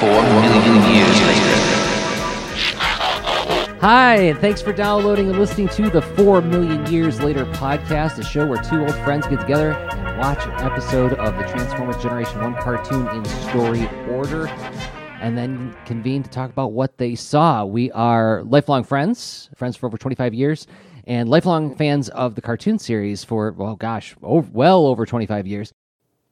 [0.00, 1.56] Four million years later.
[3.82, 8.24] Hi, and thanks for downloading and listening to the 4 Million Years Later podcast, a
[8.24, 12.40] show where two old friends get together and watch an episode of the Transformers Generation
[12.40, 14.46] 1 cartoon in story order
[15.20, 17.66] and then convene to talk about what they saw.
[17.66, 20.66] We are lifelong friends, friends for over 25 years,
[21.04, 25.74] and lifelong fans of the cartoon series for, well, gosh, well over 25 years.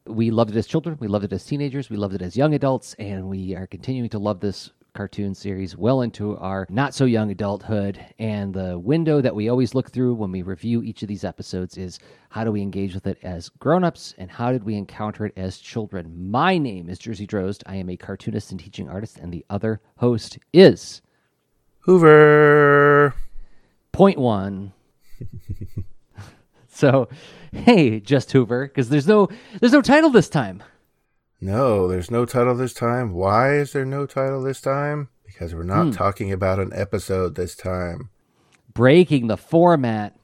[0.09, 2.55] We loved it as children, we loved it as teenagers, we loved it as young
[2.55, 7.05] adults, and we are continuing to love this cartoon series well into our not so
[7.05, 8.05] young adulthood.
[8.18, 11.77] And the window that we always look through when we review each of these episodes
[11.77, 11.98] is
[12.30, 15.59] how do we engage with it as grown-ups and how did we encounter it as
[15.59, 16.30] children?
[16.30, 17.62] My name is Jerzy Drozd.
[17.66, 21.02] I am a cartoonist and teaching artist, and the other host is
[21.80, 23.15] Hoover.
[23.93, 24.73] Point One.
[26.80, 27.09] so,
[27.52, 29.28] hey, just Hoover, because there's no
[29.60, 30.62] there's no title this time.
[31.41, 33.12] No, there's no title this time.
[33.12, 35.09] Why is there no title this time?
[35.24, 35.90] Because we're not Hmm.
[35.93, 38.10] talking about an episode this time.
[38.74, 40.15] Breaking the format.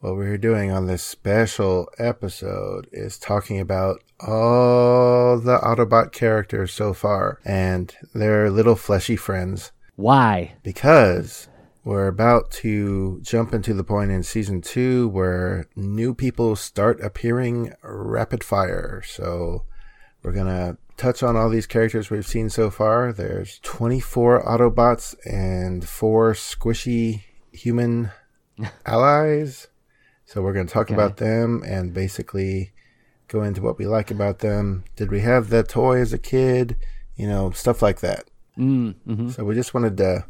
[0.00, 6.94] What we're doing on this special episode is talking about all the Autobot characters so
[6.94, 9.72] far and their little fleshy friends.
[9.96, 10.54] Why?
[10.62, 11.48] because
[11.84, 17.72] we're about to jump into the point in season two where new people start appearing
[17.82, 19.02] rapid fire.
[19.06, 19.64] So
[20.22, 23.12] we're going to touch on all these characters we've seen so far.
[23.12, 27.22] There's 24 Autobots and four squishy
[27.52, 28.10] human
[28.86, 29.68] allies.
[30.26, 30.94] So we're going to talk Okay.
[30.94, 32.72] about them and basically
[33.28, 34.84] go into what we like about them.
[34.96, 36.76] Did we have that toy as a kid?
[37.16, 38.24] You know, stuff like that.
[38.58, 40.26] Mm, hmm So we just wanted to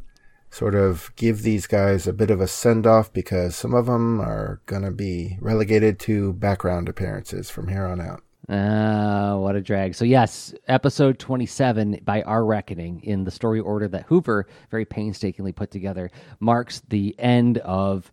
[0.50, 4.20] sort of give these guys a bit of a send off because some of them
[4.20, 8.22] are going to be relegated to background appearances from here on out.
[8.48, 9.94] Ah, what a drag.
[9.94, 15.52] So, yes, episode 27, by our reckoning, in the story order that Hoover very painstakingly
[15.52, 18.10] put together, marks the end of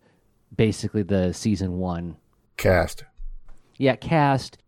[0.54, 2.16] basically the season one.
[2.56, 3.04] Cast.
[3.78, 4.58] Yeah, cast,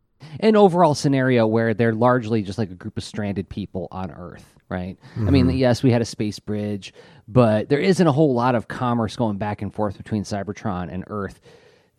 [0.40, 4.56] an overall scenario where they're largely just like a group of stranded people on Earth,
[4.68, 4.98] right?
[5.16, 6.92] I mean, yes, we had a space bridge,
[7.32, 11.04] but there isn't a whole lot of commerce going back and forth between Cybertron and
[11.06, 11.40] Earth.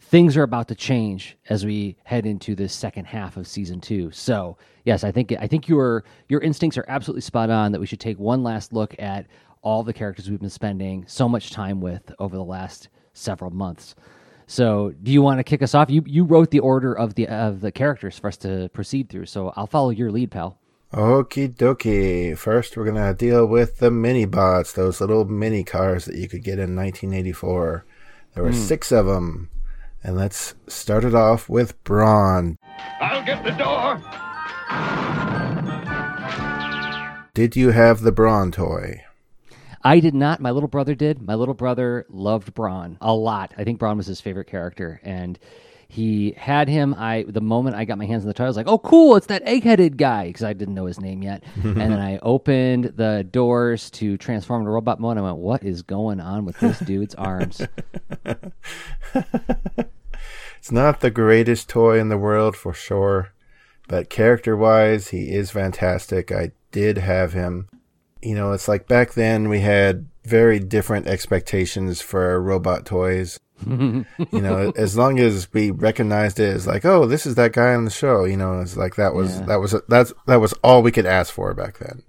[0.02, 4.12] Things are about to change as we head into the second half of season two.
[4.12, 7.72] So, yes, I think I think your your instincts are absolutely spot on.
[7.72, 9.28] That we should take one last look at
[9.62, 13.96] all the characters we've been spending so much time with over the last several months.
[14.48, 15.90] So, do you want to kick us off?
[15.90, 19.28] You you wrote the order of the of the characters for us to proceed through.
[19.28, 20.60] So, I'll follow your lead, pal.
[20.94, 22.38] Okie dokie.
[22.38, 26.28] First, we're going to deal with the mini bots, those little mini cars that you
[26.28, 27.86] could get in 1984.
[28.34, 28.56] There were hmm.
[28.56, 29.50] six of them.
[30.04, 32.58] And let's start it off with Brawn.
[33.00, 34.02] I'll get the door.
[37.34, 39.04] Did you have the Brawn toy?
[39.84, 40.42] I did not.
[40.42, 41.22] My little brother did.
[41.22, 43.54] My little brother loved Brawn a lot.
[43.58, 45.40] I think Brawn was his favorite character, and
[45.92, 46.96] he had him.
[46.98, 49.18] I the moment I got my hands on the toy, I was like, "Oh, cool!
[49.18, 51.44] It's that egg-headed guy," because I didn't know his name yet.
[51.64, 55.18] and then I opened the doors to transform into robot mode.
[55.18, 57.62] And I went, "What is going on with this dude's arms?"
[60.62, 63.34] It's not the greatest toy in the world for sure,
[63.88, 66.32] but character wise, he is fantastic.
[66.32, 67.68] I did have him.
[68.22, 73.40] You know, it's like back then we had very different expectations for robot toys.
[74.32, 77.74] you know, as long as we recognized it as like, oh, this is that guy
[77.74, 78.26] on the show.
[78.26, 79.46] You know, it's like that was Yeah.
[79.46, 82.04] that was that's that was all we could ask for back then.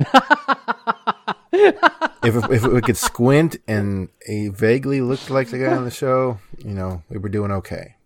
[2.23, 6.39] if if we could squint and he vaguely looked like the guy on the show,
[6.65, 7.97] you know, we were doing okay.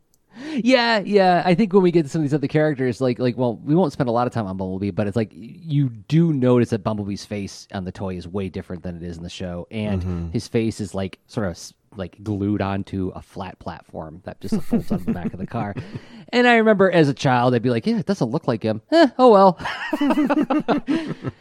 [0.63, 1.43] Yeah, yeah.
[1.45, 3.75] I think when we get to some of these other characters, like like well, we
[3.75, 6.83] won't spend a lot of time on Bumblebee, but it's like you do notice that
[6.83, 10.03] Bumblebee's face on the toy is way different than it is in the show, and
[10.03, 10.31] mm-hmm.
[10.31, 14.91] his face is like sort of like glued onto a flat platform that just folds
[14.93, 15.75] on the back of the car.
[16.31, 18.83] And I remember as a child, I'd be like, "Yeah, it doesn't look like him."
[18.91, 19.57] Eh, oh well.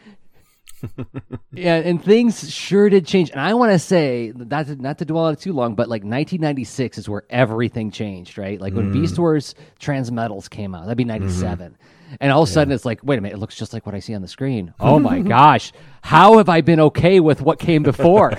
[1.52, 3.30] yeah, and things sure did change.
[3.30, 5.88] And I want to say not to, not to dwell on it too long, but
[5.88, 8.60] like 1996 is where everything changed, right?
[8.60, 11.76] Like when Beast Wars Transmetals came out, that'd be 97.
[12.20, 13.94] And all of a sudden, it's like, wait a minute, it looks just like what
[13.94, 14.72] I see on the screen.
[14.78, 18.32] Oh my gosh, how have I been okay with what came before?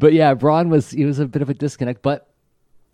[0.00, 2.30] But yeah, Brawn was he was a bit of a disconnect, but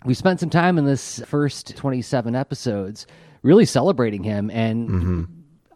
[0.05, 3.07] we spent some time in this first 27 episodes
[3.43, 5.23] really celebrating him and mm-hmm.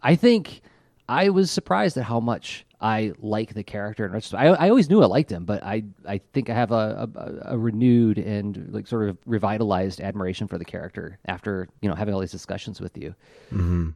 [0.03, 0.61] i think
[1.09, 5.01] i was surprised at how much i like the character and I, I always knew
[5.01, 8.87] i liked him but i i think i have a, a, a renewed and like
[8.87, 12.97] sort of revitalized admiration for the character after you know having all these discussions with
[12.97, 13.15] you
[13.51, 13.89] mm-hmm.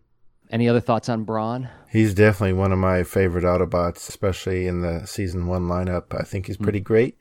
[0.51, 1.69] Any other thoughts on Brawn?
[1.89, 6.15] He's definitely one of my favorite Autobots, especially in the season one lineup.
[6.15, 6.63] I think he's hmm.
[6.63, 7.17] pretty great.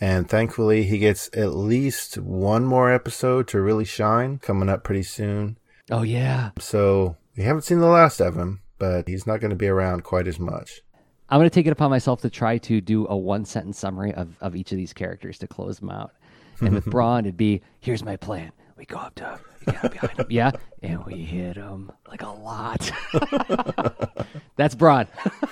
[0.00, 5.04] And thankfully, he gets at least one more episode to really shine coming up pretty
[5.04, 5.56] soon.
[5.90, 9.56] Oh yeah, So we haven't seen the last of him, but he's not going to
[9.56, 10.80] be around quite as much.
[11.28, 14.12] I'm going to take it upon myself to try to do a one sentence summary
[14.14, 16.12] of, of each of these characters to close them out.
[16.60, 18.52] And with Brawn, it'd be here's my plan.
[18.76, 20.50] We go up to we get up behind him, yeah,
[20.82, 22.90] and we hit him like a lot.
[24.56, 25.06] That's Brawn.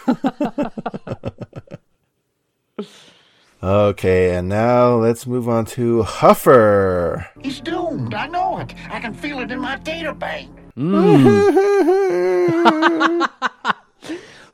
[3.63, 7.27] Okay, and now let's move on to Huffer.
[7.41, 8.13] He's doomed.
[8.13, 8.75] I know it.
[8.91, 10.51] I can feel it in my data bank.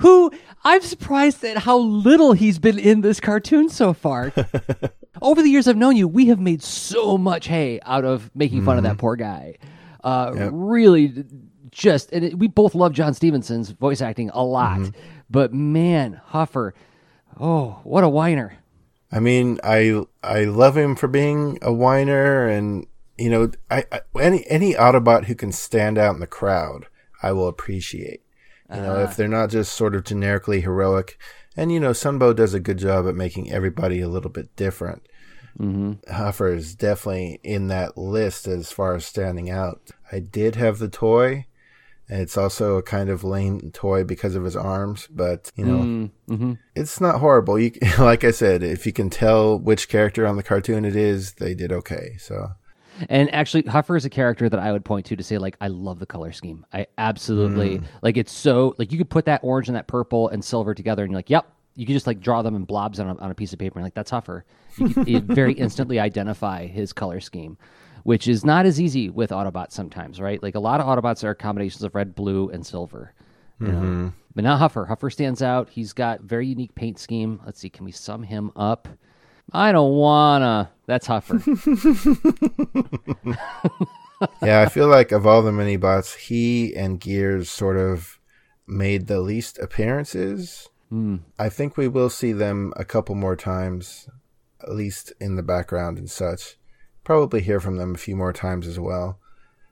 [0.00, 0.30] Who
[0.62, 4.32] I'm surprised at how little he's been in this cartoon so far.
[5.22, 8.64] Over the years I've known you, we have made so much hay out of making
[8.64, 9.56] fun of that poor guy.
[10.04, 11.24] Uh, Really,
[11.70, 14.90] just and it, we both love John Stephenson's voice acting a lot,
[15.30, 16.72] but man, Huffer,
[17.40, 18.58] oh, what a whiner!
[19.10, 24.00] I mean, I I love him for being a whiner, and you know, I, I
[24.20, 26.86] any any Autobot who can stand out in the crowd,
[27.22, 28.22] I will appreciate.
[28.70, 29.14] You know, if uh-huh.
[29.16, 31.18] they're not just sort of generically heroic,
[31.56, 35.08] and you know, Sunbow does a good job at making everybody a little bit different.
[35.58, 36.12] Mm-hmm.
[36.12, 39.90] Huffer is definitely in that list as far as standing out.
[40.12, 41.46] I did have the toy.
[42.10, 46.10] It's also a kind of lame toy because of his arms, but you know, mm,
[46.28, 46.52] mm-hmm.
[46.74, 47.58] it's not horrible.
[47.58, 51.34] You, like I said, if you can tell which character on the cartoon it is,
[51.34, 52.16] they did okay.
[52.18, 52.52] So
[53.10, 55.68] And actually, Huffer is a character that I would point to to say, like, I
[55.68, 56.64] love the color scheme.
[56.72, 57.84] I absolutely mm.
[58.00, 61.02] like it's so like you could put that orange and that purple and silver together,
[61.02, 61.52] and you're like, yep.
[61.74, 63.78] You could just like draw them in blobs on a, on a piece of paper,
[63.78, 64.42] and like that's Huffer.
[64.78, 67.56] You could you very instantly identify his color scheme,
[68.04, 70.42] which is not as easy with Autobots sometimes, right?
[70.42, 73.14] Like a lot of Autobots are combinations of red, blue, and silver.
[73.60, 73.72] You know?
[73.72, 74.08] Mm-hmm.
[74.34, 74.88] But not Huffer.
[74.88, 75.68] Huffer stands out.
[75.68, 77.40] He's got very unique paint scheme.
[77.44, 78.88] Let's see, can we sum him up?
[79.52, 80.70] I don't wanna.
[80.86, 81.40] That's Huffer.
[84.42, 88.18] yeah, I feel like of all the mini bots, he and Gears sort of
[88.66, 90.68] made the least appearances.
[90.90, 91.16] Hmm.
[91.38, 94.08] I think we will see them a couple more times,
[94.62, 96.56] at least in the background and such.
[97.08, 99.18] Probably hear from them a few more times as well,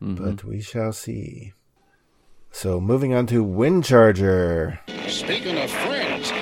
[0.01, 1.53] but we shall see.
[2.51, 4.79] So moving on to Windcharger.
[5.11, 6.33] Speaking of friends,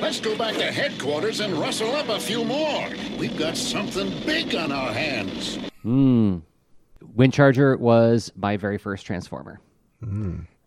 [0.00, 2.88] let's go back to headquarters and rustle up a few more.
[3.18, 5.58] We've got something big on our hands.
[5.82, 6.38] Hmm.
[7.14, 9.60] Windcharger was my very first Transformer.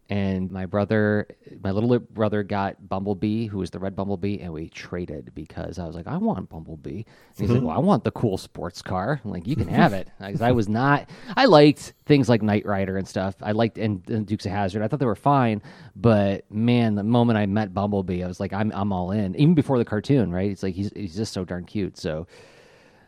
[0.10, 1.28] And my brother,
[1.62, 5.86] my little brother got Bumblebee, who was the red Bumblebee, and we traded because I
[5.86, 6.90] was like, I want Bumblebee.
[6.90, 7.06] And
[7.38, 7.66] he's like, mm-hmm.
[7.68, 9.20] Well, I want the cool sports car.
[9.24, 10.10] I'm like, you can have it.
[10.20, 13.36] Because I was not, I liked things like Knight Rider and stuff.
[13.42, 14.82] I liked and, and Dukes of Hazzard.
[14.82, 15.62] I thought they were fine,
[15.96, 19.36] but man, the moment I met Bumblebee, I was like, I'm, I'm all in.
[19.36, 20.50] Even before the cartoon, right?
[20.50, 21.98] It's like he's, he's just so darn cute.
[21.98, 22.28] So.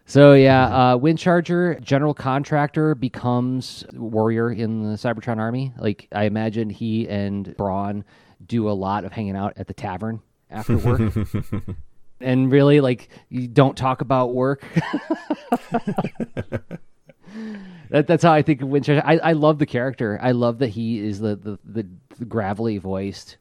[0.09, 5.71] So yeah, uh, Windcharger, general contractor, becomes warrior in the Cybertron army.
[5.77, 8.03] Like I imagine he and Brawn
[8.43, 10.19] do a lot of hanging out at the tavern
[10.49, 11.13] after work.
[12.19, 14.65] and really, like, you don't talk about work.
[17.91, 19.03] that, that's how I think of Windcharger.
[19.05, 20.17] I, I love the character.
[20.23, 23.37] I love that he is the, the, the, the gravelly voiced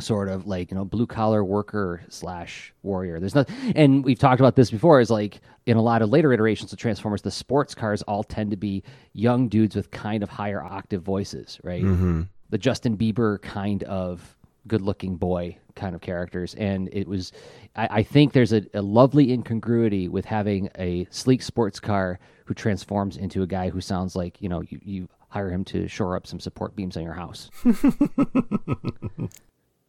[0.00, 3.20] sort of like you know blue collar worker slash warrior.
[3.20, 6.32] There's not and we've talked about this before is like in a lot of later
[6.32, 8.82] iterations of transformers the sports cars all tend to be
[9.12, 11.84] young dudes with kind of higher octave voices right?
[11.84, 12.22] Mm-hmm.
[12.50, 14.36] The justin bieber kind of
[14.66, 16.54] good looking boy kind of characters.
[16.54, 17.32] And it was
[17.76, 22.54] i, I think there's a, a lovely incongruity with having a sleek sports car who
[22.54, 26.16] transforms into a guy who sounds like you know you, you hire him to shore
[26.16, 27.50] up some support beams on your house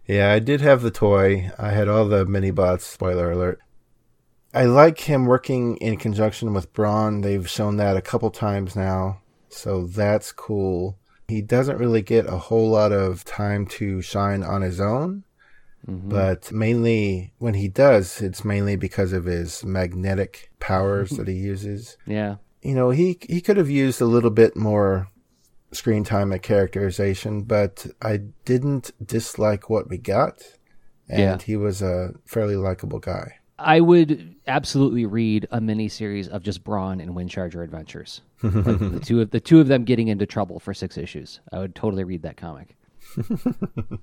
[0.07, 1.51] Yeah, I did have the toy.
[1.57, 2.85] I had all the mini bots.
[2.85, 3.59] Spoiler alert.
[4.53, 7.21] I like him working in conjunction with Brawn.
[7.21, 10.97] They've shown that a couple times now, so that's cool.
[11.27, 15.25] He doesn't really get a whole lot of time to shine on his own,
[15.85, 16.07] mm-hmm.
[16.07, 21.97] but mainly when he does, it's mainly because of his magnetic powers that he uses.
[22.05, 25.09] yeah You know, he he could have used a little bit more
[25.75, 30.41] screen time and characterization, but I didn't dislike what we got,
[31.09, 31.37] and Yeah.
[31.45, 33.35] he was a fairly likable guy.
[33.57, 38.21] I would absolutely read a mini series of just Brawn and Windcharger adventures.
[38.43, 41.39] like the two of the two of them getting into trouble for six issues.
[41.53, 42.75] I would totally read that comic.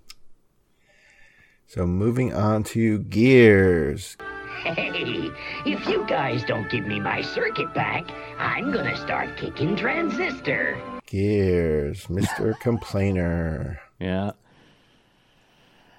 [1.67, 4.19] So moving on to Gears.
[4.63, 5.31] Hey,
[5.65, 10.79] if you guys don't give me my circuit back, I'm gonna start kicking Transistor.
[11.07, 12.59] Gears, Mr.
[12.61, 13.81] Complainer.
[13.99, 14.33] Yeah.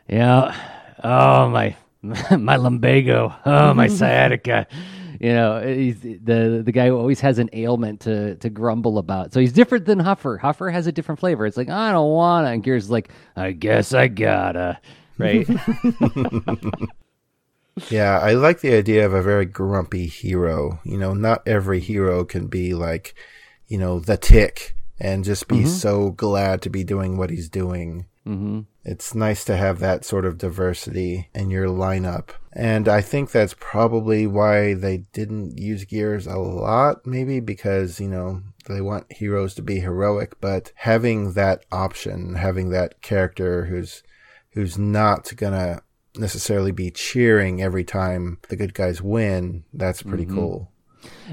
[0.08, 0.56] Yeah.
[1.04, 1.76] Oh my
[2.38, 3.34] my lumbago.
[3.46, 4.68] Oh my sciatica.
[5.20, 9.34] You know, he's the the guy who always has an ailment to to grumble about.
[9.34, 10.40] So he's different than Huffer.
[10.40, 11.46] Huffer has a different flavor.
[11.46, 14.80] It's like I don't wanna, and Gears is like I guess I gotta.
[15.18, 15.48] Right.
[17.90, 20.80] Yeah, I like the idea of a very grumpy hero.
[20.84, 23.16] You know, not every hero can be like,
[23.68, 28.08] you know, the tick and just be so glad to be doing what he's doing.
[28.26, 28.62] mm-hmm.
[28.86, 32.30] It's nice to have that sort of diversity in your lineup.
[32.54, 38.08] And I think that's probably why they didn't use Gears a lot, maybe because, you
[38.08, 44.04] know, they want heroes to be heroic, but having that option, having that character who's
[44.52, 45.82] who's not gonna
[46.16, 50.72] necessarily be cheering every time the good guys win, that's pretty cool.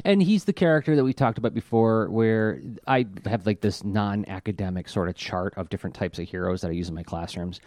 [0.05, 4.25] And he's the character that we talked about before, where I have like this non
[4.29, 7.61] academic sort of chart of different types of heroes that I use in my classrooms.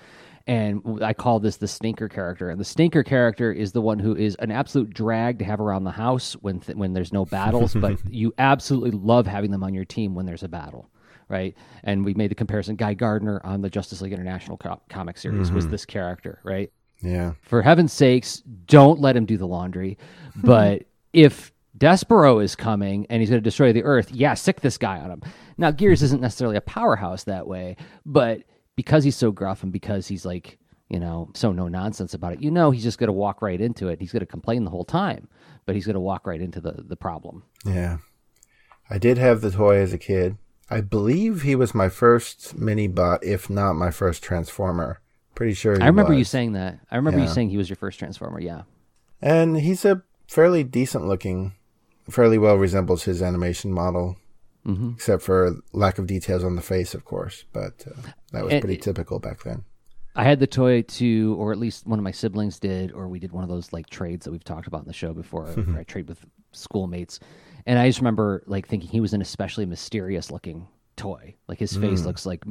[0.46, 2.50] And I call this the stinker character.
[2.50, 5.86] And the stinker character is the one who is an absolute drag to have around
[5.86, 9.74] the house when, th- when there's no battles, but you absolutely love having them on
[9.74, 10.90] your team when there's a battle.
[11.30, 11.56] Right.
[11.84, 12.76] And we made the comparison.
[12.76, 15.72] Guy Gardner on the Justice League International co- comic series was mm-hmm.
[15.72, 16.40] this character.
[16.44, 16.70] Right
[17.02, 17.34] Yeah.
[17.42, 19.98] for heaven's sakes, don't let him do the laundry.
[20.36, 20.84] But
[21.14, 25.00] if Despero is coming and he's going to destroy the Earth, yeah, sick this guy
[25.00, 25.22] on him.
[25.58, 28.44] Now, Gears isn't necessarily a powerhouse that way, but
[28.76, 32.42] because he's so gruff and because he's like, you know, so no nonsense about it,
[32.42, 34.00] you know, he's just going to walk right into it.
[34.00, 35.28] He's going to complain the whole time,
[35.66, 37.44] but he's going to walk right into the, the problem.
[37.66, 37.98] Yeah.
[38.90, 40.38] I did have the toy as a kid.
[40.70, 45.00] I believe he was my first mini bot, if not my first transformer.
[45.36, 46.80] Pretty sure he I remember you saying that.
[46.92, 48.40] I remember you saying he was your first Transformer.
[48.40, 48.64] Yeah.
[49.22, 51.54] And he's a fairly decent looking,
[52.10, 54.18] fairly well resembles his animation model,
[54.66, 57.44] hmm except for lack of details on the face, of course.
[57.54, 59.64] But uh, that was And- pretty typical back then.
[60.16, 63.18] I had the toy too, or at least one of my siblings did, or we
[63.18, 65.46] did one of those like trades that we've talked about in the show before.
[65.48, 67.20] where I trade with schoolmates,
[67.66, 70.68] and I just remember like thinking he was an especially mysterious looking
[70.98, 71.34] toy.
[71.48, 72.44] Like his face looks like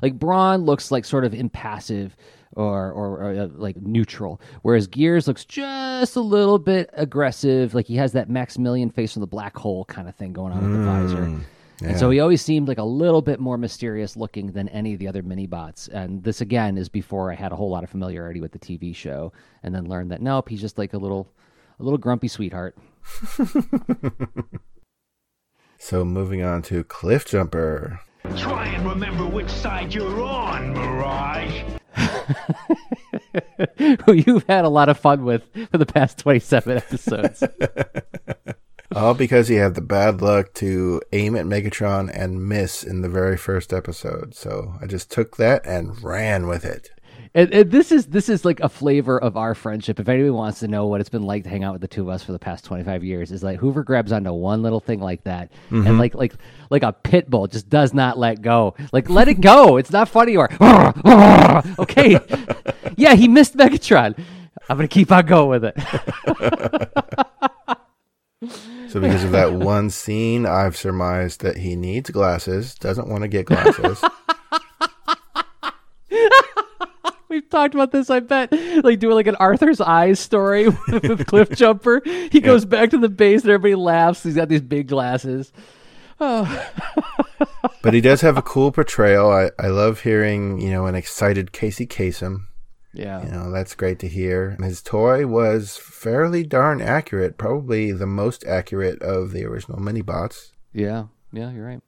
[0.00, 2.16] like Brawn looks like sort of impassive
[2.54, 7.74] or or, or uh, like neutral, whereas Gears looks just a little bit aggressive.
[7.74, 10.62] Like he has that Maximilian face from the black hole kind of thing going on
[10.62, 11.40] with the visor.
[11.80, 14.98] And so he always seemed like a little bit more mysterious looking than any of
[14.98, 15.86] the other mini bots.
[15.86, 18.92] And this again is before I had a whole lot of familiarity with the TV
[18.92, 21.30] show, and then learned that nope, he's just like a little,
[21.78, 22.76] a little grumpy sweetheart.
[25.78, 28.00] So moving on to Cliff Jumper.
[28.36, 31.62] Try and remember which side you're on, Mirage.
[34.06, 37.42] Who you've had a lot of fun with for the past twenty-seven episodes.
[38.94, 43.08] All because he had the bad luck to aim at Megatron and miss in the
[43.08, 44.34] very first episode.
[44.34, 46.90] So I just took that and ran with it.
[47.34, 50.00] And, and this is this is like a flavor of our friendship.
[50.00, 52.02] If anybody wants to know what it's been like to hang out with the two
[52.02, 54.80] of us for the past twenty five years, is like Hoover grabs onto one little
[54.80, 55.98] thing like that, and mm-hmm.
[55.98, 56.34] like like
[56.70, 58.74] like a pit bull just does not let go.
[58.92, 59.76] Like let it go.
[59.76, 60.36] It's not funny.
[60.36, 60.48] Or
[61.78, 62.18] okay,
[62.96, 64.18] yeah, he missed Megatron.
[64.68, 65.76] I'm gonna keep on going with it.
[68.88, 73.28] So because of that one scene, I've surmised that he needs glasses, doesn't want to
[73.28, 74.02] get glasses.
[77.38, 78.52] We've talked about this, I bet.
[78.82, 82.02] Like doing like an Arthur's Eyes story with Cliff Jumper.
[82.04, 84.24] He goes back to the base and everybody laughs.
[84.24, 85.52] He's got these big glasses.
[86.18, 86.68] Oh.
[87.82, 89.30] but he does have a cool portrayal.
[89.30, 92.46] I, I love hearing, you know, an excited Casey Kasem.
[92.92, 93.22] Yeah.
[93.22, 94.56] You know, that's great to hear.
[94.60, 100.50] His toy was fairly darn accurate, probably the most accurate of the original mini bots.
[100.72, 101.82] Yeah, yeah, you're right.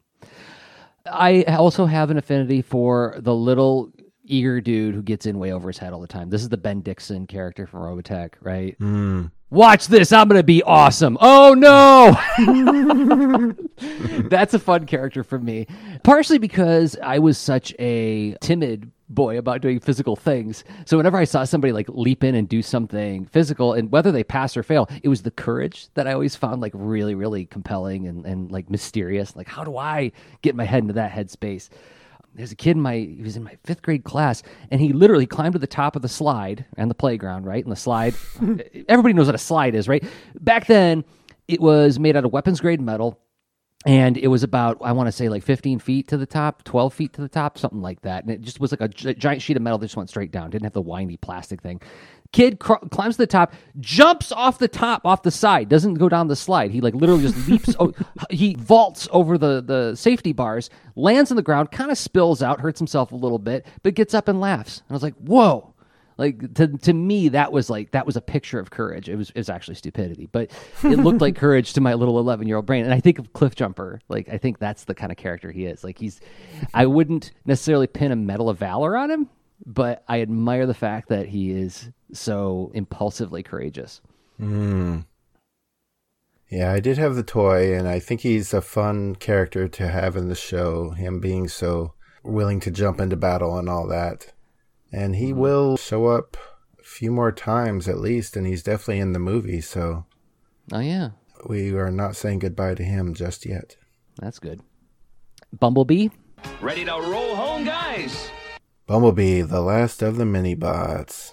[1.10, 3.90] I also have an affinity for the little
[4.30, 6.30] eager dude who gets in way over his head all the time.
[6.30, 8.78] This is the Ben Dixon character from Robotech, right?
[8.78, 9.30] Mm.
[9.50, 11.18] Watch this, I'm gonna be awesome.
[11.20, 12.16] Oh no!
[14.28, 15.66] That's a fun character for me.
[16.04, 20.62] Partially because I was such a timid boy about doing physical things.
[20.86, 24.22] So whenever I saw somebody like leap in and do something physical, and whether they
[24.22, 28.06] pass or fail, it was the courage that I always found like really, really compelling
[28.06, 29.34] and, and like mysterious.
[29.34, 31.70] Like, how do I get my head into that headspace?
[32.34, 35.26] There's a kid in my he was in my fifth grade class, and he literally
[35.26, 37.62] climbed to the top of the slide and the playground, right?
[37.62, 38.14] And the slide,
[38.88, 40.04] everybody knows what a slide is, right?
[40.40, 41.04] Back then,
[41.48, 43.18] it was made out of weapons grade metal
[43.86, 46.92] and it was about I want to say like 15 feet to the top, 12
[46.92, 48.24] feet to the top, something like that.
[48.24, 50.30] And it just was like a gi- giant sheet of metal that just went straight
[50.30, 50.50] down.
[50.50, 51.80] Didn't have the windy plastic thing.
[52.32, 56.08] Kid cr- climbs to the top, jumps off the top, off the side, doesn't go
[56.08, 56.70] down the slide.
[56.70, 57.74] He like literally just leaps.
[57.80, 57.92] o-
[58.30, 62.60] he vaults over the the safety bars, lands on the ground, kind of spills out,
[62.60, 64.78] hurts himself a little bit, but gets up and laughs.
[64.88, 65.74] And I was like, whoa.
[66.18, 69.08] Like to to me, that was like that was a picture of courage.
[69.08, 70.50] It was it was actually stupidity, but
[70.84, 72.84] it looked like courage to my little eleven year old brain.
[72.84, 74.00] And I think of Cliff Jumper.
[74.10, 75.82] Like I think that's the kind of character he is.
[75.82, 76.20] Like he's,
[76.74, 79.30] I wouldn't necessarily pin a Medal of Valor on him,
[79.64, 84.00] but I admire the fact that he is so impulsively courageous.
[84.38, 85.00] Hmm.
[86.50, 90.16] Yeah, I did have the toy, and I think he's a fun character to have
[90.16, 90.90] in the show.
[90.90, 94.32] Him being so willing to jump into battle and all that.
[94.92, 95.40] And he mm-hmm.
[95.40, 96.36] will show up
[96.80, 100.06] a few more times at least, and he's definitely in the movie, so
[100.72, 101.10] Oh yeah,
[101.46, 103.76] we are not saying goodbye to him just yet.
[104.18, 104.60] that's good.
[105.58, 106.08] Bumblebee.
[106.60, 108.30] Ready to roll home, guys?
[108.90, 111.30] Bumblebee, the last of the mini bots.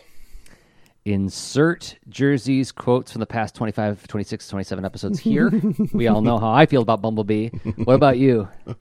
[1.05, 5.49] insert Jerzy's quotes from the past 25 26 27 episodes here
[5.91, 8.75] we all know how i feel about bumblebee what about you Well,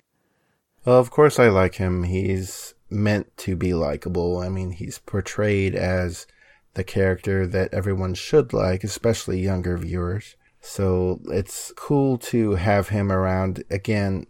[0.98, 2.02] of course I like him.
[2.02, 4.40] He's meant to be likable.
[4.40, 6.26] I mean, he's portrayed as
[6.74, 10.36] the character that everyone should like, especially younger viewers.
[10.60, 13.64] So it's cool to have him around.
[13.70, 14.26] Again,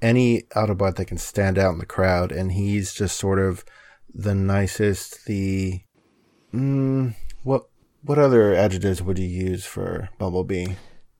[0.00, 3.64] any Autobot that can stand out in the crowd, and he's just sort of
[4.14, 5.80] the nicest, the.
[6.54, 7.68] Mm, what
[8.02, 10.74] what other adjectives would you use for Bumblebee?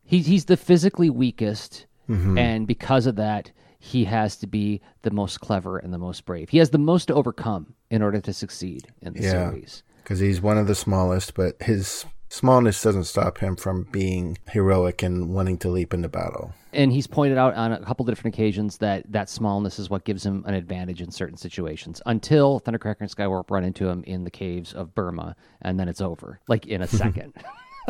[0.05, 5.41] he, he's the physically weakest and because of that he has to be the most
[5.43, 8.87] clever and the most brave he has the most to overcome in order to succeed
[9.03, 9.51] in the Yeah.
[9.51, 14.39] series because he's one of the smallest, but his smallness doesn't stop him from being
[14.51, 16.53] heroic and wanting to leap into battle.
[16.73, 20.05] and he's pointed out on a couple of different occasions that that smallness is what
[20.05, 24.25] gives him an advantage in certain situations until thundercracker and skywarp run into him in
[24.25, 27.33] the caves of burma and then it's over like in a second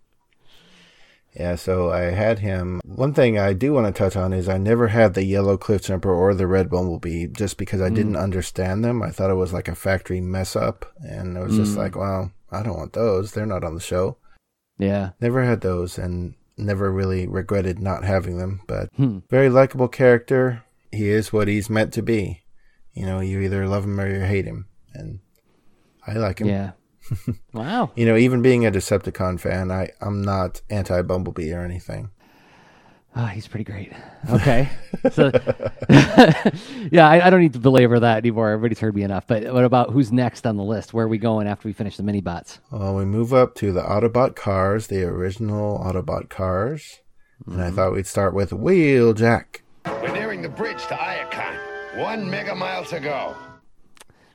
[1.34, 2.80] Yeah, so I had him.
[2.84, 5.82] One thing I do want to touch on is I never had the yellow cliff
[5.82, 7.94] jumper or the red bumblebee just because I mm.
[7.94, 9.02] didn't understand them.
[9.02, 11.78] I thought it was like a factory mess up, and it was just mm.
[11.78, 13.32] like, well, I don't want those.
[13.32, 14.18] They're not on the show.
[14.78, 18.60] yeah Never had those, and never really regretted not having them.
[18.66, 19.20] But hmm.
[19.30, 20.64] very likable character.
[20.90, 22.42] He is what he's meant to be.
[22.92, 25.20] You know, you either love him or you hate him, and
[26.06, 26.48] I like him.
[26.48, 26.72] yeah
[27.52, 32.10] wow You know, even being a Decepticon fan, I I'm not anti Bumblebee or anything.
[33.14, 33.92] Ah, he's pretty great.
[34.30, 34.70] Okay.
[35.12, 35.26] so,
[36.90, 38.50] yeah, I, I don't need to belabor that anymore.
[38.50, 39.26] Everybody's heard me enough.
[39.26, 40.94] But what about who's next on the list?
[40.94, 42.60] Where are we going after we finish the mini bots?
[42.70, 47.00] Well, we move up to the Autobot cars, the original Autobot cars,
[47.46, 49.60] and I thought we'd start with Wheeljack.
[49.84, 51.98] We're nearing the bridge to Iacon.
[51.98, 53.36] One mega mile to go.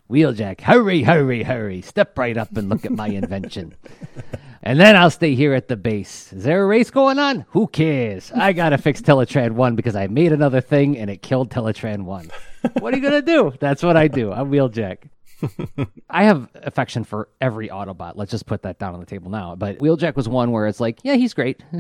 [0.10, 1.82] Wheeljack, hurry, hurry, hurry.
[1.82, 3.76] Step right up and look at my invention.
[4.68, 6.34] and then I'll stay here at the base.
[6.34, 7.46] Is there a race going on?
[7.52, 8.34] Who cares?
[8.36, 12.04] I got to fix Teletran 1 because I made another thing and it killed Teletran
[12.04, 12.30] 1.
[12.80, 13.54] What are you going to do?
[13.62, 14.34] That's what I do.
[14.34, 15.08] I'm Wheeljack.
[16.10, 18.14] I have affection for every Autobot.
[18.16, 19.56] Let's just put that down on the table now.
[19.56, 21.64] But Wheeljack was one where it's like, yeah, he's great.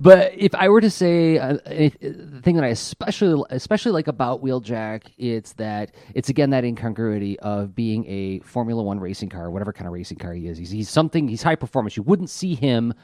[0.00, 4.08] but if I were to say uh, a, the thing that I especially especially like
[4.08, 9.50] about Wheeljack, it's that it's again that incongruity of being a Formula One racing car,
[9.50, 10.58] whatever kind of racing car he is.
[10.58, 11.28] He's, he's something.
[11.28, 11.96] He's high performance.
[11.96, 12.94] You wouldn't see him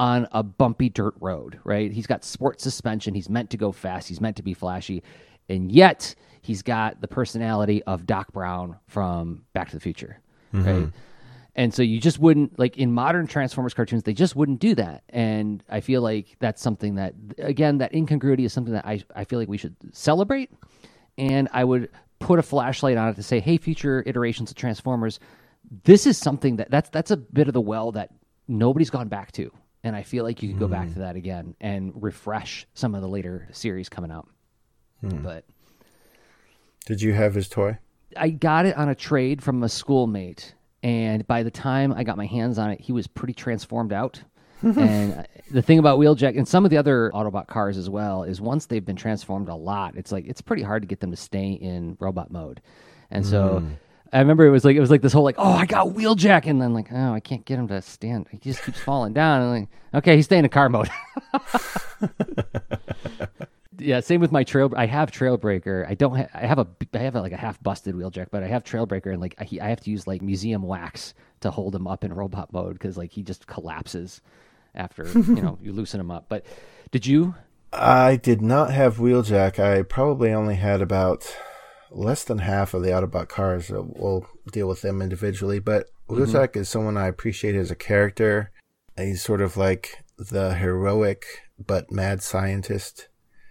[0.00, 1.92] on a bumpy dirt road, right?
[1.92, 3.14] He's got sport suspension.
[3.14, 4.08] He's meant to go fast.
[4.08, 5.02] He's meant to be flashy,
[5.50, 10.20] and yet he's got the personality of Doc Brown from Back to the Future,
[10.54, 10.66] mm-hmm.
[10.66, 10.88] right?
[11.56, 15.02] And so you just wouldn't like in modern Transformers cartoons, they just wouldn't do that.
[15.08, 19.24] And I feel like that's something that again, that incongruity is something that I, I
[19.24, 20.50] feel like we should celebrate.
[21.18, 25.18] And I would put a flashlight on it to say, hey, future iterations of Transformers,
[25.84, 28.10] this is something that that's that's a bit of the well that
[28.48, 29.50] nobody's gone back to.
[29.82, 30.92] And I feel like you could go back mm.
[30.94, 34.28] to that again and refresh some of the later series coming out.
[35.02, 35.44] But
[36.86, 37.78] Did you have his toy?
[38.16, 42.16] I got it on a trade from a schoolmate, and by the time I got
[42.16, 44.22] my hands on it, he was pretty transformed out.
[44.62, 48.24] and uh, the thing about Wheeljack and some of the other Autobot cars as well
[48.24, 51.10] is once they've been transformed a lot, it's like it's pretty hard to get them
[51.12, 52.60] to stay in robot mode.
[53.10, 53.64] And so
[54.12, 56.46] I remember it was like it was like this whole like oh I got Wheeljack
[56.46, 59.42] and then like oh I can't get him to stand he just keeps falling down
[59.42, 60.90] and like okay he's staying in car mode.
[63.80, 64.72] yeah, same with my trail.
[64.76, 65.88] I have Trailbreaker.
[65.88, 66.16] I don't.
[66.16, 66.66] Ha- I have a.
[66.94, 69.48] I have a, like a half busted wheeljack, but I have Trailbreaker, and like I,
[69.60, 72.96] I have to use like museum wax to hold him up in robot mode because
[72.96, 74.20] like he just collapses.
[74.74, 76.26] after you know you loosen him up.
[76.28, 76.44] But
[76.90, 77.34] did you?
[77.72, 79.58] I did not have Wheeljack.
[79.58, 81.36] I probably only had about
[81.90, 83.70] less than half of the Autobot cars.
[83.70, 85.58] We'll deal with them individually.
[85.58, 86.22] But mm-hmm.
[86.22, 88.50] Wheeljack is someone I appreciate as a character.
[88.96, 91.24] He's sort of like the heroic
[91.64, 93.08] but mad scientist.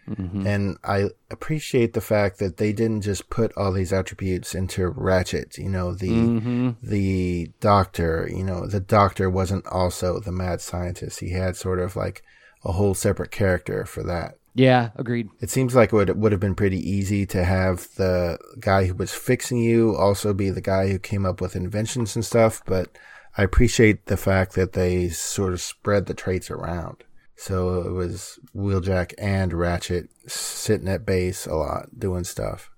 [0.09, 0.47] Mm-hmm.
[0.47, 5.57] And I appreciate the fact that they didn't just put all these attributes into Ratchet.
[5.57, 6.69] You know, the mm-hmm.
[6.81, 8.29] the doctor.
[8.31, 11.19] You know, the doctor wasn't also the mad scientist.
[11.19, 12.23] He had sort of like
[12.63, 14.35] a whole separate character for that.
[14.55, 15.29] Yeah, agreed.
[15.39, 18.93] It seems like it would, would have been pretty easy to have the guy who
[18.93, 22.89] was fixing you also be the guy who came up with inventions and stuff, but
[23.37, 27.03] I appreciate the fact that they sort of spread the traits around.
[27.39, 32.69] So it was Wheeljack and Ratchet sitting at base a lot, doing stuff.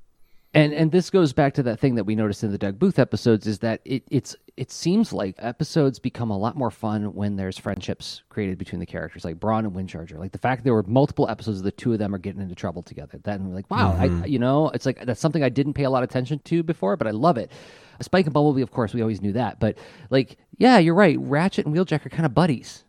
[0.54, 3.00] And and this goes back to that thing that we noticed in the Doug Booth
[3.00, 7.38] episodes is that it it's it seems like episodes become a lot more fun when
[7.38, 10.20] there's friendships created between the characters, like Brawn and Windcharger.
[10.20, 12.54] Like the fact there were multiple episodes of the two of them are getting into
[12.54, 13.20] trouble together.
[13.24, 14.26] Then we're like, wow, I, mm-hmm.
[14.28, 16.98] you know, it's like that's something I didn't pay a lot of attention to before,
[16.98, 17.52] but I love it.
[18.00, 19.78] Spike and Bumblebee, of course, we always knew that, but
[20.12, 21.18] like, yeah, you're right.
[21.20, 22.84] Ratchet and Wheeljack are kind of buddies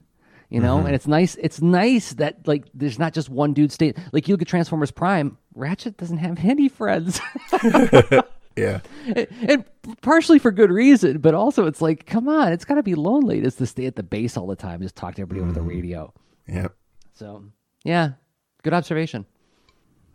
[0.52, 3.96] you know and it's nice it's nice that like there's not just one dude state
[4.12, 7.20] like you look at transformers prime ratchet doesn't have any friends
[8.54, 8.80] Yeah.
[9.06, 9.64] and, and
[10.02, 13.40] partially for good reason but also it's like come on it's got to be lonely
[13.40, 15.62] just to stay at the base all the time just talk to everybody over the
[15.62, 16.12] radio
[16.48, 16.74] Yep.
[17.14, 17.44] so
[17.84, 18.10] yeah
[18.62, 19.24] good observation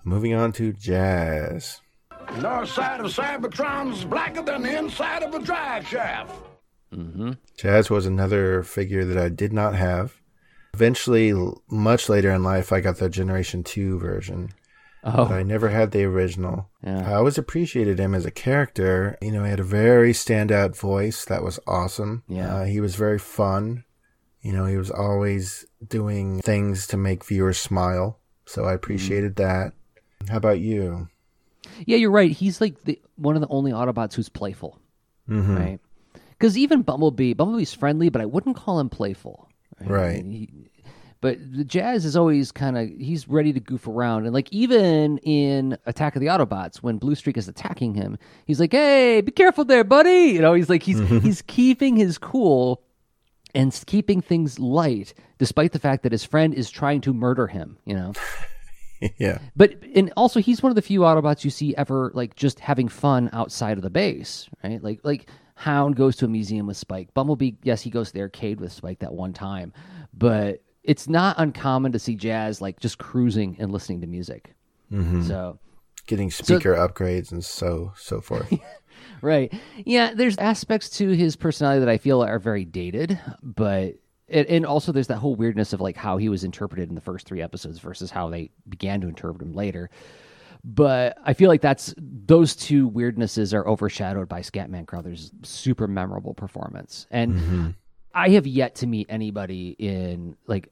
[0.03, 1.81] Moving on to Jazz.
[2.39, 6.33] North side of Cybertron's blacker than the inside of a drive shaft.
[6.93, 7.31] Mm-hmm.
[7.57, 10.21] Jazz was another figure that I did not have.
[10.77, 11.33] Eventually,
[11.69, 14.51] much later in life, I got the Generation 2 version.
[15.03, 16.69] But I oh never had the original.
[16.83, 17.09] Yeah.
[17.09, 19.17] I always appreciated him as a character.
[19.21, 22.23] You know, he had a very standout voice that was awesome.
[22.27, 22.53] Yeah.
[22.53, 23.85] Uh, he was very fun.
[24.41, 28.19] You know, he was always doing things to make viewers smile.
[28.45, 29.73] So I appreciated that.
[30.29, 31.07] How about you?
[31.85, 34.79] yeah you're right he's like the one of the only autobots who's playful
[35.27, 35.79] right
[36.31, 39.46] because even bumblebee bumblebee's friendly but i wouldn't call him playful
[39.81, 40.23] Right.
[40.23, 40.69] He-
[41.19, 45.17] but the Jazz is always kind of he's ready to goof around, and like even
[45.19, 49.31] in Attack of the Autobots, when Blue Streak is attacking him, he's like, "Hey, be
[49.31, 52.83] careful there, buddy!" You know, he's like he's he's keeping his cool
[53.55, 57.79] and keeping things light, despite the fact that his friend is trying to murder him.
[57.85, 58.13] You know,
[59.17, 59.39] yeah.
[59.55, 62.87] but and also he's one of the few Autobots you see ever like just having
[62.87, 64.83] fun outside of the base, right?
[64.83, 67.13] Like like Hound goes to a museum with Spike.
[67.13, 69.73] Bumblebee, yes, he goes to the arcade with Spike that one time,
[70.13, 74.55] but it's not uncommon to see Jazz like just cruising and listening to music.
[74.91, 75.23] Mm-hmm.
[75.23, 75.59] So
[76.05, 78.53] Getting speaker upgrades and so so forth.
[79.21, 79.53] Right.
[79.83, 83.95] Yeah, there's aspects to his personality that I feel are very dated, but
[84.29, 87.01] and, and also there's that whole weirdness of like how he was interpreted in the
[87.01, 89.89] first three episodes versus how they began to interpret him later.
[90.69, 96.33] But I feel like that's those two weirdnesses are overshadowed by Scatman Crothers' super memorable
[96.33, 97.07] performance.
[97.09, 97.69] And mm-hmm.
[98.13, 100.69] I have yet to meet anybody in like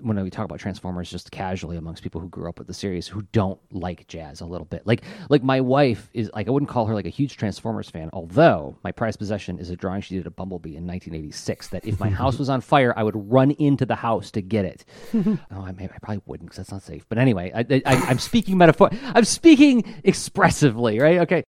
[0.00, 3.06] when we talk about Transformers just casually amongst people who grew up with the series
[3.06, 4.86] who don't like jazz a little bit.
[4.86, 8.08] Like like my wife is like I wouldn't call her like a huge Transformers fan,
[8.12, 12.00] although my prized possession is a drawing she did of Bumblebee in 1986 that if
[12.00, 14.84] my house was on fire, I would run into the house to get it.
[15.14, 17.04] oh, I, may, I probably wouldn't because that's not safe.
[17.08, 18.90] But anyway, I, I, I'm speaking metaphor.
[19.14, 21.18] I'm speaking expressively, right?
[21.20, 21.44] Okay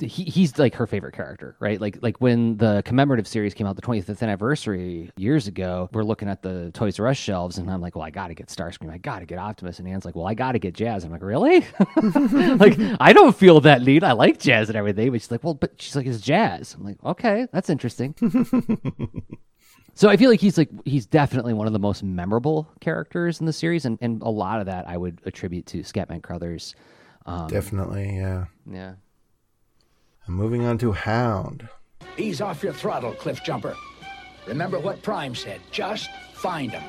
[0.00, 1.80] he, he's like her favorite character, right?
[1.80, 6.28] Like like when the commemorative series came out, the 25th anniversary years ago, we're looking
[6.28, 8.90] at the Toys R Us shelves, and I'm like, well, I got to get Starscream,
[8.90, 11.04] I got to get Optimus, and Anne's like, well, I got to get Jazz.
[11.04, 11.60] I'm like, really?
[12.56, 14.02] like I don't feel that need.
[14.02, 16.74] I like Jazz and everything, but she's like, well, but she's like, it's Jazz.
[16.74, 18.14] I'm like, okay, that's interesting.
[19.94, 23.46] So I feel like he's like he's definitely one of the most memorable characters in
[23.46, 26.76] the series, and, and a lot of that I would attribute to Scatman Crothers.
[27.26, 28.44] Um, Definitely, yeah.
[28.70, 28.92] yeah.
[30.28, 31.68] And moving on to Hound.
[32.18, 33.74] Ease off your throttle, cliff jumper.
[34.46, 35.60] Remember what Prime said.
[35.70, 36.82] Just find him.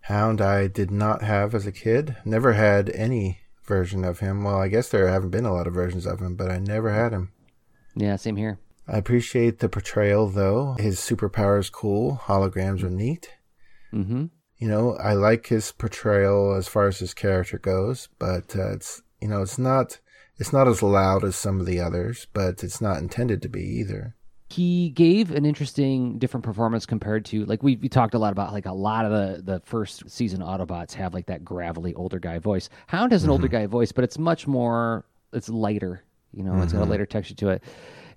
[0.00, 2.16] Hound I did not have as a kid.
[2.24, 4.44] Never had any version of him.
[4.44, 6.92] Well, I guess there haven't been a lot of versions of him, but I never
[6.92, 7.32] had him.
[7.96, 8.58] Yeah, same here.
[8.86, 10.76] I appreciate the portrayal though.
[10.78, 12.20] His superpower is cool.
[12.24, 13.30] Holograms are neat.
[13.92, 14.26] Mm-hmm.
[14.58, 19.02] You know, I like his portrayal as far as his character goes, but uh, it's
[19.20, 20.00] you know, it's not
[20.38, 23.62] it's not as loud as some of the others, but it's not intended to be
[23.62, 24.14] either.
[24.50, 28.52] He gave an interesting, different performance compared to like we we talked a lot about
[28.52, 32.38] like a lot of the the first season Autobots have like that gravelly older guy
[32.38, 32.68] voice.
[32.86, 33.56] Hound has an older mm-hmm.
[33.56, 36.04] guy voice, but it's much more it's lighter.
[36.32, 36.90] You know, it's got a mm-hmm.
[36.92, 37.62] lighter texture to it.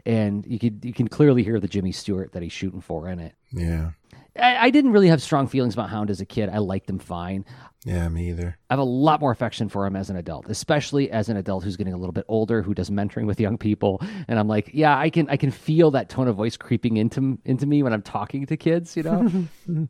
[0.06, 3.20] and you could you can clearly hear the Jimmy Stewart that he's shooting for in
[3.20, 3.34] it.
[3.52, 3.92] Yeah.
[4.40, 6.50] I, I didn't really have strong feelings about Hound as a kid.
[6.50, 7.46] I liked him fine.
[7.86, 8.58] Yeah, me either.
[8.70, 11.64] I have a lot more affection for him as an adult, especially as an adult
[11.64, 14.02] who's getting a little bit older, who does mentoring with young people.
[14.28, 17.40] And I'm like, yeah, I can I can feel that tone of voice creeping into
[17.46, 18.98] into me when I'm talking to kids.
[18.98, 19.48] You know,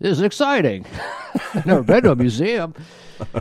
[0.00, 0.86] this is exciting.
[1.64, 2.74] Never been to a museum.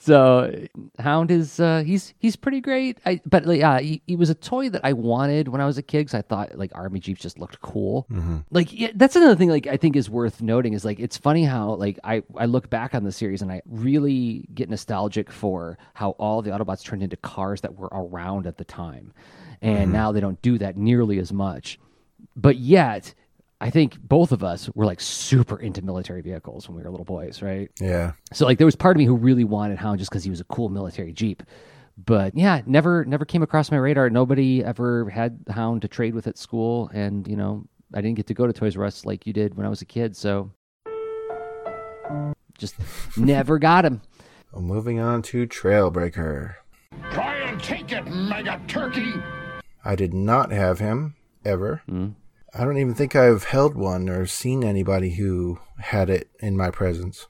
[0.00, 0.54] so
[1.00, 2.98] Hound is uh, he's he's pretty great.
[3.04, 5.76] I, but like, uh, he, he was a toy that I wanted when I was
[5.76, 8.06] a kid because I thought like army jeeps just looked cool.
[8.50, 11.44] Like yeah, that's another thing like I think is worth noting is like it's funny
[11.44, 15.76] how like I I look back on the series and I really get nostalgic for
[15.94, 19.12] how all the Autobots turned into cars that were around at the time,
[19.60, 21.78] and now they don't do that nearly as much.
[22.36, 23.14] But yet.
[23.60, 27.04] I think both of us were like super into military vehicles when we were little
[27.04, 27.70] boys, right?
[27.80, 28.12] Yeah.
[28.32, 30.40] So like there was part of me who really wanted Hound just because he was
[30.40, 31.42] a cool military jeep.
[31.96, 34.10] But yeah, never never came across my radar.
[34.10, 38.28] Nobody ever had Hound to trade with at school, and you know I didn't get
[38.28, 40.16] to go to Toys R Us like you did when I was a kid.
[40.16, 40.52] So
[42.56, 42.76] just
[43.16, 44.02] never got him.
[44.52, 46.54] Well, moving on to Trailbreaker.
[47.10, 49.14] Try and take it, mega turkey!
[49.84, 51.82] I did not have him ever.
[51.90, 52.14] Mm.
[52.58, 56.70] I don't even think I've held one or seen anybody who had it in my
[56.70, 57.28] presence.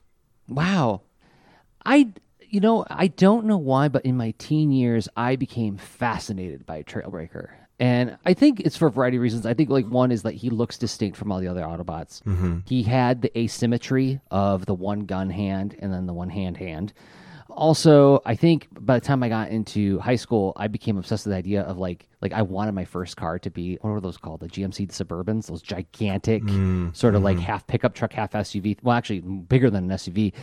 [0.48, 1.02] Wow.
[1.84, 2.12] I
[2.50, 6.82] you know, I don't know why, but in my teen years I became fascinated by
[6.82, 7.50] Trailbreaker.
[7.80, 9.46] And I think it's for a variety of reasons.
[9.46, 12.22] I think like one is that he looks distinct from all the other Autobots.
[12.22, 12.60] Mm-hmm.
[12.66, 16.92] He had the asymmetry of the one gun hand and then the one hand hand.
[17.50, 21.32] Also, I think by the time I got into high school, I became obsessed with
[21.32, 24.16] the idea of like like I wanted my first car to be what were those
[24.18, 24.40] called?
[24.40, 27.46] The GMC Suburbans, those gigantic mm, sort of like mm-hmm.
[27.46, 28.78] half pickup truck, half SUV.
[28.82, 30.34] Well, actually bigger than an SUV.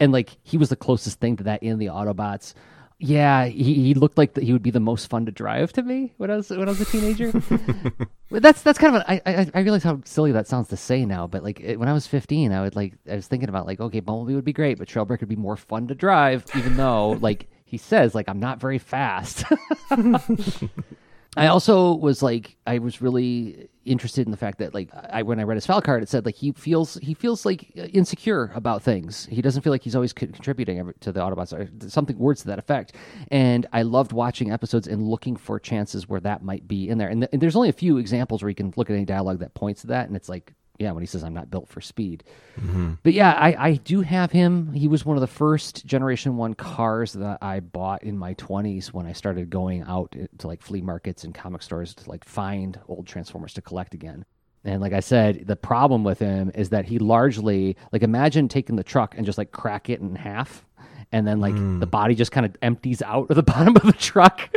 [0.00, 2.54] And like he was the closest thing to that in the Autobots.
[3.00, 5.82] Yeah, he, he looked like that he would be the most fun to drive to
[5.84, 7.30] me when I was when I was a teenager.
[8.30, 11.06] That's that's kind of an, I, I I realize how silly that sounds to say
[11.06, 13.66] now, but like it, when I was 15, I would like I was thinking about
[13.66, 16.76] like okay, Bumblebee would be great, but Trailbreaker would be more fun to drive, even
[16.76, 19.44] though like he says like I'm not very fast.
[21.36, 25.38] I also was like I was really interested in the fact that like I when
[25.38, 28.82] I read his file card it said like he feels he feels like insecure about
[28.82, 29.26] things.
[29.26, 32.48] He doesn't feel like he's always co- contributing to the Autobots or something words to
[32.48, 32.94] that effect.
[33.30, 37.08] And I loved watching episodes and looking for chances where that might be in there.
[37.08, 39.38] And, th- and there's only a few examples where you can look at any dialogue
[39.40, 41.80] that points to that and it's like yeah, when he says I'm not built for
[41.80, 42.24] speed.
[42.58, 42.94] Mm-hmm.
[43.02, 44.72] But yeah, I, I do have him.
[44.72, 48.88] He was one of the first Generation One cars that I bought in my 20s
[48.88, 52.78] when I started going out to like flea markets and comic stores to like find
[52.86, 54.24] old Transformers to collect again.
[54.64, 58.76] And like I said, the problem with him is that he largely like imagine taking
[58.76, 60.64] the truck and just like crack it in half.
[61.10, 61.90] And then, like the mm.
[61.90, 64.50] body just kind of empties out of the bottom of the truck,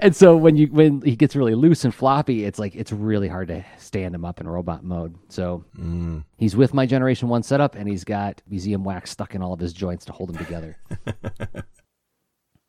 [0.00, 3.26] and so when you when he gets really loose and floppy, it's like it's really
[3.26, 5.16] hard to stand him up in robot mode.
[5.28, 6.24] So mm.
[6.36, 9.58] he's with my Generation One setup, and he's got museum wax stuck in all of
[9.58, 10.76] his joints to hold him together.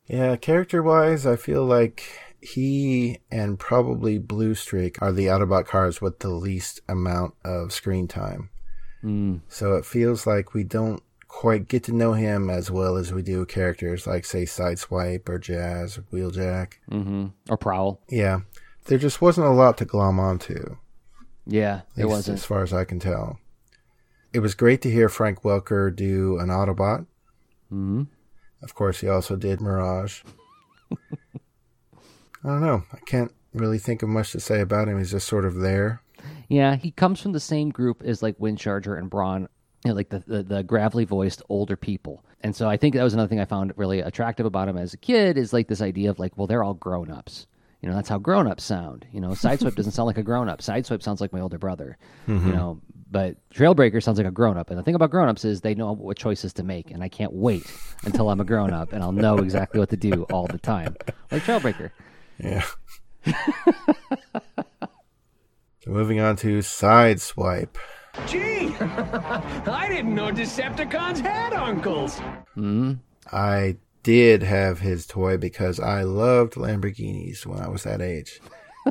[0.06, 2.04] Yeah, character wise, I feel like
[2.40, 8.06] he and probably Blue Streak are the Autobot cars with the least amount of screen
[8.06, 8.50] time.
[9.02, 9.40] Mm.
[9.48, 13.22] So it feels like we don't quite get to know him as well as we
[13.22, 16.74] do characters like, say, Sideswipe or Jazz or Wheeljack.
[16.88, 18.00] hmm Or Prowl.
[18.08, 18.40] Yeah,
[18.86, 20.76] there just wasn't a lot to glom onto.
[21.46, 22.38] Yeah, it wasn't.
[22.38, 23.38] as far as I can tell.
[24.32, 27.06] It was great to hear Frank Welker do an Autobot.
[27.68, 28.04] hmm
[28.62, 30.22] Of course, he also did Mirage.
[32.44, 32.84] I don't know.
[32.92, 34.98] I can't really think of much to say about him.
[34.98, 36.02] He's just sort of there.
[36.48, 39.48] Yeah, he comes from the same group as like Windcharger and Brawn,
[39.86, 42.24] you know, like the, the the gravelly voiced older people.
[42.40, 44.92] And so I think that was another thing I found really attractive about him as
[44.92, 47.46] a kid is like this idea of like, well, they're all grown ups.
[47.82, 49.06] You know, that's how grown ups sound.
[49.12, 50.60] You know, Sideswipe doesn't sound like a grown up.
[50.60, 51.98] Sideswipe sounds like my older brother.
[52.26, 52.50] You mm-hmm.
[52.50, 54.70] know, but Trailbreaker sounds like a grown up.
[54.70, 56.90] And the thing about grown ups is they know what choices to make.
[56.90, 57.72] And I can't wait
[58.02, 60.96] until I'm a grown up and I'll know exactly what to do all the time.
[61.30, 61.92] Like Trailbreaker.
[62.38, 62.64] Yeah.
[65.84, 67.76] so moving on to Sideswipe.
[68.26, 72.18] Gee, I didn't know Decepticons had uncles.
[72.54, 72.94] Hmm.
[73.32, 78.40] I did have his toy because I loved Lamborghinis when I was that age.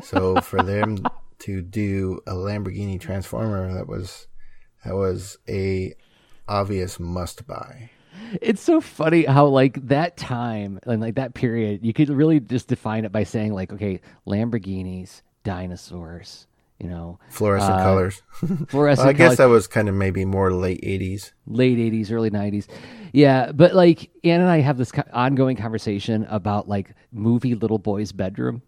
[0.02, 0.98] So for them
[1.40, 4.26] to do a Lamborghini Transformer, that was
[4.84, 5.94] that was a
[6.48, 7.90] obvious must buy.
[8.40, 12.68] It's so funny how like that time and like that period, you could really just
[12.68, 16.46] define it by saying like, okay, Lamborghinis, dinosaurs,
[16.78, 18.22] You know, Fluorescent Uh, colors.
[18.68, 19.36] fluorescent I guess colors.
[19.38, 21.32] that was kind of maybe more late 80s.
[21.46, 22.66] late 80s early 90s
[23.14, 28.12] yeah but like ann and i have this ongoing conversation about like movie little boy's
[28.12, 28.60] bedroom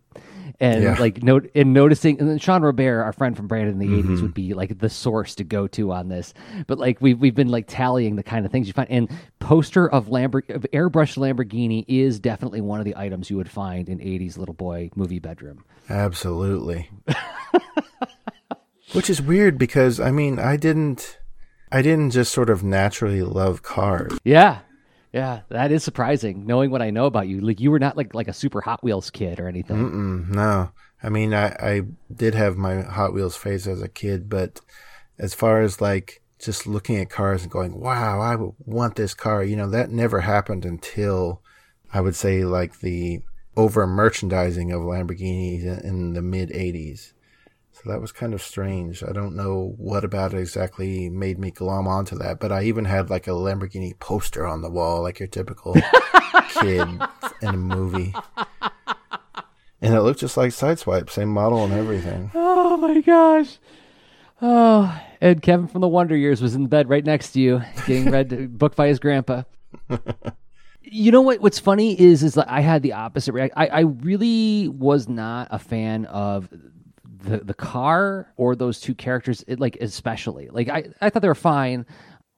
[0.58, 0.96] and Yeah.
[0.98, 4.14] like note and noticing and then sean robert our friend from brandon in the Mm-hmm.
[4.14, 6.32] 80s would be like the source to go to on this
[6.66, 9.86] but like we've, we've been like tallying the kind of things you find and poster
[9.90, 13.98] of Lambor- of airbrush lamborghini is definitely one of the items you would find in
[13.98, 16.90] 80s little boy movie bedroom Absolutely.
[18.92, 21.18] Which is weird because I mean, I didn't
[21.70, 24.18] I didn't just sort of naturally love cars.
[24.24, 24.60] yeah
[25.12, 28.12] yeah that is surprising knowing what i know about you like you were not like
[28.14, 30.70] like a super hot wheels kid or anything Mm, no.
[31.02, 31.82] I mean, I I
[32.14, 34.60] did have my Hot Wheels phase as a kid, but
[35.18, 39.44] as far as like just looking at cars and going, "Wow, I want this car."
[39.44, 41.40] You know, that never happened until
[41.92, 43.20] I would say like the
[43.58, 47.12] over merchandising of Lamborghinis in- the mid 80s.
[47.72, 49.02] So that was kind of strange.
[49.02, 52.84] I don't know what about it exactly made me glom onto that, but I even
[52.86, 55.74] had like a Lamborghini poster on the wall, like your typical
[56.60, 56.88] kid
[57.42, 58.14] in a movie.
[59.80, 62.30] And it looked just like Sideswipe, same model and everything.
[62.34, 63.58] Oh my gosh.
[64.40, 68.10] Oh, and Kevin from the Wonder Years was in bed right next to you, getting
[68.10, 69.42] read book by his grandpa.
[70.82, 71.40] you know what?
[71.40, 73.54] What's funny is, is that I had the opposite reaction.
[73.56, 76.48] I, I really was not a fan of
[77.04, 79.44] the the car or those two characters.
[79.46, 81.86] It, like especially, like I, I thought they were fine.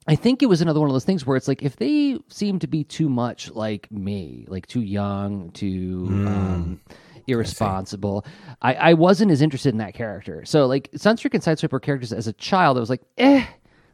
[0.07, 2.57] I think it was another one of those things where it's like if they seem
[2.59, 6.81] to be too much like me, like too young, too um,
[7.27, 8.25] irresponsible,
[8.63, 10.43] I, I, wasn't as interested in that character.
[10.43, 12.77] So like Sunstreak and Sideswipe were characters as a child.
[12.77, 13.45] I was like, eh,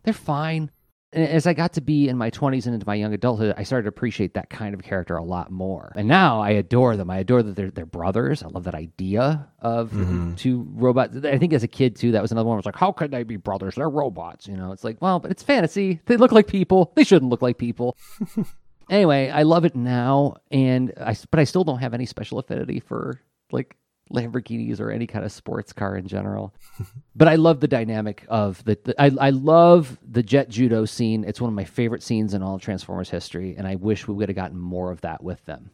[0.04, 0.72] they're fine.
[1.13, 3.63] And as I got to be in my 20s and into my young adulthood, I
[3.63, 5.93] started to appreciate that kind of character a lot more.
[5.96, 7.10] And now I adore them.
[7.10, 8.43] I adore that they're, they're brothers.
[8.43, 10.36] I love that idea of mm-hmm.
[10.36, 11.15] two robots.
[11.24, 12.56] I think as a kid, too, that was another one.
[12.56, 13.76] I was like, how could they be brothers?
[13.76, 14.48] They're robots.
[14.48, 16.02] You know, it's like, well, but it's fantasy.
[16.08, 16.91] They look like people.
[16.96, 17.98] They shouldn't look like people.
[18.89, 20.36] anyway, I love it now.
[20.52, 23.78] And I, but I still don't have any special affinity for like
[24.12, 26.54] Lamborghinis or any kind of sports car in general.
[27.15, 31.24] but I love the dynamic of the, the I, I love the jet judo scene.
[31.24, 34.13] It's one of my favorite scenes in all of Transformers history, and I wish we
[34.13, 35.72] would have gotten more of that with them.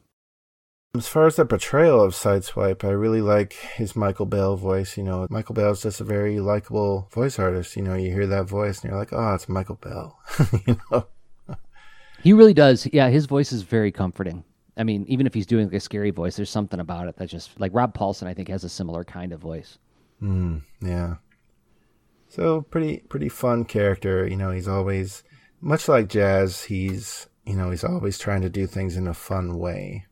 [0.95, 4.95] As far as the portrayal of Sideswipe, I really like his Michael Bell voice.
[4.95, 7.75] You know, Michael Bell's just a very likable voice artist.
[7.75, 10.19] You know, you hear that voice and you're like, oh, it's Michael Bell.
[10.67, 11.07] you know?
[12.21, 12.87] He really does.
[12.93, 14.43] Yeah, his voice is very comforting.
[14.75, 17.29] I mean, even if he's doing like a scary voice, there's something about it that
[17.29, 19.77] just like Rob Paulsen, I think, has a similar kind of voice.
[20.21, 21.15] Mm, yeah.
[22.27, 24.27] So pretty pretty fun character.
[24.27, 25.23] You know, he's always
[25.61, 26.63] much like Jazz.
[26.63, 30.07] He's you know he's always trying to do things in a fun way.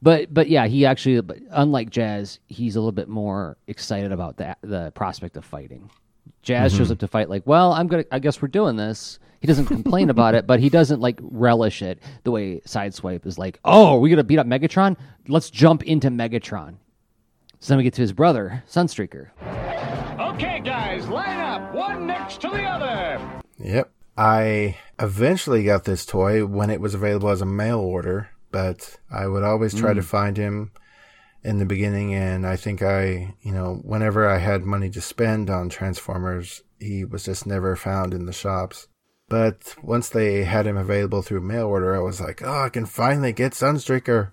[0.00, 4.38] But but yeah, he actually, but unlike Jazz, he's a little bit more excited about
[4.38, 5.90] the the prospect of fighting.
[6.42, 6.92] Jazz shows mm-hmm.
[6.92, 9.18] up to fight like, well, I'm gonna, I guess we're doing this.
[9.40, 13.38] He doesn't complain about it, but he doesn't like relish it the way Sideswipe is
[13.38, 14.96] like, oh, we're gonna beat up Megatron.
[15.28, 16.76] Let's jump into Megatron.
[17.60, 19.30] So then we get to his brother, Sunstreaker.
[20.20, 23.42] Okay, guys, line up, one next to the other.
[23.58, 23.90] Yep.
[24.16, 29.26] I eventually got this toy when it was available as a mail order, but I
[29.26, 30.04] would always try to mm.
[30.04, 30.72] find him
[31.44, 32.14] in the beginning.
[32.14, 37.04] And I think I, you know, whenever I had money to spend on Transformers, he
[37.04, 38.88] was just never found in the shops.
[39.28, 42.86] But once they had him available through mail order, I was like, oh, I can
[42.86, 44.30] finally get Sunstreaker.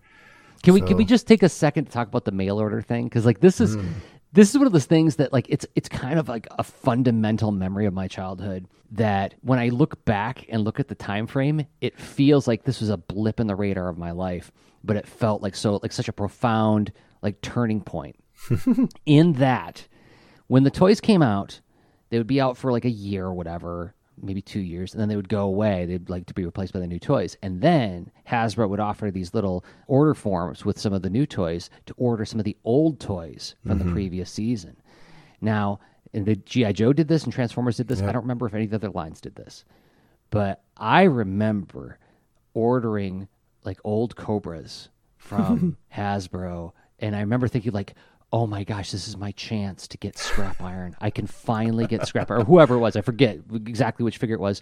[0.64, 3.06] Can we can we just take a second to talk about the mail order thing?
[3.06, 3.88] Because like this is hmm.
[4.32, 7.52] this is one of those things that like it's it's kind of like a fundamental
[7.52, 11.66] memory of my childhood that when I look back and look at the time frame,
[11.80, 14.52] it feels like this was a blip in the radar of my life,
[14.84, 16.92] but it felt like so like such a profound
[17.22, 18.16] like turning point.
[19.06, 19.88] in that
[20.48, 21.62] when the toys came out,
[22.10, 25.08] they would be out for like a year or whatever, maybe two years, and then
[25.08, 25.86] they would go away.
[25.86, 27.38] They'd like to be replaced by the new toys.
[27.42, 31.70] And then Hasbro would offer these little order forms with some of the new toys
[31.86, 33.94] to order some of the old toys from the mm-hmm.
[33.94, 34.76] previous season.
[35.40, 35.80] Now,
[36.14, 36.74] and the G.I.
[36.74, 38.02] Joe did this and Transformers did this.
[38.02, 39.64] I don't remember if any of the other lines did this.
[40.32, 41.98] But I remember
[42.54, 43.30] ordering
[43.64, 46.74] like old Cobras from Hasbro.
[47.00, 47.96] And I remember thinking, like,
[48.34, 50.96] oh my gosh, this is my chance to get scrap iron.
[51.02, 52.42] I can finally get scrap iron.
[52.42, 54.62] Or whoever it was, I forget exactly which figure it was.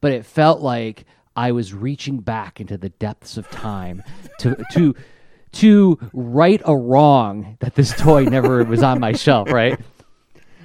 [0.00, 4.02] But it felt like I was reaching back into the depths of time
[4.40, 4.94] to to
[5.52, 9.78] to right a wrong that this toy never was on my shelf, right?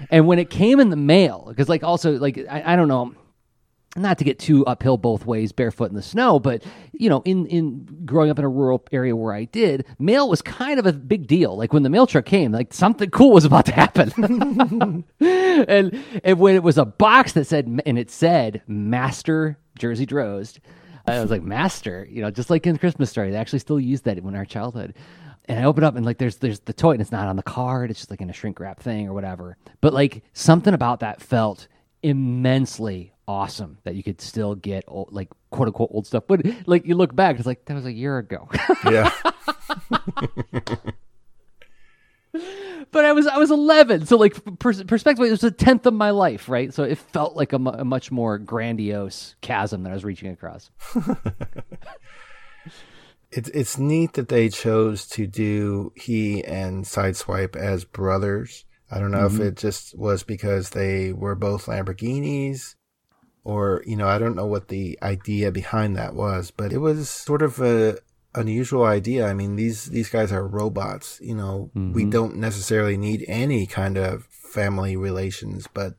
[0.10, 3.14] And when it came in the mail, because like also like I, I don't know,
[3.96, 6.64] not to get too uphill both ways, barefoot in the snow, but
[6.94, 10.42] you know, in in growing up in a rural area where I did, mail was
[10.42, 11.56] kind of a big deal.
[11.56, 15.04] Like when the mail truck came, like something cool was about to happen.
[15.20, 20.60] and and when it was a box that said and it said Master Jerzy Drozd,
[21.06, 24.02] I was like Master, you know, just like in Christmas Story, they actually still use
[24.02, 24.96] that in our childhood.
[25.46, 27.44] And I open up and like there's there's the toy and it's not on the
[27.44, 29.58] card, it's just like in a shrink wrap thing or whatever.
[29.82, 31.68] But like something about that felt
[32.02, 36.24] immensely awesome that you could still get old, like quote unquote old stuff.
[36.28, 38.50] But like you look back, it's like that was a year ago.
[38.90, 39.12] Yeah.
[42.92, 45.94] but I was I was 11, so like pers- perspective, it was a tenth of
[45.94, 46.74] my life, right?
[46.74, 50.32] So it felt like a, mu- a much more grandiose chasm that I was reaching
[50.32, 50.70] across.
[53.36, 58.64] It's it's neat that they chose to do he and Sideswipe as brothers.
[58.92, 59.42] I don't know if mm-hmm.
[59.42, 62.76] it just was because they were both Lamborghinis
[63.44, 67.10] or you know, I don't know what the idea behind that was, but it was
[67.10, 67.98] sort of a
[68.36, 69.28] unusual idea.
[69.28, 73.98] I mean, these these guys are robots, you know, we don't necessarily need any kind
[73.98, 75.96] of family relations, but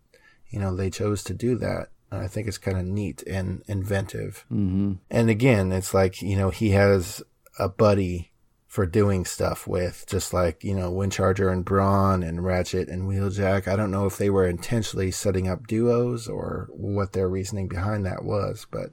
[0.49, 1.89] you know, they chose to do that.
[2.11, 4.45] And I think it's kind of neat and inventive.
[4.53, 4.95] Mm-hmm.
[5.11, 7.23] And again, it's like, you know, he has
[7.59, 8.31] a buddy
[8.75, 13.69] for doing stuff with, just like, you know, Windcharger and Brawn and Ratchet and Wheeljack.
[13.69, 18.05] I don't know if they were intentionally setting up duos or what their reasoning behind
[18.05, 18.91] that was, but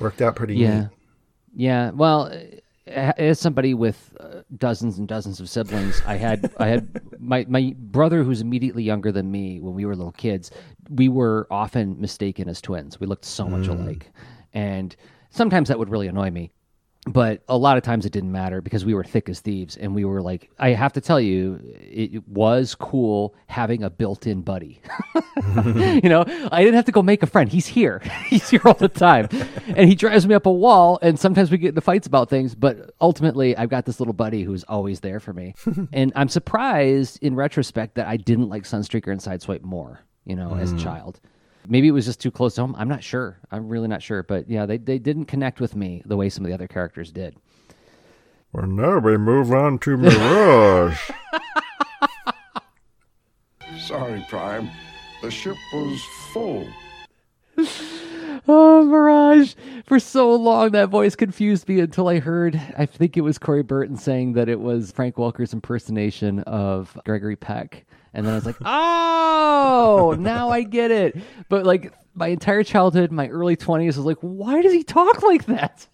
[0.00, 0.80] worked out pretty Yeah.
[0.80, 0.88] neat.
[1.54, 2.32] Yeah, well,
[2.88, 6.88] uh, as somebody with uh, dozens and dozens of siblings, I had I had
[7.20, 10.50] my my brother who's immediately younger than me when we were little kids.
[10.88, 12.98] We were often mistaken as twins.
[12.98, 14.10] We looked so much alike,
[14.54, 14.96] and
[15.28, 16.52] sometimes that would really annoy me.
[17.06, 19.94] But a lot of times it didn't matter because we were thick as thieves, and
[19.94, 24.80] we were like, I have to tell you, it, was cool having a built-in buddy.
[25.56, 27.50] you know, I didn't have to go make a friend.
[27.50, 28.00] He's here.
[28.26, 29.28] He's here all the time.
[29.76, 32.54] and he drives me up a wall and sometimes we get into fights about things,
[32.54, 35.54] but ultimately I've got this little buddy who's always there for me.
[35.92, 40.54] and I'm surprised in retrospect that I didn't like Sunstreaker and Sideswipe more, you know,
[40.56, 40.82] as a mm.
[40.82, 41.20] child.
[41.66, 42.74] Maybe it was just too close to home.
[42.78, 43.38] I'm not sure.
[43.50, 44.22] I'm really not sure.
[44.22, 47.10] But yeah, they, they didn't connect with me the way some of the other characters
[47.10, 47.36] did.
[48.52, 50.98] Well, now we move on to Mirage.
[53.80, 54.70] Sorry, Prime.
[55.22, 56.02] The ship was
[56.32, 56.66] full.
[58.46, 59.54] Oh, Mirage.
[59.86, 63.62] For so long, that voice confused me until I heard, I think it was Corey
[63.62, 67.86] Burton saying that it was Frank Welker's impersonation of Gregory Peck.
[68.14, 71.16] And then I was like, oh, now I get it.
[71.48, 75.46] But like my entire childhood, my early 20s, was like, why does he talk like
[75.46, 75.86] that?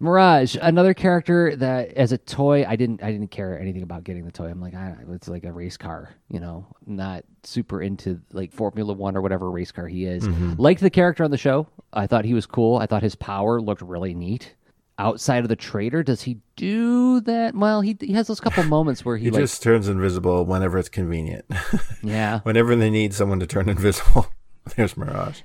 [0.00, 4.24] Mirage, another character that as a toy, I didn't I didn't care anything about getting
[4.24, 4.46] the toy.
[4.46, 8.92] I'm like, I, it's like a race car, you know, not super into like Formula
[8.92, 10.26] One or whatever race car he is.
[10.26, 10.54] Mm-hmm.
[10.60, 11.68] Liked the character on the show.
[11.92, 12.76] I thought he was cool.
[12.76, 14.54] I thought his power looked really neat.
[14.96, 17.54] Outside of the traitor, does he do that?
[17.54, 20.78] Well, he he has those couple moments where he, he like, just turns invisible whenever
[20.78, 21.44] it's convenient.
[22.02, 24.28] yeah, whenever they need someone to turn invisible,
[24.76, 25.40] there's Mirage.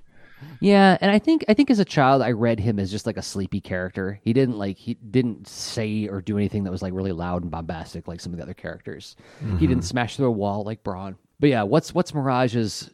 [0.60, 3.18] Yeah, and I think I think as a child I read him as just like
[3.18, 4.20] a sleepy character.
[4.24, 7.52] He didn't like he didn't say or do anything that was like really loud and
[7.52, 9.16] bombastic like some of the other characters.
[9.40, 9.82] He didn't mm-hmm.
[9.82, 11.16] smash through a wall like Brawn.
[11.40, 12.90] But yeah, what's what's Mirage's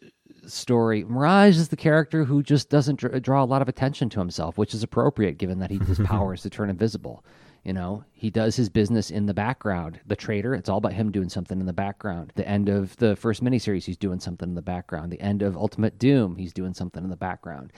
[0.47, 1.03] story?
[1.03, 4.57] Mirage is the character who just doesn't dr- draw a lot of attention to himself,
[4.57, 7.23] which is appropriate given that he his power is to turn invisible.
[7.63, 9.99] You know, he does his business in the background.
[10.05, 12.31] The traitor, it's all about him doing something in the background.
[12.35, 15.11] The end of the first miniseries, he's doing something in the background.
[15.11, 17.73] The end of Ultimate Doom, he's doing something in the background.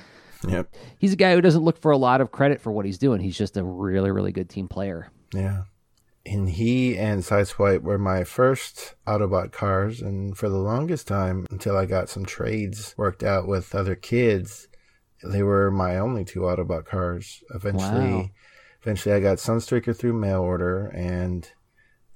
[0.45, 0.75] Yep.
[0.99, 3.21] He's a guy who doesn't look for a lot of credit for what he's doing.
[3.21, 5.09] He's just a really, really good team player.
[5.33, 5.63] Yeah.
[6.29, 11.77] And he and Sideswipe were my first Autobot cars, and for the longest time, until
[11.77, 14.67] I got some trades worked out with other kids,
[15.23, 17.41] they were my only two Autobot cars.
[17.55, 18.29] Eventually, Wow.
[18.81, 21.49] eventually, I got Sunstreaker through mail order and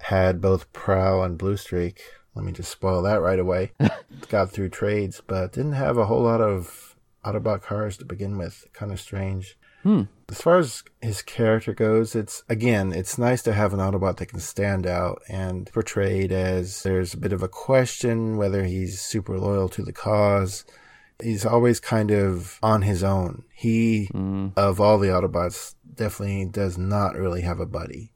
[0.02, 2.02] had both Prowl and Blue Streak.
[2.36, 3.72] Let me just spoil that right away.
[4.30, 6.96] got through trades, but didn't have a whole lot of
[7.26, 8.66] Autobot cars to begin with.
[8.74, 9.58] Kind of strange.
[9.84, 14.28] As far as his character goes, it's again, it's nice to have an Autobot that
[14.28, 19.38] can stand out and portrayed as there's a bit of a question whether he's super
[19.38, 20.64] loyal to the cause.
[21.22, 23.44] He's always kind of on his own.
[23.54, 24.10] He,
[24.56, 28.14] of all the Autobots, definitely does not really have a buddy.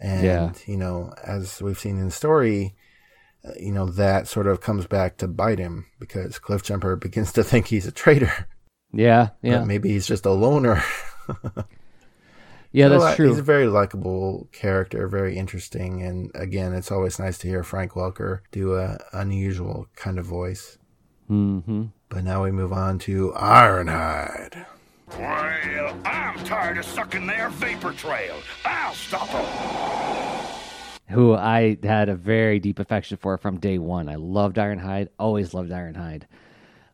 [0.00, 0.52] And, Yeah.
[0.66, 2.74] you know, as we've seen in the story,
[3.44, 7.42] uh, you know, that sort of comes back to bite him because Cliffjumper begins to
[7.44, 8.46] think he's a traitor.
[8.92, 9.58] Yeah, yeah.
[9.58, 10.82] But maybe he's just a loner.
[12.70, 13.28] Yeah, So, that's true.
[13.30, 17.92] He's a very likable character, very interesting, and again, it's always nice to hear Frank
[17.92, 20.76] Welker do a unusual kind of voice.
[21.28, 24.66] hmm But now we move on to Ironhide.
[25.18, 28.36] Well, I'm tired of sucking their vapor trail.
[28.66, 30.44] I'll stop them.
[31.08, 34.10] Who I had a very deep affection for from day one.
[34.10, 35.08] I loved Ironhide.
[35.18, 36.24] Always loved Ironhide.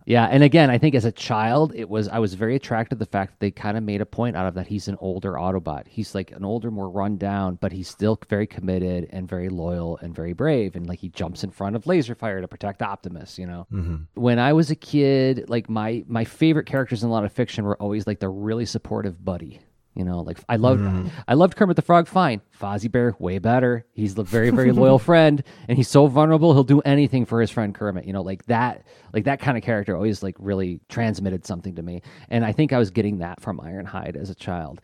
[0.07, 2.99] Yeah, and again, I think as a child, it was I was very attracted to
[2.99, 5.33] the fact that they kind of made a point out of that he's an older
[5.33, 5.87] Autobot.
[5.89, 9.99] He's like an older, more run down, but he's still very committed and very loyal
[10.03, 10.77] and very brave.
[10.77, 13.39] And like he jumps in front of laser fire to protect Optimus.
[13.39, 13.97] You know, mm-hmm.
[14.21, 17.65] when I was a kid, like my my favorite characters in a lot of fiction
[17.65, 19.61] were always like the really supportive buddy.
[19.95, 21.09] You know, like I loved mm-hmm.
[21.29, 22.09] I loved Kermit the Frog.
[22.09, 23.87] Fine, Fozzie Bear way better.
[23.93, 26.53] He's the very very loyal friend, and he's so vulnerable.
[26.53, 28.05] He'll do anything for his friend Kermit.
[28.05, 31.83] You know, like that like that kind of character always like really transmitted something to
[31.83, 32.03] me.
[32.29, 34.81] And I think I was getting that from Ironhide as a child.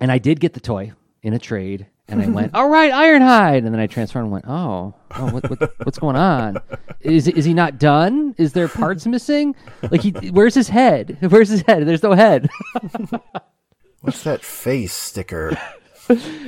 [0.00, 3.58] And I did get the toy in a trade, and I went, "All right, Ironhide,"
[3.58, 6.60] and then I transferred and went, "Oh, oh what, what, what's going on?
[7.00, 8.34] Is is he not done?
[8.38, 9.54] Is there parts missing?
[9.88, 11.18] Like he, where's his head?
[11.28, 11.86] Where's his head?
[11.86, 12.48] There's no head."
[14.06, 15.58] What's that face sticker?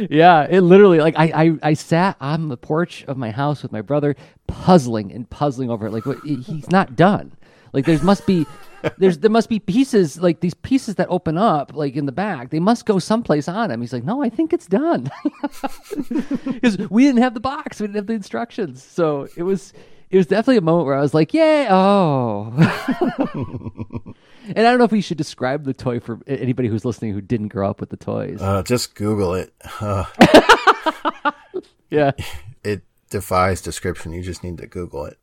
[0.08, 3.72] yeah, it literally like I, I I sat on the porch of my house with
[3.72, 4.14] my brother,
[4.46, 5.92] puzzling and puzzling over it.
[5.92, 7.32] Like what, he's not done.
[7.72, 8.46] Like there's must be
[8.98, 12.50] there's there must be pieces like these pieces that open up like in the back.
[12.50, 13.80] They must go someplace on him.
[13.80, 15.10] He's like, no, I think it's done
[16.44, 17.80] because we didn't have the box.
[17.80, 18.84] We didn't have the instructions.
[18.84, 19.72] So it was
[20.10, 22.52] it was definitely a moment where I was like, yeah, oh.
[24.46, 27.20] and I don't know if we should describe the toy for anybody who's listening who
[27.20, 28.40] didn't grow up with the toys.
[28.40, 29.52] Uh, just Google it.
[29.80, 30.04] Uh,
[31.90, 32.12] yeah.
[32.64, 34.12] it defies description.
[34.12, 35.18] You just need to Google it.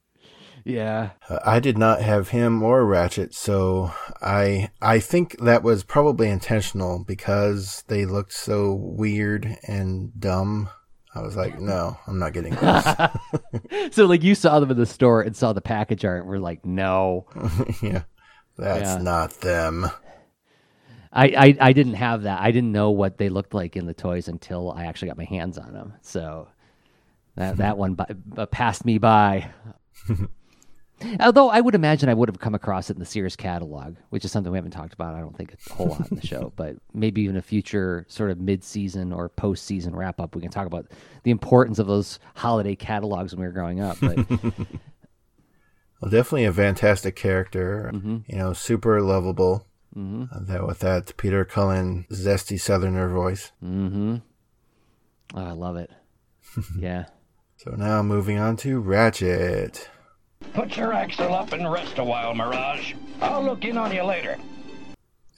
[0.66, 1.12] Yeah.
[1.30, 6.28] Uh, I did not have him or Ratchet, so I I think that was probably
[6.28, 10.70] intentional because they looked so weird and dumb.
[11.16, 12.86] I was like, no, I'm not getting this.
[13.96, 16.38] So like you saw them in the store and saw the package art and we're
[16.40, 17.26] like, no.
[17.82, 18.04] yeah,
[18.58, 19.02] that's Yeah.
[19.02, 19.90] not them.
[21.14, 22.42] I, I I didn't have that.
[22.42, 25.24] I didn't know what they looked like in the toys until I actually got my
[25.24, 25.94] hands on them.
[26.02, 26.50] So
[27.38, 29.50] that that one by, uh, passed me by.
[31.20, 34.24] Although I would imagine I would have come across it in the Sears catalog, which
[34.24, 35.14] is something we haven't talked about.
[35.14, 38.32] I don't think a whole lot in the show, but maybe even a future sort
[38.32, 40.88] of mid-season or post-season wrap-up, we can talk about
[41.24, 43.98] the importance of those holiday catalogs when we were growing up.
[44.00, 44.18] But
[46.02, 47.90] Well, definitely a fantastic character.
[47.94, 48.18] Mm-hmm.
[48.28, 49.66] You know, super lovable.
[49.98, 53.54] Uh, that with that Peter Cullen zesty Southerner voice.
[53.64, 54.18] mm-hmm.
[55.34, 55.90] oh, I love it.
[56.78, 57.06] Yeah.
[57.58, 59.90] So now moving on to Ratchet.
[60.54, 62.94] Put your axle up and rest a while, Mirage.
[63.22, 64.38] I'll look in on you later.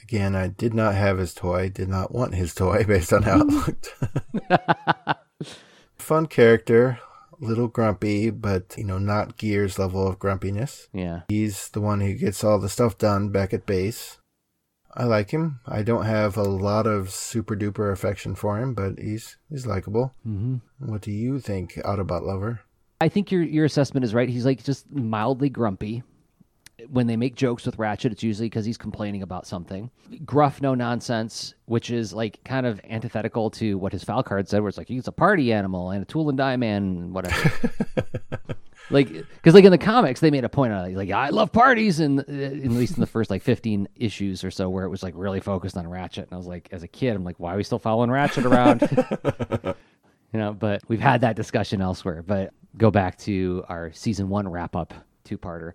[0.03, 3.41] Again, I did not have his toy, did not want his toy based on how
[3.41, 3.95] it looked.
[5.97, 6.99] Fun character,
[7.39, 10.88] little grumpy, but you know, not Gears level of grumpiness.
[10.93, 11.22] Yeah.
[11.28, 14.18] He's the one who gets all the stuff done back at base.
[14.93, 15.60] I like him.
[15.68, 20.14] I don't have a lot of super duper affection for him, but he's he's likable.
[20.26, 20.89] Mm-hmm.
[20.89, 22.62] What do you think, Autobot lover?
[23.00, 24.30] I think your your assessment is right.
[24.30, 26.04] He's like just mildly grumpy.
[26.89, 29.89] When they make jokes with Ratchet, it's usually because he's complaining about something.
[30.24, 34.62] Gruff, no nonsense, which is like kind of antithetical to what his file card said,
[34.62, 37.52] where it's like he's a party animal and a tool and die man, and whatever.
[38.91, 41.52] like, because like in the comics, they made a point on of like I love
[41.52, 44.89] parties, and uh, at least in the first like fifteen issues or so, where it
[44.89, 47.39] was like really focused on Ratchet, and I was like, as a kid, I'm like,
[47.39, 48.82] why are we still following Ratchet around?
[50.34, 54.47] you know but we've had that discussion elsewhere but go back to our season one
[54.47, 55.73] wrap up two parter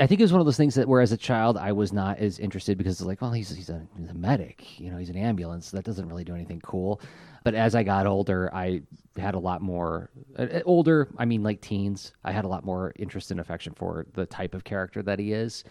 [0.00, 1.92] i think it was one of those things that where as a child i was
[1.92, 4.96] not as interested because it's like well he's, he's, a, he's a medic you know
[4.96, 5.70] he's an ambulance.
[5.70, 7.00] That doesn't really do anything cool.
[7.42, 8.82] But as i got older i
[9.16, 12.64] had a lot more uh, uh, older i mean like teens i had a lot
[12.64, 15.64] more interest and affection for the type of character that he is.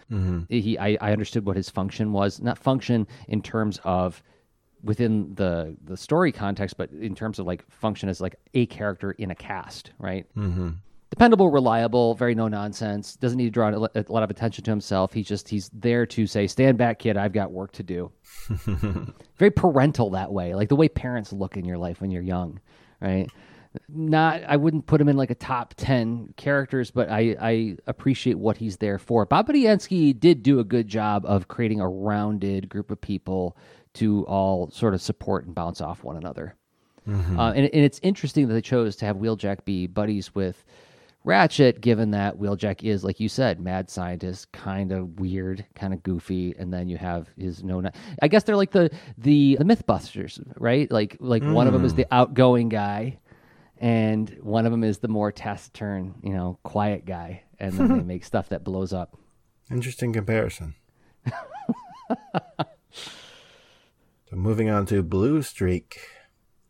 [0.48, 4.22] He I, I understood what his function was not function in terms of
[4.86, 9.12] within the the story context, but in terms of like function as like a character
[9.12, 10.26] in a cast, right?
[10.36, 10.70] Mm-hmm.
[11.10, 13.14] Dependable, reliable, very no nonsense.
[13.16, 15.12] Doesn't need to draw a lot of attention to himself.
[15.12, 17.16] He's just he's there to say, "Stand back, kid.
[17.16, 18.10] I've got work to do."
[19.36, 22.60] very parental that way, like the way parents look in your life when you're young,
[23.00, 23.28] right?
[23.88, 28.38] Not, I wouldn't put him in like a top ten characters, but I I appreciate
[28.38, 29.26] what he's there for.
[29.26, 33.56] Bob Budiansky did do a good job of creating a rounded group of people
[33.96, 36.54] to all sort of support and bounce off one another.
[37.08, 40.64] Uh, and, and it's interesting that they chose to have Wheeljack be buddies with
[41.22, 46.02] Ratchet, given that Wheeljack is, like you said, mad scientist, kind of weird, kind of
[46.02, 47.82] goofy, and then you have his no.
[48.22, 50.90] I guess they're like the the the MythBusters, right?
[50.90, 53.18] Like like one of them is the outgoing guy,
[53.78, 58.04] and one of them is the more taciturn, you know, quiet guy, and then they
[58.04, 59.16] make stuff that blows up.
[59.70, 60.74] Interesting comparison.
[64.36, 65.98] so moving on to Blue Streak.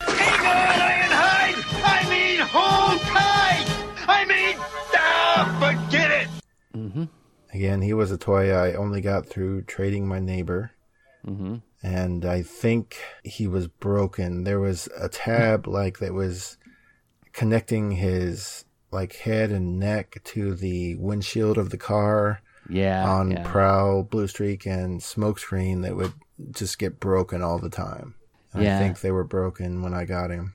[0.00, 1.58] Ironhide!
[1.84, 3.66] I mean, hold tight!
[4.08, 4.56] I mean,
[4.94, 6.28] ah, forget it!
[6.76, 7.04] Mm-hmm.
[7.52, 10.70] Again, he was a toy I only got through trading my neighbor.
[11.26, 11.56] Mm-hmm.
[11.82, 14.44] And I think he was broken.
[14.44, 16.58] There was a tab like that was
[17.32, 23.42] connecting his like head and neck to the windshield of the car Yeah, on yeah.
[23.44, 26.12] Prowl, Blue Streak, and Smokescreen that would
[26.50, 28.14] just get broken all the time.
[28.56, 28.76] Yeah.
[28.76, 30.54] I think they were broken when I got him.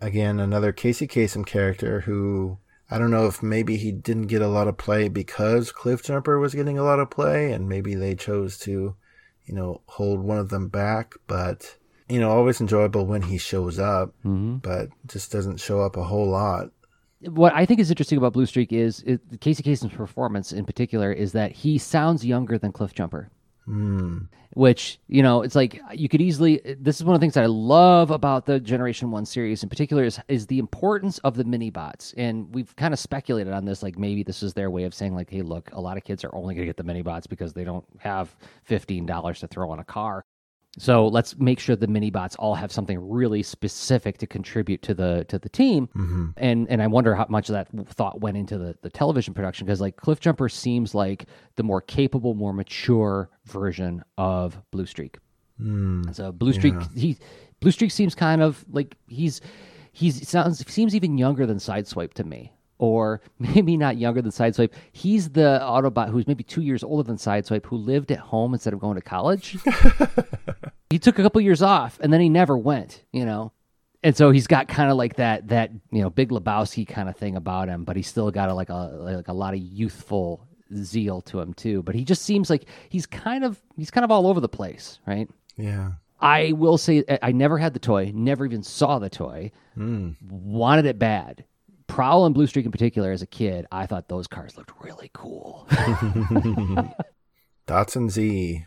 [0.00, 2.58] Again, another Casey Kasem character who
[2.90, 6.38] I don't know if maybe he didn't get a lot of play because Cliff Jumper
[6.38, 8.96] was getting a lot of play, and maybe they chose to,
[9.46, 11.14] you know, hold one of them back.
[11.26, 11.76] But
[12.08, 14.56] you know, always enjoyable when he shows up, Mm-hmm.
[14.56, 16.70] but just doesn't show up a whole lot.
[17.20, 21.12] what I think is interesting about Blue Streak is it, Casey Kasem's performance in particular
[21.12, 23.30] is that he sounds younger than Cliff Jumper.
[24.54, 26.60] Which you know, it's like you could easily.
[26.78, 29.68] This is one of the things that I love about the Generation One series, in
[29.68, 32.12] particular, is is the importance of the mini bots.
[32.16, 35.14] And we've kind of speculated on this, like maybe this is their way of saying,
[35.14, 37.26] like, hey, look, a lot of kids are only going to get the mini bots
[37.26, 38.34] because they don't have
[38.64, 40.24] fifteen dollars to throw on a car.
[40.78, 44.94] So let's make sure the mini bots all have something really specific to contribute to
[44.94, 45.88] the to the team.
[45.88, 46.30] Mm-hmm.
[46.38, 49.66] And and I wonder how much of that thought went into the, the television production
[49.66, 55.18] because like Cliff Jumper seems like the more capable, more mature version of Blue Streak.
[55.58, 56.10] Hmm.
[56.12, 57.18] So Blue Streak he
[57.60, 59.42] Blue Streak seems kind of like he's
[59.92, 62.50] he's sounds seems even younger than Sideswipe to me.
[62.78, 64.72] Or maybe not younger than Sideswipe.
[64.92, 68.72] He's the Autobot who's maybe two years older than Sideswipe, who lived at home instead
[68.72, 69.56] of going to college.
[70.90, 73.52] he took a couple years off and then he never went, you know.
[74.04, 77.16] And so he's got kind of like that that you know Big Lebowski kind of
[77.16, 80.44] thing about him, but he's still got a, like a like a lot of youthful
[80.74, 81.82] zeal to him too.
[81.82, 84.98] But he just seems like he's kind of he's kind of all over the place,
[85.06, 85.28] right?
[85.56, 85.92] Yeah.
[86.20, 89.50] I will say I never had the toy, never even saw the toy.
[89.74, 90.10] Hmm.
[90.28, 91.44] Wanted it bad.
[91.92, 95.10] Prowl and Blue Streak in particular, as a kid, I thought those cars looked really
[95.12, 95.66] cool.
[97.68, 98.64] Datsun Z.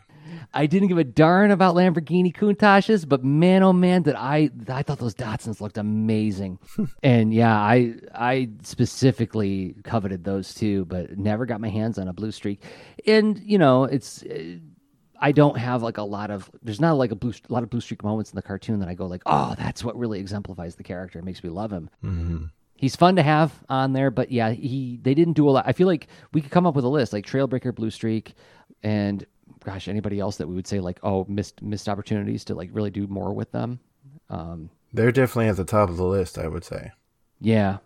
[0.53, 4.51] I didn't give a darn about Lamborghini Countaches, but man, oh man, did I!
[4.67, 6.59] I thought those Datsuns looked amazing,
[7.03, 12.13] and yeah, I I specifically coveted those too, but never got my hands on a
[12.13, 12.61] Blue Streak.
[13.07, 14.23] And you know, it's
[15.19, 17.71] I don't have like a lot of there's not like a blue a lot of
[17.71, 20.75] Blue Streak moments in the cartoon that I go like, oh, that's what really exemplifies
[20.75, 21.17] the character.
[21.17, 21.89] It makes me love him.
[22.03, 22.45] Mm-hmm.
[22.77, 25.65] He's fun to have on there, but yeah, he they didn't do a lot.
[25.67, 28.35] I feel like we could come up with a list like Trailbreaker, Blue Streak,
[28.83, 29.25] and
[29.63, 32.91] gosh, anybody else that we would say like, oh, missed missed opportunities to like really
[32.91, 33.79] do more with them.
[34.29, 36.91] Um, They're definitely at the top of the list, I would say.
[37.39, 37.77] yeah,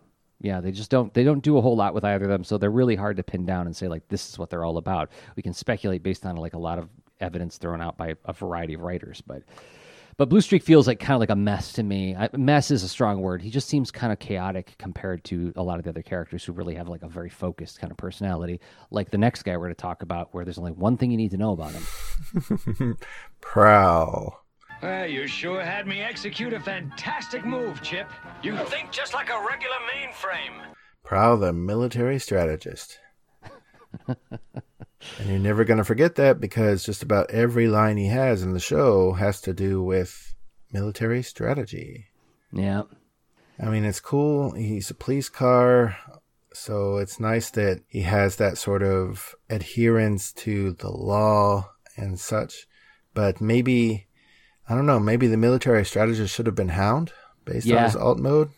[0.42, 2.58] yeah, they just don't they don't do a whole lot with either of them, so
[2.58, 5.12] they're really hard to pin down and say like this is what they're all about.
[5.36, 8.74] We can speculate based on like a lot of evidence thrown out by a variety
[8.74, 9.44] of writers, but.
[10.20, 12.14] But Blue Streak feels like kind of like a mess to me.
[12.14, 13.42] I, mess is a strong word.
[13.42, 16.52] He just seems kind of chaotic compared to a lot of the other characters who
[16.52, 18.60] really have like a very focused kind of personality.
[18.92, 21.16] Like the next guy we're going to talk about, where there's only one thing you
[21.16, 22.98] need to know about him.
[23.42, 24.44] Prowl.
[24.84, 28.10] Well, you sure had me execute a fantastic move, Chip.
[28.44, 30.66] You think just like a regular mainframe.
[31.02, 33.00] Prowl, the military strategist.
[35.18, 38.54] and you're never going to forget that because just about every line he has in
[38.54, 40.36] the show has to do with
[40.72, 42.08] military strategy.
[42.52, 42.84] Yeah,
[43.62, 44.52] I mean, it's cool.
[44.52, 45.98] He's a police car,
[46.54, 52.68] so it's nice that he has that sort of adherence to the law and such.
[53.14, 54.08] But maybe,
[54.68, 57.12] I don't know, maybe the military strategist should have been Hound
[57.46, 58.50] based on his alt mode.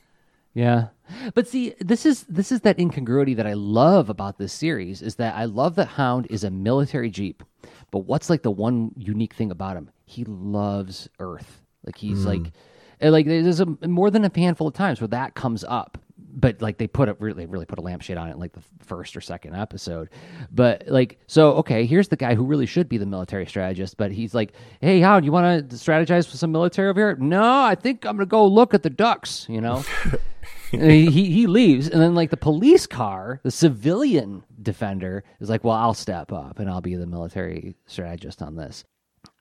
[0.54, 0.90] Yeah.
[1.34, 5.16] But see, this is this is that incongruity that I love about this series is
[5.16, 7.44] that I love that Hound is a military jeep.
[7.92, 9.92] But what's like the one unique thing about him?
[10.06, 11.62] He loves Earth.
[11.86, 12.26] Like he's mm.
[12.26, 12.54] like
[13.02, 15.98] eh, like there's a, more than a handful of times where that comes up.
[16.34, 18.62] But like they put a really really put a lampshade on it in like the
[18.80, 20.10] first or second episode.
[20.50, 24.14] But like so okay, here's the guy who really should be the military strategist, but
[24.14, 27.76] he's like, "Hey, Hound, you want to strategize with some military over here?" "No, I
[27.76, 29.84] think I'm going to go look at the ducks," you know?
[30.80, 35.76] He he leaves, and then like the police car, the civilian defender is like, "Well,
[35.76, 38.86] I'll step up and I'll be the military strategist on this."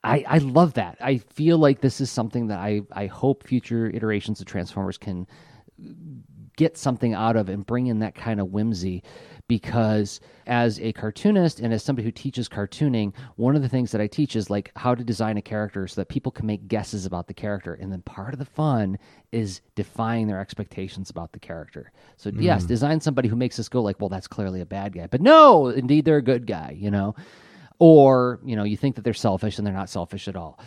[0.03, 0.97] I I love that.
[1.01, 5.27] I feel like this is something that I I hope future iterations of Transformers can
[6.61, 9.03] get something out of and bring in that kind of whimsy
[9.49, 14.01] because as a cartoonist and as somebody who teaches cartooning, one of the things that
[14.01, 17.07] I teach is like how to design a character so that people can make guesses
[17.07, 17.73] about the character.
[17.73, 18.99] And then part of the fun
[19.33, 21.93] is defying their expectations about the character.
[22.19, 22.43] So mm.
[22.43, 25.07] yes, design somebody who makes us go like, well, that's clearly a bad guy.
[25.07, 27.15] But no, indeed they're a good guy, you know?
[27.79, 30.61] Or, you know, you think that they're selfish and they're not selfish at all.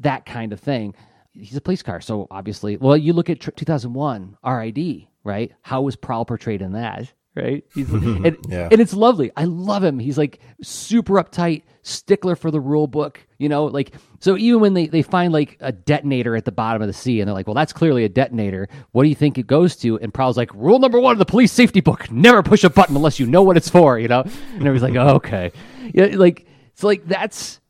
[0.00, 0.96] That kind of thing.
[1.32, 2.00] He's a police car.
[2.00, 5.52] So obviously, well, you look at tr- 2001 RID, right?
[5.62, 7.12] How was Prowl portrayed in that?
[7.36, 7.64] Right?
[7.74, 8.68] He's, and, Yeah.
[8.72, 9.30] and it's lovely.
[9.36, 9.98] I love him.
[10.00, 14.74] He's like super uptight, stickler for the rule book, you know, like so even when
[14.74, 17.46] they, they find like a detonator at the bottom of the sea and they're like,
[17.46, 18.68] Well, that's clearly a detonator.
[18.90, 19.98] What do you think it goes to?
[20.00, 22.96] And Prowl's like, Rule number one of the police safety book, never push a button
[22.96, 24.22] unless you know what it's for, you know?
[24.22, 25.52] And everybody's like, oh, okay.
[25.94, 26.44] Yeah, like
[26.74, 27.60] so like that's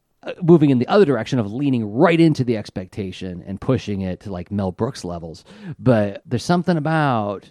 [0.42, 4.32] moving in the other direction of leaning right into the expectation and pushing it to
[4.32, 5.44] like Mel Brooks levels.
[5.78, 7.50] But there's something about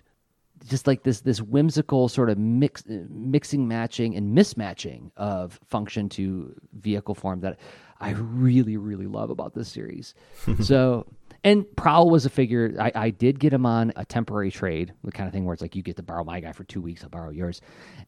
[0.67, 6.53] just like this this whimsical sort of mix mixing matching and mismatching of function to
[6.73, 7.59] vehicle form that
[7.99, 10.13] I really really love about this series.
[10.61, 11.05] so
[11.43, 15.11] and Prowl was a figure I, I did get him on a temporary trade, the
[15.11, 17.03] kind of thing where it's like you get to borrow my guy for two weeks,
[17.03, 17.61] I'll borrow yours.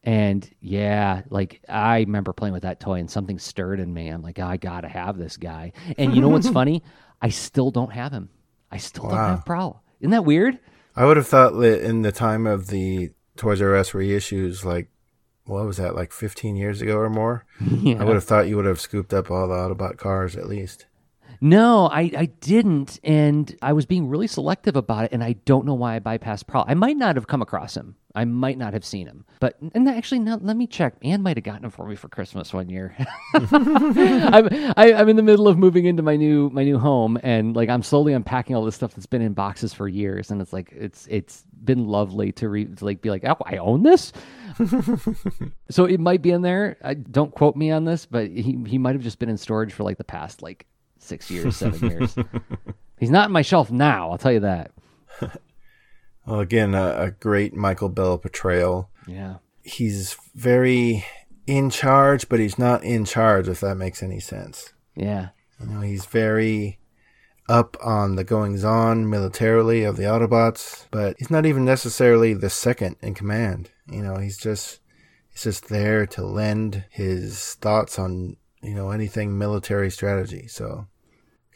[0.04, 4.08] And yeah, like I remember playing with that toy and something stirred in me.
[4.08, 5.72] I'm like, oh, I gotta have this guy.
[5.98, 6.82] And you know what's funny?
[7.20, 8.30] I still don't have him.
[8.70, 9.82] I still don't have Prowl.
[10.00, 10.58] Isn't that weird?
[10.96, 14.88] I would have thought that in the time of the Toys R Us reissues, like
[15.44, 17.44] what was that, like 15 years ago or more?
[17.60, 20.86] I would have thought you would have scooped up all the Autobot cars at least.
[21.40, 25.64] No, I, I didn't, and I was being really selective about it, and I don't
[25.64, 26.66] know why I bypassed Prowl.
[26.68, 27.96] I might not have come across him.
[28.14, 29.24] I might not have seen him.
[29.38, 30.96] But and actually, now let me check.
[31.02, 32.94] Anne might have gotten him for me for Christmas one year.
[33.34, 37.54] I'm I, I'm in the middle of moving into my new my new home, and
[37.54, 40.52] like I'm slowly unpacking all this stuff that's been in boxes for years, and it's
[40.52, 44.12] like it's it's been lovely to re to like be like, oh, I own this.
[45.70, 46.76] so it might be in there.
[46.82, 49.72] I, don't quote me on this, but he he might have just been in storage
[49.72, 50.66] for like the past like
[51.00, 52.16] six years, seven years.
[52.98, 54.10] He's not in my shelf now.
[54.10, 54.72] I'll tell you that.
[56.26, 58.88] Well, again, a, a great Michael Bell portrayal.
[59.08, 59.36] Yeah.
[59.62, 61.04] He's very
[61.46, 64.72] in charge, but he's not in charge, if that makes any sense.
[64.94, 65.30] Yeah.
[65.58, 66.78] You know, he's very
[67.48, 72.50] up on the goings on militarily of the Autobots, but he's not even necessarily the
[72.50, 73.70] second in command.
[73.90, 74.78] You know, he's just
[75.30, 80.46] he's just there to lend his thoughts on, you know, anything military strategy.
[80.48, 80.86] So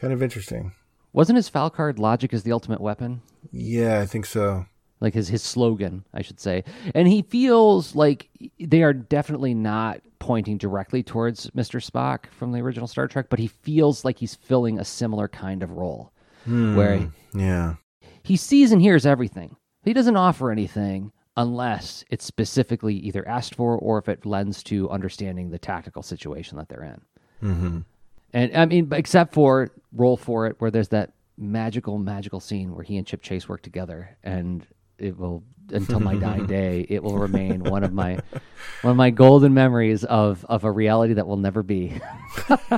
[0.00, 0.72] kind of interesting.
[1.12, 3.22] Wasn't his foul card logic is the ultimate weapon?
[3.52, 4.66] Yeah, I think so.
[5.00, 6.64] Like his his slogan, I should say.
[6.94, 8.28] And he feels like
[8.58, 11.84] they are definitely not pointing directly towards Mr.
[11.84, 15.62] Spock from the original Star Trek, but he feels like he's filling a similar kind
[15.62, 16.12] of role
[16.46, 17.74] where hmm, Yeah.
[18.22, 19.56] he sees and hears everything.
[19.84, 24.88] He doesn't offer anything unless it's specifically either asked for or if it lends to
[24.90, 27.00] understanding the tactical situation that they're in.
[27.42, 27.78] Mm-hmm.
[28.32, 32.84] And I mean, except for roll for it, where there's that magical, magical scene where
[32.84, 34.66] he and Chip Chase work together, and
[34.98, 38.18] it will until my dying day, it will remain one of my
[38.82, 42.00] one of my golden memories of of a reality that will never be.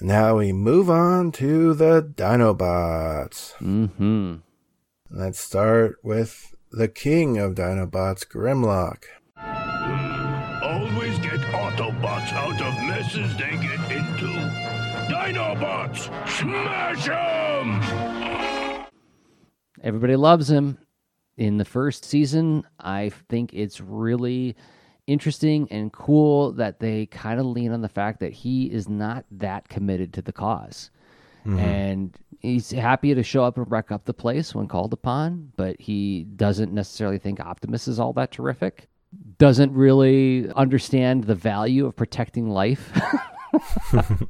[0.00, 3.52] Now we move on to the Dinobots.
[3.52, 4.36] hmm
[5.10, 9.04] Let's start with the king of Dinobots, Grimlock.
[10.62, 14.26] Always get Autobots out of messes they get into.
[15.08, 17.80] Dinobots, smash 'em!
[19.80, 20.78] Everybody loves him.
[21.36, 24.56] In the first season, I think it's really
[25.06, 29.24] interesting and cool that they kind of lean on the fact that he is not
[29.30, 30.32] that committed to the
[31.54, 35.52] because And he's happy to show up and wreck up the place when called upon,
[35.56, 38.88] but he doesn't necessarily think Optimus is all that terrific.
[39.38, 42.92] Doesn't really understand the value of protecting life.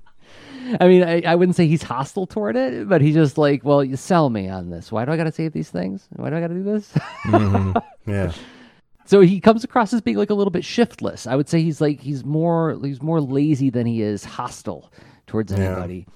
[0.80, 3.84] I mean, I, I wouldn't say he's hostile toward it, but he's just like, well,
[3.84, 4.90] you sell me on this.
[4.90, 6.08] Why do I got to save these things?
[6.16, 6.92] Why do I got to do this?
[7.24, 7.78] Mm-hmm.
[8.08, 8.30] Yeah.
[9.04, 11.26] so he comes across as being like a little bit shiftless.
[11.26, 14.92] I would say he's like he's more he's more lazy than he is hostile
[15.26, 16.06] towards anybody.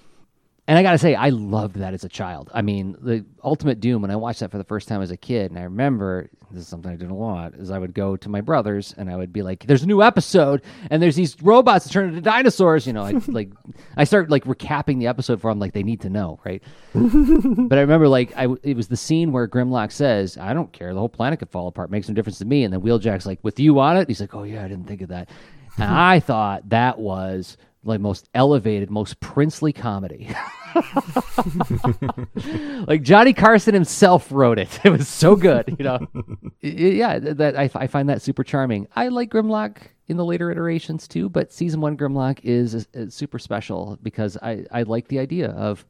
[0.71, 2.49] And I got to say, I loved that as a child.
[2.55, 5.16] I mean, the Ultimate Doom, when I watched that for the first time as a
[5.16, 8.16] kid, and I remember this is something I did a lot, is I would go
[8.16, 11.43] to my brothers and I would be like, "There's a new episode, and there's these
[11.43, 13.51] robots that turn into dinosaurs." You know, I like
[13.97, 16.62] I start like recapping the episode for them, like they need to know, right?
[16.95, 20.95] but I remember like I it was the scene where Grimlock says, "I don't care,
[20.95, 23.41] the whole planet could fall apart, makes no difference to me." And then Wheeljack's like,
[23.43, 25.31] "With you on it," he's like, "Oh yeah, I didn't think of that."
[25.79, 30.28] and I thought that was like most elevated, most princely comedy.
[32.87, 34.81] like Johnny Carson himself wrote it.
[34.85, 36.07] It was so good, you know.
[36.62, 38.87] Yeah, that I, I find that super charming.
[38.95, 39.78] I like Grimlock
[40.09, 44.66] in the later iterations too, but season one Grimlock is, is super special because I
[44.70, 45.87] I like the idea of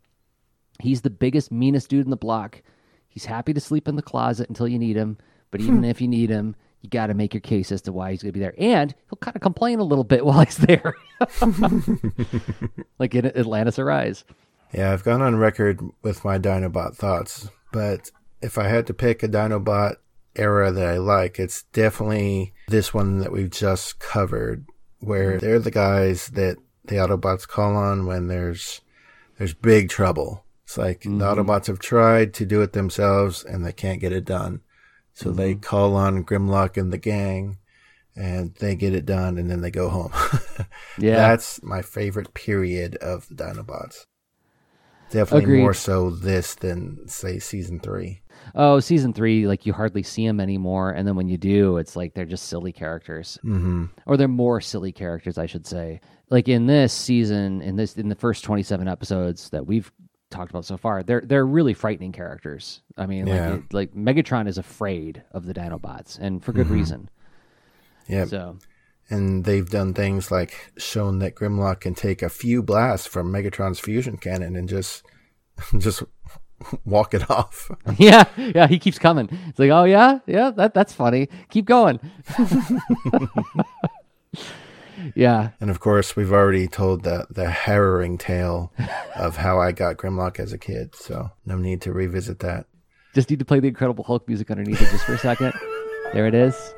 [0.78, 2.62] he's the biggest, meanest dude in the block.
[3.08, 5.18] He's happy to sleep in the closet until you need him,
[5.50, 8.10] but even if you need him, you got to make your case as to why
[8.10, 8.54] he's going to be there.
[8.58, 10.94] And he'll kind of complain a little bit while he's there,
[12.98, 14.24] like in Atlantis Arise.
[14.72, 18.10] Yeah, I've gone on record with my Dinobot thoughts, but
[18.40, 19.96] if I had to pick a Dinobot
[20.36, 24.64] era that I like, it's definitely this one that we've just covered,
[25.00, 25.38] where mm-hmm.
[25.44, 28.80] they're the guys that the Autobots call on when there's
[29.38, 30.44] there's big trouble.
[30.64, 31.22] It's like the mm-hmm.
[31.22, 34.60] Autobots have tried to do it themselves and they can't get it done.
[35.20, 37.58] So they call on Grimlock and the gang
[38.16, 40.12] and they get it done and then they go home.
[40.98, 41.16] Yeah.
[41.16, 44.04] That's my favorite period of the Dinobots.
[45.10, 45.60] Definitely Agreed.
[45.60, 48.20] more so this than say season three.
[48.54, 51.96] Oh, season three, like you hardly see them anymore, and then when you do, it's
[51.96, 53.86] like they're just silly characters, mm-hmm.
[54.06, 56.00] or they're more silly characters, I should say.
[56.28, 59.90] Like in this season, in this in the first twenty seven episodes that we've
[60.30, 62.80] talked about so far, they're they're really frightening characters.
[62.96, 63.50] I mean, Yeah.
[63.50, 66.74] like like Megatron is afraid of the Dinobots, and for good mm-hmm.
[66.74, 67.10] reason.
[68.08, 68.28] Yep.
[68.28, 68.58] So
[69.08, 73.80] And they've done things like shown that Grimlock can take a few blasts from Megatron's
[73.80, 75.04] fusion cannon and just
[75.78, 76.02] just
[76.84, 77.70] walk it off.
[77.98, 79.28] yeah, yeah, he keeps coming.
[79.48, 81.28] It's like, oh yeah, yeah, that that's funny.
[81.50, 82.00] Keep going.
[85.14, 88.72] Yeah, And of course, we've already told the the harrowing tale
[89.16, 92.66] of how I got Grimlock as a kid, so no need to revisit that.
[93.14, 95.52] Just need to play the Incredible Hulk music underneath it just for a second.
[96.12, 96.74] There it is.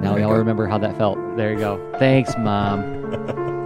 [0.00, 1.18] Now we all remember how that felt.
[1.36, 1.94] There you go.
[1.98, 3.44] Thanks, Mom.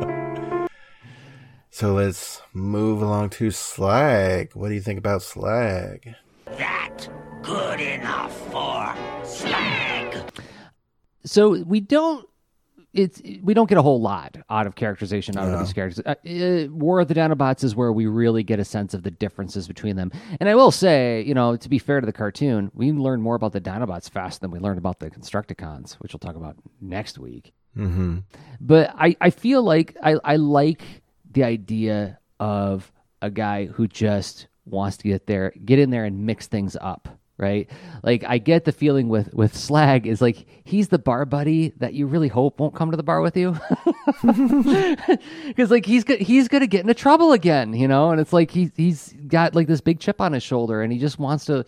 [1.73, 4.51] So let's move along to Slag.
[4.55, 6.15] What do you think about Slag?
[6.45, 7.09] That
[7.43, 8.95] good enough for
[9.25, 10.31] slag.
[11.25, 12.29] So we don't.
[12.93, 16.05] It's we don't get a whole lot out of characterization out of these characters.
[16.05, 19.13] Uh, uh, War of the Dinobots is where we really get a sense of the
[19.13, 20.11] differences between them.
[20.41, 23.37] And I will say, you know, to be fair to the cartoon, we learn more
[23.37, 27.19] about the Dinobots faster than we learned about the Constructicons, which we'll talk about next
[27.19, 27.53] week.
[27.77, 28.19] Mm-hmm.
[28.61, 30.83] but I, I feel like I, I like
[31.31, 32.91] the idea of
[33.23, 37.20] a guy who just wants to get there get in there and mix things up
[37.41, 37.71] right
[38.03, 41.95] like i get the feeling with with slag is like he's the bar buddy that
[41.95, 43.57] you really hope won't come to the bar with you
[45.47, 48.51] because like he's go- he's gonna get into trouble again you know and it's like
[48.51, 51.65] he, he's got like this big chip on his shoulder and he just wants to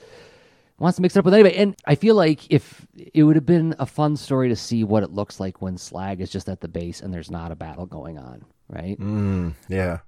[0.79, 1.57] wants to mix it up with anybody.
[1.57, 5.05] And I feel like if it would have been a fun story to see what
[5.05, 7.87] it looks like when Slag is just at the base and there's not a battle
[7.87, 8.99] going on, right?
[8.99, 9.99] Mm, yeah.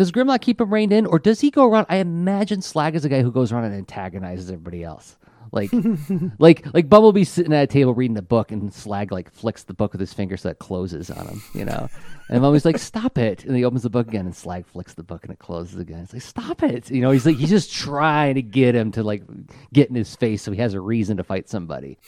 [0.00, 1.84] Does Grimlock keep him reined in, or does he go around?
[1.90, 5.18] I imagine Slag is a guy who goes around and antagonizes everybody else.
[5.52, 5.68] Like,
[6.38, 9.74] like, like Bumblebee's sitting at a table reading a book, and Slag like flicks the
[9.74, 11.90] book with his finger so it closes on him, you know.
[12.30, 15.02] And Bumblebee's like, "Stop it!" And he opens the book again, and Slag flicks the
[15.02, 15.98] book, and it closes again.
[15.98, 19.02] It's like, "Stop it!" You know, he's like, he's just trying to get him to
[19.02, 19.22] like
[19.70, 21.98] get in his face so he has a reason to fight somebody.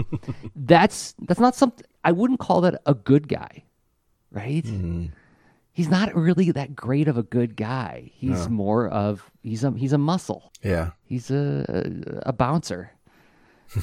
[0.56, 3.64] that's that's not something I wouldn't call that a good guy,
[4.32, 4.64] right?
[4.64, 5.08] Mm-hmm.
[5.76, 8.10] He's not really that great of a good guy.
[8.14, 10.50] He's more of he's a he's a muscle.
[10.62, 10.92] Yeah.
[11.04, 11.66] He's a
[12.24, 12.92] a, a bouncer.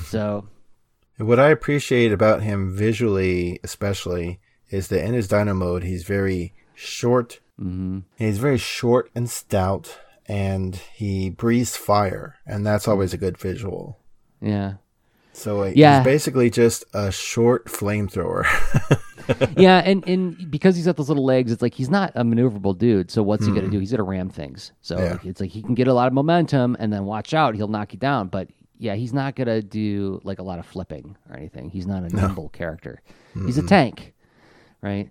[0.08, 0.48] So
[1.18, 4.40] What I appreciate about him visually, especially,
[4.72, 7.40] is that in his Dino mode, he's very short.
[7.62, 8.00] Mm-hmm.
[8.18, 14.00] He's very short and stout, and he breathes fire, and that's always a good visual.
[14.42, 14.74] yeah,
[15.34, 16.00] So Yeah.
[16.00, 18.46] he's basically just a short flamethrower.
[19.58, 22.78] yeah, and and because he's got those little legs, it's like he's not a maneuverable
[22.78, 23.12] dude.
[23.12, 23.80] So what's he gonna do?
[23.80, 24.72] He's gonna ram things.
[24.82, 25.18] So Yeah.
[25.24, 27.94] it's like he can get a lot of momentum, and then watch out, he'll knock
[27.94, 28.28] you down.
[28.28, 31.70] But yeah, he's not gonna do like a lot of flipping or anything.
[31.70, 33.02] He's not a nimble character.
[33.34, 34.14] He's a tank,
[34.82, 35.10] right?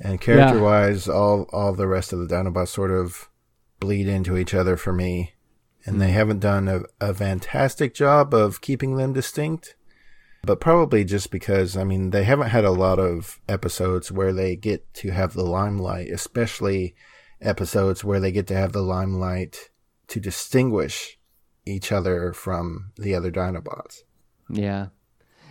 [0.00, 3.28] and character wise, all all the rest of the Dinobots sort of
[3.80, 5.34] bleed into each other for me,
[5.84, 6.14] and they mm.
[6.14, 9.76] haven't done a, a fantastic job of keeping them distinct.
[10.44, 14.56] But probably just because I mean they haven't had a lot of episodes where they
[14.56, 16.94] get to have the limelight, especially
[17.40, 19.70] episodes where they get to have the limelight
[20.08, 21.18] to distinguish
[21.66, 24.02] each other from the other Dinobots.
[24.50, 24.88] Yeah,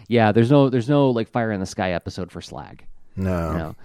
[0.08, 0.32] yeah.
[0.32, 2.86] There's no there's no like fire in the sky episode for Slag.
[3.16, 3.76] No, You know,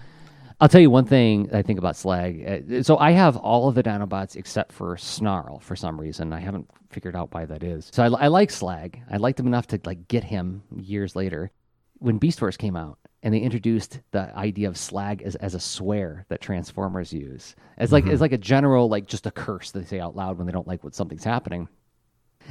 [0.61, 2.65] I'll tell you one thing I think about Slag.
[2.71, 6.33] Uh, So I have all of the Dinobots except for Snarl for some reason.
[6.33, 7.89] I haven't figured out why that is.
[7.93, 9.01] So I, I like Slag.
[9.09, 11.51] I liked him enough to like get him years later.
[11.99, 15.59] when Beast Wars came out and they introduced the idea of slag as, as a
[15.59, 19.83] swear that Transformers use as like as like a general like just a curse they
[19.83, 21.67] say out loud when they don't like what something's happening.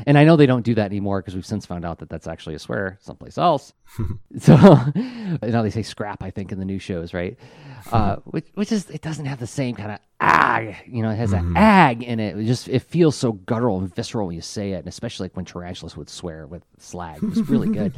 [0.07, 2.27] And I know they don't do that anymore because we've since found out that that's
[2.27, 3.73] actually a swear someplace else.
[4.39, 4.55] so
[5.43, 7.37] now they say scrap, I think, in the new shows, right?
[7.93, 11.17] Uh, which, which is it doesn't have the same kind of ag, you know, it
[11.17, 12.37] has an ag in it.
[12.37, 15.37] It just it feels so guttural and visceral when you say it, and especially like
[15.37, 17.23] when Tarantulas would swear with slag.
[17.23, 17.95] It was really good.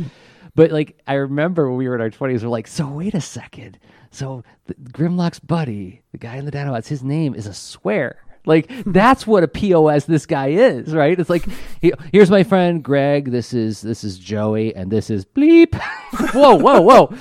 [0.54, 3.20] But like I remember when we were in our twenties, we're like, so wait a
[3.20, 3.78] second.
[4.10, 8.22] So the, Grimlock's buddy, the guy in the Dinobots, his name is a swear.
[8.46, 11.18] Like that's what a POS this guy is, right?
[11.18, 11.46] It's like
[11.80, 13.30] he, here's my friend Greg.
[13.30, 15.74] This is this is Joey, and this is bleep.
[16.32, 17.14] whoa, whoa, whoa!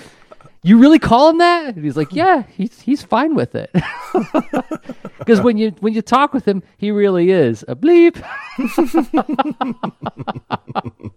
[0.63, 1.75] You really call him that?
[1.75, 3.71] And he's like, yeah, he's he's fine with it.
[5.29, 8.15] Because when you when you talk with him, he really is a bleep.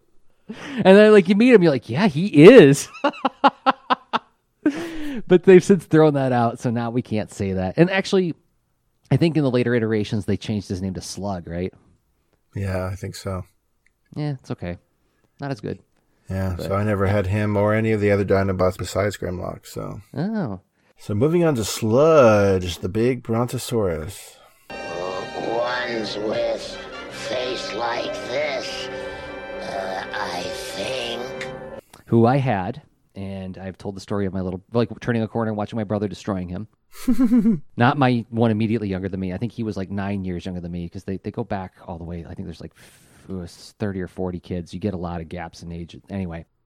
[0.48, 2.88] and then like you meet him, you're like, yeah, he is.
[5.26, 7.78] but they've since thrown that out, so now we can't say that.
[7.78, 8.34] And actually,
[9.12, 11.70] I think in the later iterations they changed his name to Slug, right?
[12.54, 13.42] Yeah, I think so.
[14.16, 14.78] Yeah, it's okay.
[15.38, 15.80] Not as good.
[16.30, 19.66] Yeah, so I never had him or any of the other Dinobots besides Grimlock.
[19.66, 20.60] So, Oh.
[20.96, 24.36] so moving on to Sludge, the big Brontosaurus.
[24.70, 26.62] Ones with
[27.10, 28.88] face like this,
[29.60, 31.48] uh, I think.
[32.06, 32.80] Who I had,
[33.14, 35.84] and I've told the story of my little like turning a corner and watching my
[35.84, 36.68] brother destroying him.
[37.76, 39.32] Not my one immediately younger than me.
[39.32, 41.74] I think he was like nine years younger than me because they, they go back
[41.86, 42.24] all the way.
[42.28, 42.72] I think there's like
[43.28, 44.74] it was 30 or 40 kids.
[44.74, 45.96] You get a lot of gaps in age.
[46.10, 46.46] Anyway.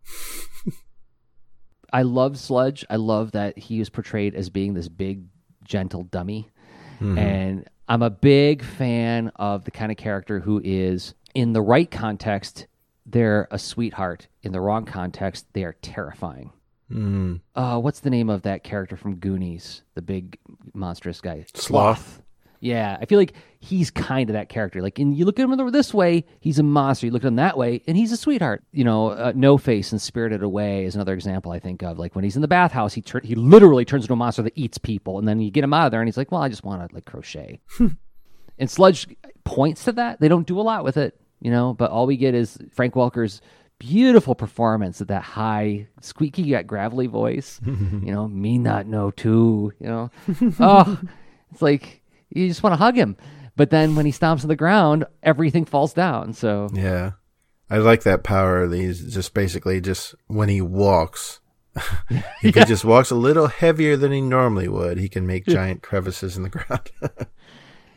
[1.93, 2.85] I love Sludge.
[2.91, 5.25] I love that he is portrayed as being this big,
[5.65, 6.51] gentle dummy.
[6.97, 7.19] Mm-hmm.
[7.19, 11.91] And I'm a big fan of the kind of character who is, in the right
[11.91, 12.67] context,
[13.07, 14.29] they're a sweetheart.
[14.43, 16.53] In the wrong context, they are terrifying.
[16.91, 17.41] Mm.
[17.55, 19.83] Uh, what's the name of that character from Goonies?
[19.95, 20.39] The big
[20.75, 21.45] monstrous guy.
[21.55, 22.23] Sloth.
[22.61, 24.81] Yeah, I feel like he's kind of that character.
[24.81, 27.07] Like, and you look at him this way, he's a monster.
[27.07, 28.65] You look at him that way, and he's a sweetheart.
[28.73, 31.99] You know, uh, No Face and Spirited Away is another example I think of.
[31.99, 34.57] Like when he's in the bathhouse, he tur- he literally turns into a monster that
[34.57, 36.49] eats people, and then you get him out of there, and he's like, "Well, I
[36.49, 37.61] just want to like crochet."
[38.59, 39.07] and Sludge
[39.45, 40.21] points to that.
[40.21, 42.95] They don't do a lot with it, you know, but all we get is Frank
[42.95, 43.41] Welker's
[43.79, 47.61] beautiful performance of that high, squeaky yet gravelly voice.
[47.67, 49.73] you know, me not know too.
[49.81, 50.11] You know,
[50.61, 51.01] oh,
[51.53, 53.17] it's like you just want to hug him.
[53.57, 56.35] But then when he stomps on the ground, everything falls down.
[56.35, 57.13] So Yeah.
[57.69, 58.69] I like that power.
[58.69, 61.41] that He's just basically just when he walks,
[62.11, 65.83] if he just walks a little heavier than he normally would, he can make giant
[65.83, 66.91] crevices in the ground.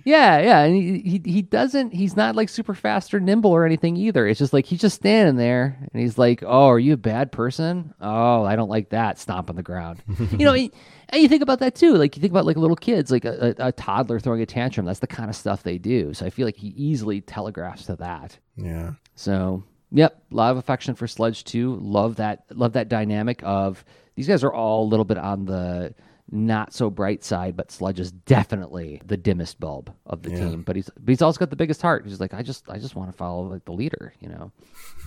[0.05, 1.93] Yeah, yeah, and he, he he doesn't.
[1.93, 4.27] He's not like super fast or nimble or anything either.
[4.27, 7.31] It's just like he's just standing there, and he's like, "Oh, are you a bad
[7.31, 7.93] person?
[7.99, 9.19] Oh, I don't like that.
[9.19, 10.71] Stomp on the ground." you know, and
[11.09, 11.95] and you think about that too.
[11.95, 14.85] Like you think about like little kids, like a, a, a toddler throwing a tantrum.
[14.85, 16.13] That's the kind of stuff they do.
[16.13, 18.37] So I feel like he easily telegraphs to that.
[18.55, 18.93] yeah.
[19.15, 21.77] So, yep, a lot of affection for Sludge too.
[21.81, 22.45] Love that.
[22.51, 23.83] Love that dynamic of
[24.15, 25.93] these guys are all a little bit on the
[26.31, 30.39] not so bright side, but Sludge is definitely the dimmest bulb of the Yeah.
[30.39, 30.61] team.
[30.63, 32.05] But he's but he's also got the biggest heart.
[32.05, 34.51] He's like, I just I just want to follow like the leader, you know.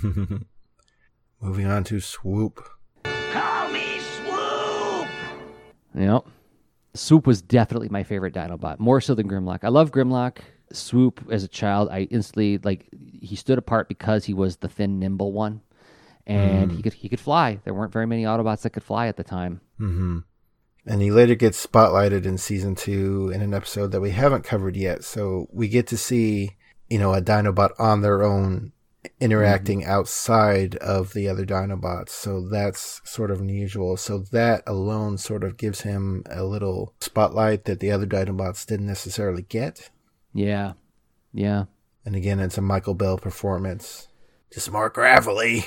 [1.40, 2.66] Moving on to Swoop.
[3.04, 5.08] Call me Swoop!
[5.94, 6.24] Yep.
[6.94, 9.60] Swoop was definitely my favorite Dinobot, more so than Grimlock.
[9.64, 10.38] I love Grimlock.
[10.72, 12.88] Swoop as a child, I instantly like
[13.20, 15.60] he stood apart because he was the thin, nimble one,
[16.26, 17.60] and he could he could fly.
[17.64, 19.60] There weren't very many Autobots that could fly at the time.
[19.78, 20.20] hmm
[20.86, 24.76] And he later gets spotlighted in season two in an episode that we haven't covered
[24.76, 25.04] yet.
[25.04, 26.56] So we get to see,
[26.90, 28.72] you know, a Dinobot on their own
[29.20, 29.90] interacting mm-hmm.
[29.90, 32.10] outside of the other Dinobots.
[32.10, 33.96] So that's sort of unusual.
[33.96, 38.86] So that alone sort of gives him a little spotlight that the other Dinobots didn't
[38.86, 39.90] necessarily get.
[40.34, 40.72] Yeah,
[41.32, 41.64] yeah,
[42.04, 44.08] And again, it's a Michael Bell performance.
[44.52, 45.66] Just more gravelly.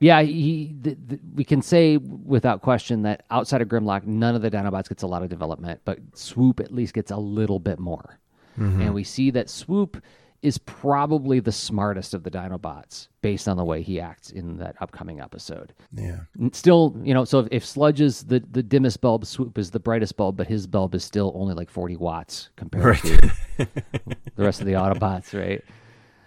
[0.00, 0.22] Yeah.
[0.22, 4.50] He th- th- we can say without question that outside of Grimlock, none of the
[4.50, 8.18] Dinobots gets a lot of development, but Swoop at least gets a little bit more.
[8.58, 8.80] Mm-hmm.
[8.82, 10.02] And we see that Swoop
[10.42, 14.74] is probably the smartest of the Dinobots based on the way he acts in that
[14.80, 15.74] upcoming episode.
[15.94, 16.20] Yeah.
[16.52, 19.78] Still, you know, so if, if Sludge is the, the dimmest bulb, Swoop is the
[19.80, 23.02] brightest bulb, but his bulb is still only like 40 watts compared Right.
[23.02, 25.62] to the rest of the Autobots, right?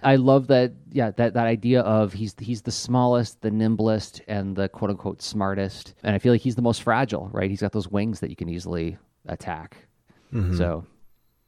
[0.03, 4.55] I love that, yeah, that, that idea of he's he's the smallest, the nimblest, and
[4.55, 5.93] the quote unquote smartest.
[6.03, 7.49] And I feel like he's the most fragile, right?
[7.49, 8.97] He's got those wings that you can easily
[9.27, 9.77] attack.
[10.33, 10.57] Mm-hmm.
[10.57, 10.85] So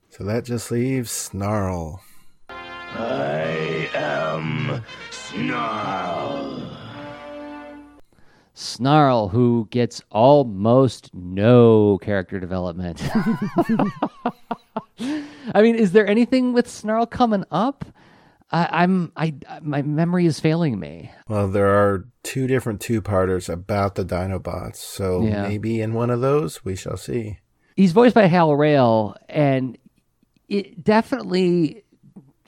[0.10, 2.02] So that just leaves Snarl.
[2.50, 6.62] I am Snarl.
[8.54, 13.04] Snarl, who gets almost no character development.
[15.54, 17.84] I mean, is there anything with Snarl coming up?
[18.52, 21.12] I, I'm I my memory is failing me.
[21.28, 25.48] Well, there are two different two-parters about the Dinobots, so Yeah.
[25.48, 27.40] maybe in one of those we shall see.
[27.76, 29.78] He's voiced by Hal Rayle, and
[30.48, 31.84] it definitely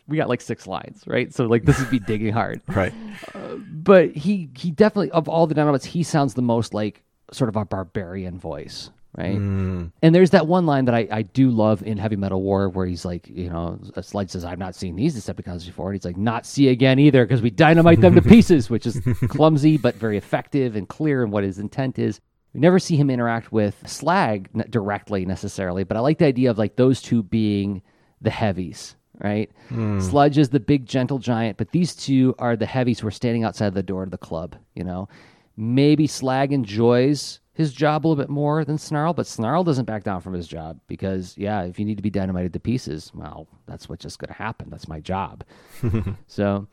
[0.07, 1.33] we got like six lines, right?
[1.33, 2.61] So like this would be digging hard.
[2.67, 2.93] Right.
[3.35, 7.49] Uh, but he he definitely of all the Dinobots, he sounds the most like sort
[7.49, 9.35] of a barbarian voice, right?
[9.35, 9.91] Mm.
[10.03, 12.85] And there's that one line that I, I do love in Heavy Metal War where
[12.85, 15.89] he's like, you know, Sludge says, I've not seen these Decepticons before.
[15.89, 19.01] And he's like, not see again either because we dynamite them to pieces, which is
[19.27, 22.21] clumsy but very effective and clear in what his intent is.
[22.53, 26.57] We never see him interact with Slag directly necessarily, but I like the idea of
[26.57, 27.81] like those two being
[28.21, 29.51] the heavies, right?
[29.99, 33.43] Sludge is the big gentle giant, but these two are the heavies who are standing
[33.43, 35.09] outside the door of the club, you know?
[35.57, 40.03] Maybe Slag enjoys his job a little bit more than Snarl, but Snarl doesn't back
[40.03, 43.47] down from his job because, yeah, if you need to be dynamited to pieces, well,
[43.65, 44.69] that's what's just going to happen.
[44.69, 45.43] That's my job.
[46.27, 46.67] so,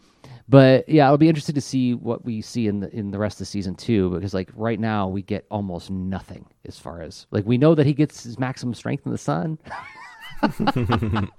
[0.46, 3.40] but yeah, it'll be interesting to see what we see in the in the rest
[3.40, 7.46] of season two because, like, right now we get almost nothing as far as like
[7.46, 9.58] we know that he gets his maximum strength in the sun.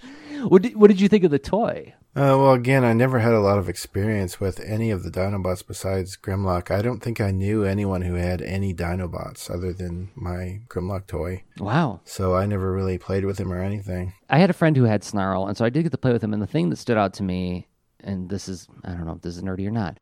[0.48, 1.94] what did, what did you think of the toy?
[2.16, 5.68] Uh, well, again, I never had a lot of experience with any of the Dinobots
[5.68, 6.72] besides Grimlock.
[6.72, 11.44] I don't think I knew anyone who had any Dinobots other than my Grimlock toy.
[11.60, 12.00] Wow.
[12.06, 14.14] So I never really played with him or anything.
[14.30, 16.24] I had a friend who had Snarl, and so I did get to play with
[16.24, 16.32] him.
[16.32, 17.68] And the thing that stood out to me,
[18.02, 20.00] and this is, I don't know if this is nerdy or not,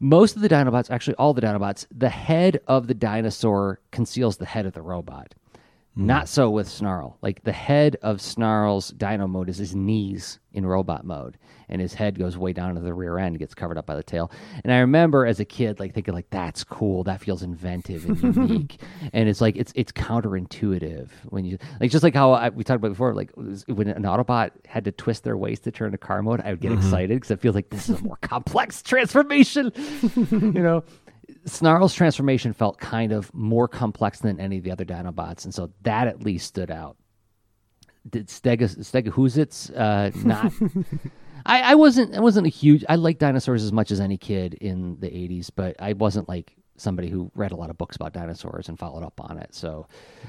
[0.00, 4.46] most of the Dinobots, actually all the Dinobots, the head of the dinosaur conceals the
[4.46, 5.34] head of the robot.
[5.96, 6.06] Mm-hmm.
[6.06, 7.18] Not so with Snarl.
[7.20, 11.36] Like the head of Snarl's dino mode is his knees in robot mode,
[11.68, 14.02] and his head goes way down to the rear end, gets covered up by the
[14.04, 14.30] tail.
[14.62, 17.02] And I remember as a kid, like thinking, like that's cool.
[17.02, 18.80] That feels inventive and unique.
[19.12, 22.76] and it's like it's it's counterintuitive when you like just like how I, we talked
[22.76, 23.12] about before.
[23.12, 26.50] Like when an Autobot had to twist their waist to turn to car mode, I
[26.50, 26.78] would get mm-hmm.
[26.78, 29.72] excited because it feels like this is a more complex transformation.
[30.30, 30.84] you know.
[31.46, 35.70] Snarl's transformation felt kind of more complex than any of the other Dinobots, and so
[35.82, 36.96] that at least stood out.
[38.08, 40.52] Did Stega Stegohuzits uh, not?
[41.46, 42.14] I, I wasn't.
[42.14, 42.84] I wasn't a huge.
[42.88, 46.54] I like dinosaurs as much as any kid in the '80s, but I wasn't like
[46.80, 49.54] somebody who read a lot of books about dinosaurs and followed up on it.
[49.54, 49.86] So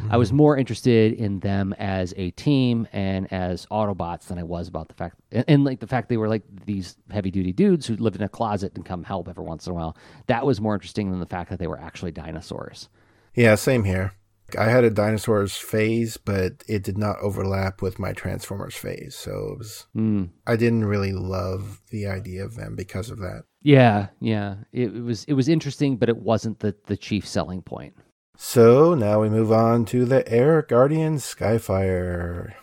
[0.09, 0.37] I was hmm.
[0.37, 4.93] more interested in them as a team and as Autobots than I was about the
[4.93, 8.15] fact and, and like the fact they were like these heavy duty dudes who lived
[8.15, 9.97] in a closet and come help every once in a while.
[10.27, 12.89] That was more interesting than the fact that they were actually dinosaurs.
[13.33, 14.13] Yeah, same here.
[14.57, 19.15] I had a dinosaurs phase, but it did not overlap with my Transformers phase.
[19.15, 20.25] So it was, hmm.
[20.45, 23.43] I didn't really love the idea of them because of that.
[23.61, 24.55] Yeah, yeah.
[24.71, 27.93] It, it was it was interesting, but it wasn't the the chief selling point.
[28.35, 32.53] So now we move on to the Air Guardian Skyfire.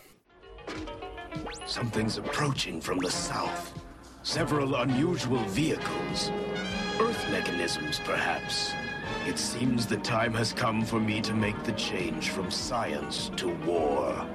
[1.67, 3.79] Something's approaching from the south.
[4.25, 6.33] Several unusual vehicles.
[7.01, 8.73] Earth mechanisms, perhaps.
[9.27, 13.49] It seems the time has come for me to make the change from science to
[13.67, 14.27] war.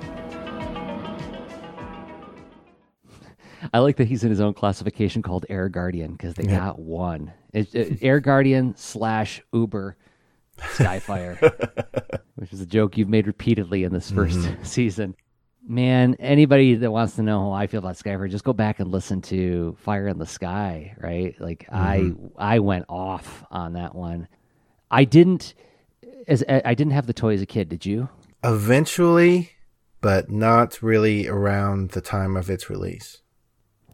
[3.74, 7.34] I like that he's in his own classification called Air Guardian because they got one.
[7.54, 9.98] It's uh, Air Guardian slash Uber
[10.60, 14.64] Skyfire, which is a joke you've made repeatedly in this 1st mm-hmm.
[14.64, 15.16] season.
[15.68, 18.92] Man, anybody that wants to know how I feel about Skyfire, just go back and
[18.92, 20.96] listen to Fire in the Sky.
[21.00, 21.40] Right?
[21.40, 22.28] Like I, mm-hmm.
[22.38, 24.28] I went off on that one.
[24.92, 25.56] I didn't,
[26.28, 27.70] as uh, I didn't have the toy as a kid.
[27.70, 28.10] Did you?
[28.44, 29.52] Eventually,
[30.00, 33.23] but not really around the time of its release.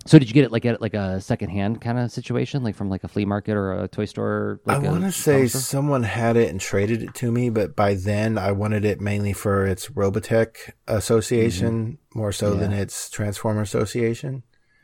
[0.05, 2.89] So did you get it like at like a secondhand kind of situation, like from
[2.89, 4.59] like a flea market or a toy store?
[4.65, 5.61] Like I want to say store?
[5.61, 9.33] someone had it and traded it to me, but by then I wanted it mainly
[9.33, 14.43] for its Robotech association more so than its Transformer association.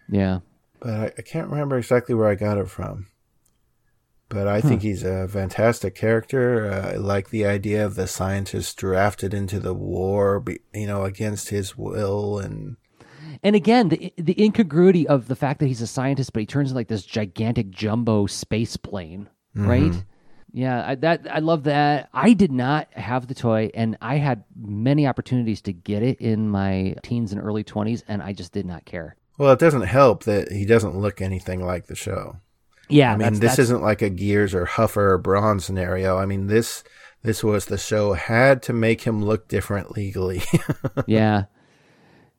[0.10, 0.40] yeah.
[0.82, 3.08] But I, I can't remember exactly where I got it from.
[4.28, 6.70] But I think he's a fantastic character.
[6.70, 11.06] Uh, I like the idea of the scientist drafted into the war, be- you know,
[11.06, 12.76] against his will, and
[13.44, 16.70] And again, the the incongruity of the fact that he's a scientist, but he turns
[16.70, 19.68] into like this gigantic jumbo space plane, mm-hmm.
[19.68, 20.04] right?
[20.52, 22.10] Yeah, I, that I love that.
[22.14, 26.50] I did not have the toy, and I had many opportunities to get it in
[26.50, 29.18] my teens and early twenties, and I just did not care.
[29.38, 32.38] well, it doesn't help that he doesn't look anything like the show.
[32.88, 36.18] Yeah, I mean, that's- this that's- isn't like a Gears or Huffer or Brawn scenario.
[36.18, 36.84] I mean, this
[37.24, 40.44] this was the show had to make him look different legally.
[41.08, 41.46] yeah,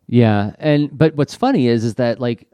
[0.07, 0.53] yeah.
[0.59, 2.49] And but what's funny is is that like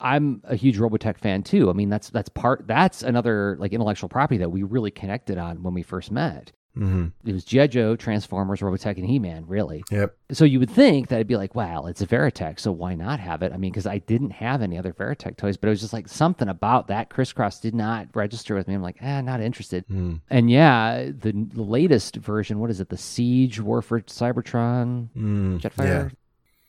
[0.00, 1.70] I'm a huge Robotech fan too.
[1.70, 5.62] I mean, that's that's part that's another like intellectual property that we really connected on
[5.62, 6.52] when we first met.
[6.74, 7.68] hmm It was G.I.
[7.68, 9.82] Joe, Transformers, Robotech, and He Man, really.
[9.90, 10.14] Yep.
[10.32, 13.20] So you would think that it'd be like, well, it's a Veritech, so why not
[13.20, 13.52] have it?
[13.52, 16.08] I mean, because I didn't have any other Veritech toys, but it was just like
[16.08, 18.74] something about that crisscross did not register with me.
[18.74, 19.86] I'm like, eh, not interested.
[19.88, 20.20] Mm.
[20.28, 22.90] And yeah, the, the latest version, what is it?
[22.90, 25.60] The Siege War for Cybertron Mm.
[25.60, 25.84] Jetfire.
[25.86, 26.08] Yeah.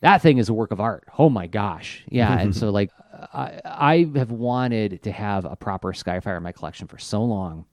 [0.02, 1.08] That thing is a work of art.
[1.18, 2.04] Oh my gosh.
[2.10, 2.38] Yeah.
[2.40, 2.92] and so like
[3.34, 7.66] I I have wanted to have a proper Skyfire in my collection for so long.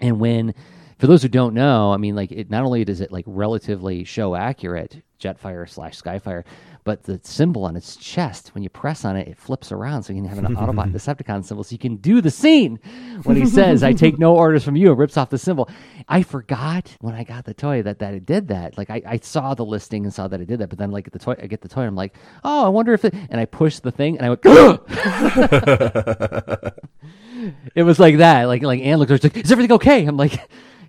[0.00, 0.54] And when
[0.98, 4.04] for those who don't know, I mean like it not only does it like relatively
[4.04, 6.44] show accurate Jetfire slash Skyfire,
[6.88, 10.14] but the symbol on its chest, when you press on it, it flips around so
[10.14, 11.62] you can have an Autobot Decepticon symbol.
[11.62, 12.80] So you can do the scene
[13.24, 15.68] when he says, I take no orders from you, and rips off the symbol.
[16.08, 18.78] I forgot when I got the toy that, that it did that.
[18.78, 21.10] Like I, I saw the listing and saw that it did that, but then like
[21.10, 23.38] the toy I get the toy and I'm like, oh, I wonder if it and
[23.38, 24.42] I pushed the thing and I went
[27.74, 28.44] It was like that.
[28.44, 30.06] Like like Ann looked at like, Is everything okay?
[30.06, 30.40] I'm like,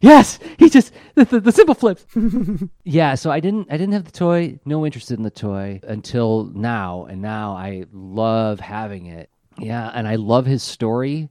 [0.02, 2.06] Yes, he just the, the, the symbol flips.
[2.84, 6.46] yeah, so I didn't I didn't have the toy, no interest in the toy until
[6.54, 9.30] now, and now I love having it.
[9.58, 11.30] Yeah, and I love his story.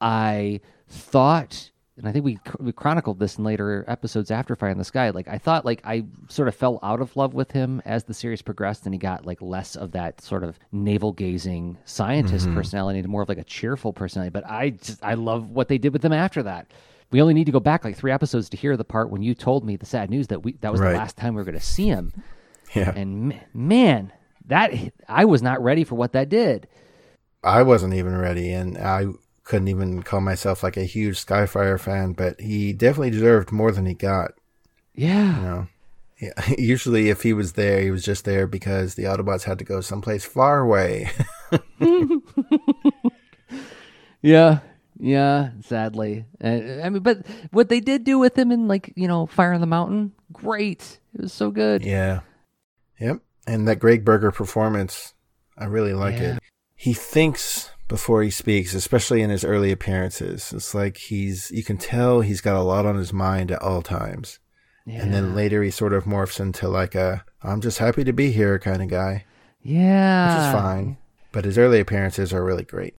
[0.00, 4.78] I thought and I think we, we chronicled this in later episodes after Fire in
[4.78, 5.10] the Sky.
[5.10, 8.14] Like I thought, like I sort of fell out of love with him as the
[8.14, 12.54] series progressed, and he got like less of that sort of navel gazing scientist Mhm.
[12.54, 14.30] personality to more of like a cheerful personality.
[14.30, 16.68] But I just I love what they did with him after that.
[17.10, 19.34] We only need to go back like three episodes to hear the part when you
[19.34, 20.92] told me the sad news that we that was Right.
[20.92, 22.12] the last time we were going to see him.
[22.74, 22.92] Yeah.
[22.94, 24.12] And ma- man,
[24.44, 24.74] that
[25.08, 26.68] I was not ready for what that did.
[27.42, 29.06] I wasn't even ready, and I
[29.44, 33.86] couldn't even call myself like a huge Skyfire fan, but he definitely deserved more than
[33.86, 34.32] he got.
[34.94, 35.36] Yeah.
[35.36, 35.68] You know,
[36.20, 36.54] yeah.
[36.58, 39.80] Usually, if he was there, he was just there because the Autobots had to go
[39.80, 41.08] someplace far away.
[44.20, 44.58] Yeah,
[44.98, 45.50] yeah.
[45.62, 46.46] Sadly, uh,
[46.82, 49.60] I mean, but what they did do with him in like you know Fire on
[49.60, 50.98] the Mountain, great.
[51.14, 51.84] It was so good.
[51.84, 52.20] yeah.
[53.00, 53.20] Yep.
[53.46, 55.14] And that Greg Berger performance,
[55.56, 56.36] I really like Yeah.
[56.36, 56.42] it.
[56.74, 60.52] He thinks before he speaks, especially in his early appearances.
[60.52, 63.82] It's like he's, you can tell he's got a lot on his mind at all
[63.82, 64.38] times.
[64.84, 65.02] Yeah.
[65.02, 68.30] And then later he sort of morphs into like a, I'm just happy to be
[68.32, 69.24] here kind of guy,
[69.62, 70.96] Yeah, which is fine.
[71.32, 72.94] But his early appearances are really great.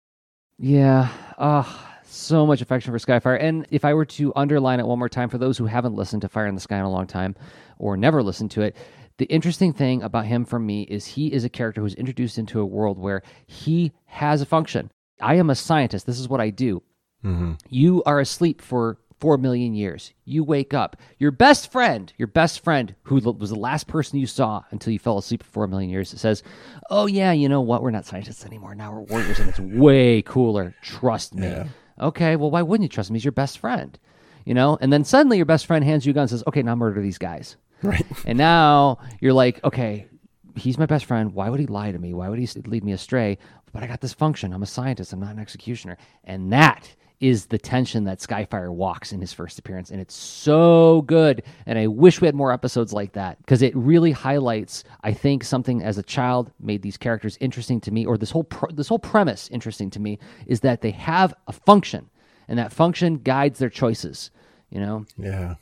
[0.58, 1.10] Yeah.
[1.38, 3.42] Oh, so much affection for Skyfire.
[3.42, 6.22] And if I were to underline it one more time for those who haven't listened
[6.24, 7.36] to Fire in the Sky in a long time
[7.78, 8.76] or never listened to it,
[9.18, 12.60] the interesting thing about him for me is he is a character who's introduced into
[12.60, 14.92] a world where he has a function.
[15.22, 16.06] I am a scientist.
[16.06, 16.82] This is what I do.
[17.24, 17.54] Mm-hmm.
[17.70, 20.14] You are asleep for four million years.
[20.24, 20.96] You wake up.
[21.18, 25.00] Your best friend, your best friend, who was the last person you saw until you
[25.00, 26.44] fell asleep for four million years, says,
[26.90, 27.84] "Oh yeah, you know what?
[27.84, 28.76] We're not scientists anymore.
[28.76, 30.76] Now we're warriors, and it's way cooler.
[30.82, 31.68] Trust me." Yeah.
[32.00, 33.16] Okay, well, why wouldn't you trust him?
[33.16, 33.98] He's your best friend,
[34.46, 34.78] you know.
[34.82, 37.02] And then suddenly, your best friend hands you a gun and says, "Okay, now murder
[37.02, 38.06] these guys." Right.
[38.26, 40.08] And now you're like, okay,
[40.56, 41.34] he's my best friend.
[41.34, 42.14] Why would he lie to me?
[42.14, 43.38] Why would he lead me astray?
[43.72, 44.54] But I got this function.
[44.54, 45.14] I'm a scientist.
[45.14, 45.98] I'm not an executioner.
[46.24, 49.92] And that is the tension that Skyfire walks in his first appearance.
[49.92, 51.44] And it's so good.
[51.66, 55.44] And I wish we had more episodes like that because it really highlights, I think,
[55.44, 59.00] something as a child made these characters interesting to me, or this whole, this whole
[59.00, 60.18] premise interesting to me,
[60.48, 62.10] is that they have a function
[62.48, 64.32] and that function guides their choices.
[64.70, 65.56] You know, Yeah.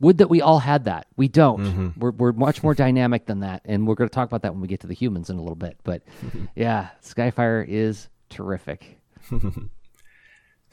[0.00, 1.06] would that we all had that.
[1.16, 1.60] We don't.
[1.64, 1.96] Mhm.
[1.98, 3.62] We're, we're much more dynamic than that.
[3.64, 5.40] And we're going to talk about that when we get to the humans in a
[5.40, 5.78] little bit.
[5.82, 6.02] But
[6.54, 8.98] yeah, Skyfire is terrific.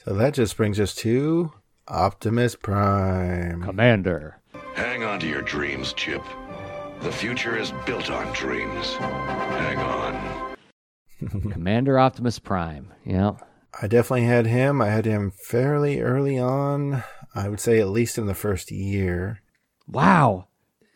[0.08, 1.52] So that just brings us to
[1.90, 3.62] Optimus Prime.
[3.62, 4.40] Commander.
[4.74, 6.24] Hang on to your dreams, Chip.
[7.02, 8.94] The future is built on dreams.
[8.94, 10.56] Hang on.
[11.52, 12.94] Commander Optimus Prime.
[13.04, 13.34] Yeah.
[13.82, 14.82] I definitely had him.
[14.82, 17.04] I had him fairly early on.
[17.36, 19.42] I would say at least in the first year.
[19.90, 20.48] Wow.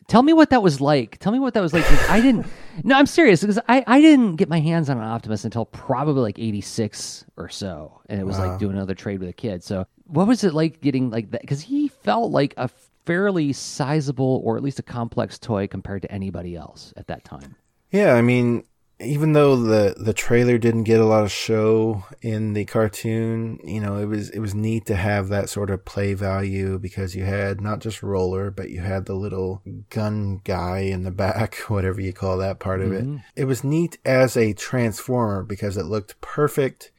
[0.08, 1.18] Tell me what that was like.
[1.18, 1.84] Tell me what that was like.
[2.08, 2.46] I didn't.
[2.84, 6.22] No, I'm serious because I, I didn't get my hands on an Optimus until probably
[6.22, 8.00] like 86 or so.
[8.08, 8.48] And it was Wow.
[8.50, 9.62] like doing another trade with a kid.
[9.62, 11.40] So what was it like getting like that?
[11.42, 12.68] Because he felt like a
[13.04, 17.56] fairly sizable or at least a complex toy compared to anybody else at that time.
[17.90, 18.64] Yeah, I mean,
[19.02, 23.80] even though the the trailer didn't get a lot of show in the cartoon, you
[23.80, 27.24] know, it was it was neat to have that sort of play value because you
[27.24, 32.00] had not just roller, but you had the little gun guy in the back, whatever
[32.00, 33.16] you call that part of Mhm.
[33.18, 33.22] it.
[33.42, 36.90] It was neat as a transformer because it looked perfect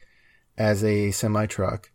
[0.56, 1.90] as a semi truck.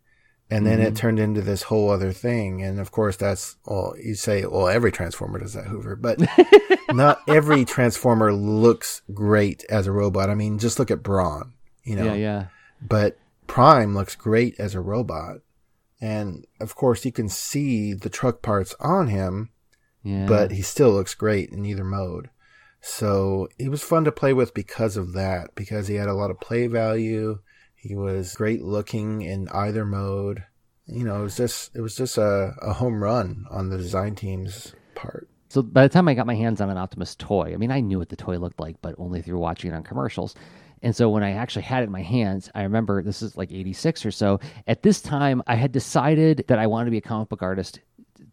[0.50, 0.96] And then it Mhm.
[0.96, 2.60] turned into this whole other thing.
[2.62, 6.18] And of course, that's, well, you say, well, every Transformer does that, Hoover, but
[6.92, 10.28] not every Transformer looks great as a robot.
[10.28, 11.52] I mean, just look at Brawn.
[11.84, 12.04] you know.
[12.04, 12.44] Yeah, yeah.
[12.82, 13.16] But
[13.46, 15.38] Prime looks great as a robot.
[16.00, 19.50] And of course, you can see the truck parts on him,
[20.02, 20.26] Yeah.
[20.26, 22.28] but he still looks great in either mode.
[22.80, 26.30] So he was fun to play with because of that, because he had a lot
[26.30, 27.38] of play value.
[27.80, 30.44] He was great looking in either mode.
[30.86, 34.14] You know, it was just it was just a, a home run on the design
[34.14, 35.28] team's part.
[35.48, 37.80] So by the time I got my hands on an Optimus toy, I mean, I
[37.80, 40.34] knew what the toy looked like, but only through watching it on commercials.
[40.82, 43.50] And so when I actually had it in my hands, I remember this is like
[43.50, 44.40] 86 or so.
[44.66, 47.80] At this time, I had decided that I wanted to be a comic book artist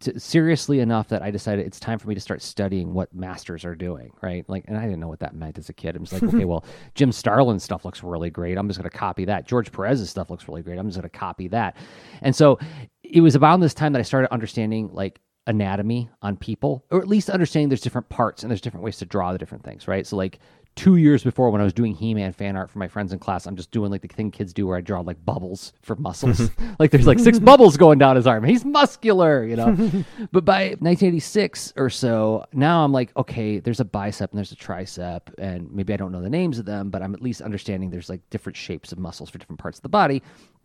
[0.00, 3.64] to, seriously enough that I decided it's time for me to start studying what masters
[3.64, 4.44] are doing, right?
[4.48, 5.96] Like, and I didn't know what that meant as a kid.
[5.96, 8.58] I'm just like, okay, well, Jim Starlin's stuff looks really great.
[8.58, 9.46] I'm just going to copy that.
[9.46, 10.78] George Perez's stuff looks really great.
[10.78, 11.76] I'm just going to copy that.
[12.22, 12.58] And so
[13.02, 17.08] it was about this time that I started understanding like anatomy on people, or at
[17.08, 20.06] least understanding there's different parts and there's different ways to draw the different things, right?
[20.06, 20.38] So like
[20.78, 23.46] two years before when I was doing He-Man fan art for my friends in class,
[23.46, 26.38] I'm just doing like the thing kids do where I draw like bubbles for muscles.
[26.38, 26.74] Mm-hmm.
[26.78, 28.44] like there's like six bubbles going down his arm.
[28.44, 29.66] He's muscular, you know.
[30.32, 34.56] but by 1986 or so, now I'm like, okay, there's a bicep and there's a
[34.56, 37.90] tricep, and maybe I don't know the names of them, but I'm at least understanding
[37.90, 40.22] there's like different shapes of muscles for different parts of the body.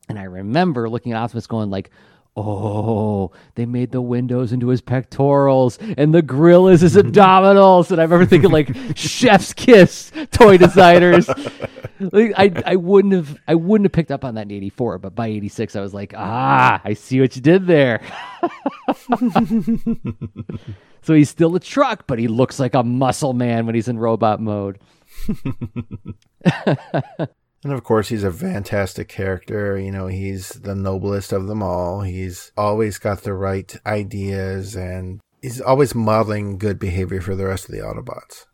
[0.10, 1.90] And I remember looking at Optimus going like,
[2.36, 7.92] oh, they made the windows into his pectorals and the grill is his abdominals.
[7.92, 11.28] And I remember thinking like chef's kiss toy designers.
[12.00, 15.16] like, I, I wouldn't have I wouldn't have picked up on that in 84, but
[15.16, 18.02] by 86 I was like, ah, I see what you did there.
[21.02, 24.00] so he's still a truck, but he looks like a muscle man when he's in
[24.00, 24.80] robot mode.
[27.64, 29.78] And of course, he's a fantastic character.
[29.78, 32.02] You know, he's the noblest of them all.
[32.02, 37.66] He's always got the right ideas and he's always modeling good behavior for the rest
[37.66, 38.46] of the Autobots.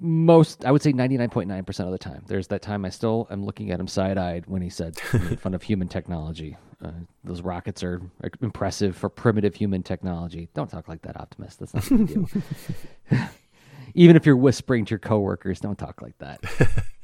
[0.00, 3.70] most i would say 99.9% of the time there's that time i still am looking
[3.70, 6.90] at him side-eyed when he said made fun of human technology uh,
[7.22, 8.00] those rockets are
[8.40, 12.26] impressive for primitive human technology don't talk like that optimus that's not what you
[13.10, 13.18] do
[13.94, 16.40] even if you're whispering to your coworkers don't talk like that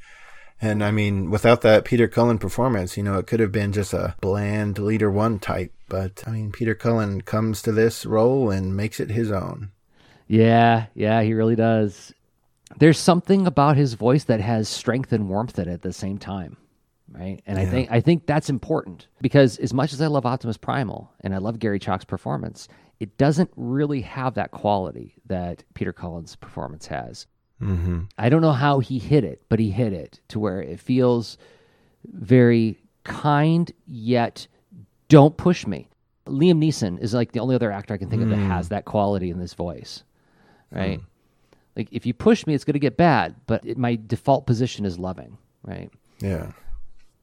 [0.61, 3.93] And I mean, without that Peter Cullen performance, you know, it could have been just
[3.93, 5.71] a bland leader one type.
[5.87, 9.71] But I mean, Peter Cullen comes to this role and makes it his own.
[10.27, 12.13] yeah yeah he really does
[12.79, 16.17] there's something about his voice that has strength and warmth in it at the same
[16.17, 16.57] time
[17.13, 20.57] right and i think i think that's important because as much as i love optimus
[20.57, 22.67] primal and i love gary chalk's performance
[22.99, 27.25] it doesn't really have that quality that peter cullen's performance has
[27.61, 28.01] Mm-hmm.
[28.17, 31.37] i don't know how he hit it but he hit it to where it feels
[32.05, 34.45] very kind yet
[35.09, 35.89] don't push me
[36.27, 38.47] liam neeson is like the only other actor i can think of that Mm.
[38.47, 40.03] has that quality in this voice
[40.71, 40.99] right
[41.75, 44.85] like if you push me it's going to get bad but it, my default position
[44.85, 45.89] is loving right
[46.19, 46.51] Yeah.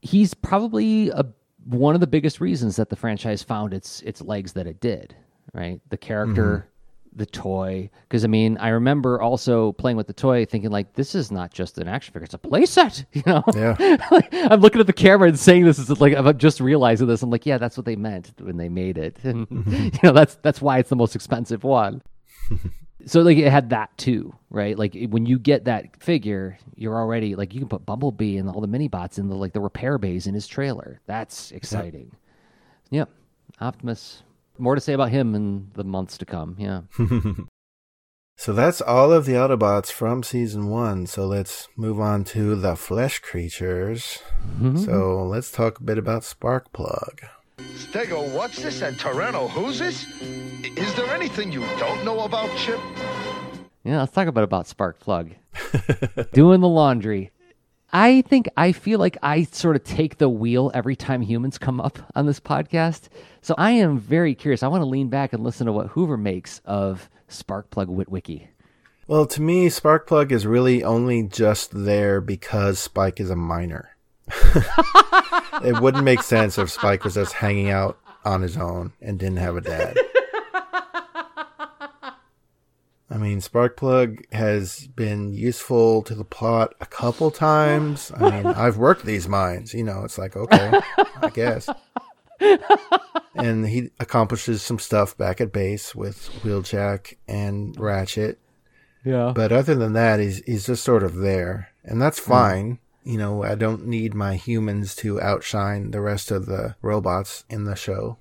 [0.03, 1.27] he's probably a,
[1.67, 5.15] one of the biggest reasons that the franchise found its its legs that it did.
[5.53, 6.67] Right, the character,
[7.17, 7.91] the toy.
[8.03, 11.53] Because I mean, I remember also playing with the toy, thinking like, this is not
[11.53, 13.05] just an action figure; it's a playset.
[13.15, 14.47] You know, Yeah.
[14.51, 17.23] I'm looking at the camera and saying this is like I'm just realizing this.
[17.23, 20.07] I'm like, yeah, that's what they meant when they made it, and you mm-hmm.
[20.07, 22.03] know, that's that's why it's the most expensive one.
[23.07, 24.79] so like it had that too, right?
[24.79, 28.61] Like when you get that figure, you're already like you can put Bumblebee and all
[28.61, 31.01] the mini bots in the like the repair bays in his trailer.
[31.07, 32.13] That's exciting.
[32.91, 33.11] Yep,
[33.61, 34.23] Optimus.
[34.59, 36.57] More to say about him in the months to come.
[36.59, 36.83] Yeah.
[38.37, 41.07] So that's all of the Autobots from season one.
[41.07, 44.19] So let's move on to the flesh creatures.
[44.59, 44.79] Mm-hmm.
[44.79, 47.21] So let's talk a bit about Sparkplug.
[47.59, 48.83] Stego, what's this?
[48.83, 50.05] And Torreno, who's this?
[50.21, 52.81] Is there anything you don't know about Chip?
[53.85, 55.31] Yeah, let's talk about about Spark Plug.
[56.33, 57.31] Doing the laundry.
[57.95, 61.81] I think I feel like I sort of take the wheel every time humans come
[61.81, 63.03] up on this podcast.
[63.41, 64.65] So I am very curious.
[64.65, 68.49] I want to lean back and listen to what Hoover makes of Sparkplug Witwicky.
[69.07, 73.91] Well, to me, Sparkplug is really only just there because Spike is a minor.
[75.63, 79.37] it wouldn't make sense if Spike was just hanging out on his own and didn't
[79.37, 79.97] have a dad.
[83.11, 88.11] I mean, Sparkplug has been useful to the plot a couple times.
[88.17, 90.81] I mean, I've worked these mines, you know, it's like, okay,
[91.23, 91.69] I guess.
[93.35, 98.39] And he accomplishes some stuff back at base with Wheeljack and Ratchet.
[99.05, 99.33] Yeah.
[99.35, 102.31] But other than that, he's he's just sort of there, and that's hmm.
[102.31, 102.79] fine.
[103.03, 107.65] You know, I don't need my humans to outshine the rest of the robots in
[107.65, 108.17] the show.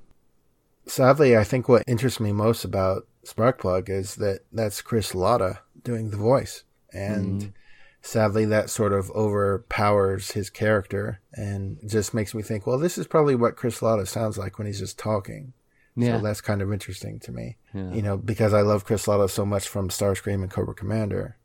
[0.85, 6.09] Sadly, I think what interests me most about Sparkplug is that that's Chris Latta doing
[6.09, 7.53] the voice, and
[8.01, 13.07] sadly, that sort of overpowers his character and just makes me think, well, this is
[13.07, 15.53] probably what Chris Latta sounds like when he's just talking.
[15.95, 16.17] Yeah.
[16.17, 17.57] So that's kind of interesting to me.
[17.73, 17.93] Yeah.
[17.93, 21.37] You know, because I love Chris Latta so much from Starscream and Cobra Commander.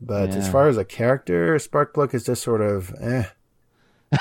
[0.00, 3.24] But as far as a character, Sparkplug is just sort of eh.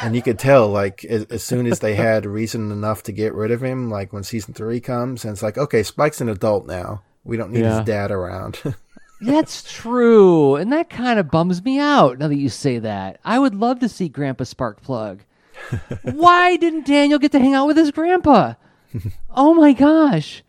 [0.02, 3.34] And you could tell, like, as, as soon as they had reason enough to get
[3.36, 6.66] rid of him, like when season three comes, and it's like, okay, Spike's an adult
[6.66, 7.04] now.
[7.24, 7.78] We don't need Yeah.
[7.78, 8.62] his dad around.
[9.22, 12.20] That's true, and that kind of bums me out.
[12.20, 15.20] Now that you say that, I would love to see Grandpa Sparkplug.
[16.04, 18.54] Why didn't Daniel get to hang out with his grandpa?
[19.38, 20.42] Oh my gosh,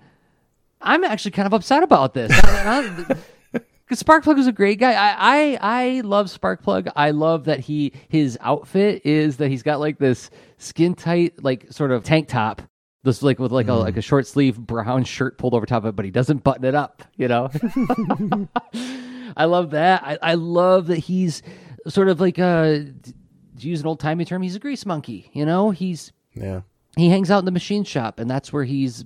[0.81, 2.31] I'm actually kind of upset about this.
[3.87, 4.95] Because Sparkplug was a great guy.
[4.95, 6.91] I, I I love Sparkplug.
[6.97, 11.71] I love that he his outfit is that he's got like this skin tight like
[11.71, 12.63] sort of tank top.
[13.05, 14.05] This like with like a like a mm.
[14.05, 17.05] short sleeve brown shirt pulled over top of it, but he doesn't button it up.
[17.17, 17.49] You know.
[19.37, 20.03] I love that.
[20.03, 21.43] I, I love that he's
[21.87, 22.93] sort of like a
[23.59, 24.43] to use an old timey term.
[24.43, 25.31] He's a grease monkey.
[25.33, 25.71] You know.
[25.71, 26.63] He's yeah.
[26.97, 29.05] he hangs out in the machine shop, and that's where he's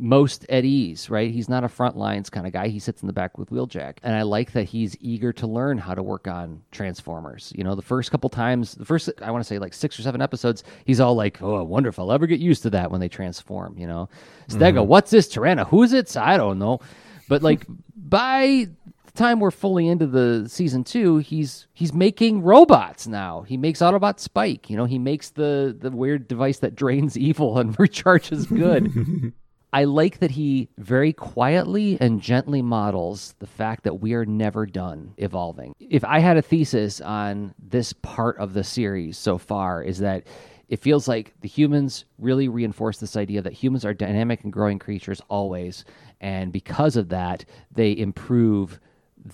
[0.00, 1.30] most at ease, right?
[1.30, 2.68] He's not a front lines kind of guy.
[2.68, 3.98] He sits in the back with Wheeljack.
[4.02, 7.52] And I like that he's eager to learn how to work on Transformers.
[7.56, 10.02] You know, the first couple times, the first, I want to say like six or
[10.02, 12.90] seven episodes, he's all like, oh, I wonder if I'll ever get used to that
[12.90, 14.08] when they transform, you know?
[14.48, 14.88] Stego, mm-hmm.
[14.88, 15.66] what's this Tyranna?
[15.66, 16.16] Who's it?
[16.16, 16.80] I don't know.
[17.28, 17.66] But like
[17.96, 18.68] by
[19.04, 23.42] the time we're fully into the season two, he's he's making robots now.
[23.42, 24.70] He makes Autobot Spike.
[24.70, 29.32] You know, he makes the the weird device that drains evil and recharges good.
[29.72, 34.64] I like that he very quietly and gently models the fact that we are never
[34.64, 35.74] done evolving.
[35.78, 40.26] If I had a thesis on this part of the series so far, is that
[40.68, 44.78] it feels like the humans really reinforce this idea that humans are dynamic and growing
[44.78, 45.84] creatures always.
[46.20, 48.80] And because of that, they improve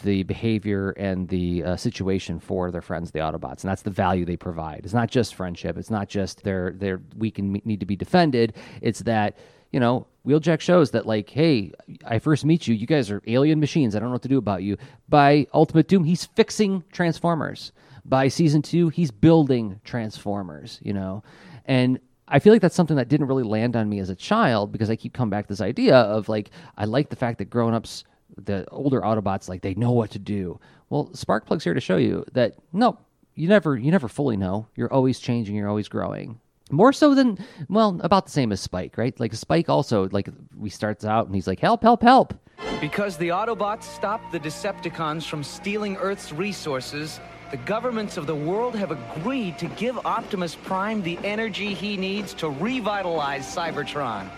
[0.02, 4.24] the behavior and the uh, situation for their friends, the Autobots, and that's the value
[4.24, 4.81] they provide.
[4.85, 5.77] It's not just friendship.
[5.77, 8.55] It's not just they're they're weak and need to be defended.
[8.81, 9.36] It's that
[9.74, 11.72] you know Wheeljack shows that like, hey,
[12.06, 12.74] I first meet you.
[12.76, 13.94] You guys are alien machines.
[13.94, 14.78] I don't know what to do about you.
[15.09, 17.72] By Ultimate Doom, he's fixing Transformers.
[18.05, 20.78] By season two, he's building Transformers.
[20.80, 21.24] You know,
[21.66, 21.98] and
[22.28, 24.90] I feel like that's something that didn't really land on me as a child because
[24.90, 27.74] I keep coming back to this idea of like I like the fact that grown
[27.74, 28.05] ups,
[28.36, 30.60] the older Autobots, like they know what to do.
[30.88, 32.96] Well, Sparkplug's here to show you that no,
[33.34, 34.68] you never you never fully know.
[34.76, 35.56] You're always changing.
[35.56, 36.38] You're always growing.
[36.74, 37.38] More so than
[37.68, 39.18] well, about the same as Spike, right?
[39.18, 42.34] Like Spike also like we starts out and he's like help, help, help.
[42.80, 47.20] Because the Autobots stopped the Decepticons from stealing Earth's resources,
[47.51, 52.34] the governments of the world have agreed to give Optimus Prime the energy he needs
[52.34, 54.28] to revitalize Cybertron.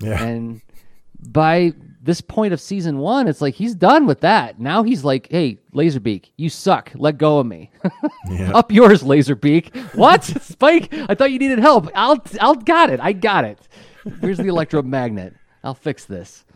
[0.00, 0.22] Yeah.
[0.22, 0.62] And
[1.30, 1.74] by
[2.08, 4.58] this point of season one, it's like he's done with that.
[4.58, 6.90] Now he's like, hey, Laserbeak, you suck.
[6.94, 7.70] Let go of me.
[8.54, 9.76] Up yours, Laserbeak.
[9.94, 10.24] What?
[10.42, 10.88] Spike?
[10.90, 11.90] I thought you needed help.
[11.94, 12.98] I'll I'll got it.
[12.98, 13.58] I got it.
[14.22, 15.34] Here's the electromagnet.
[15.62, 16.46] I'll fix this.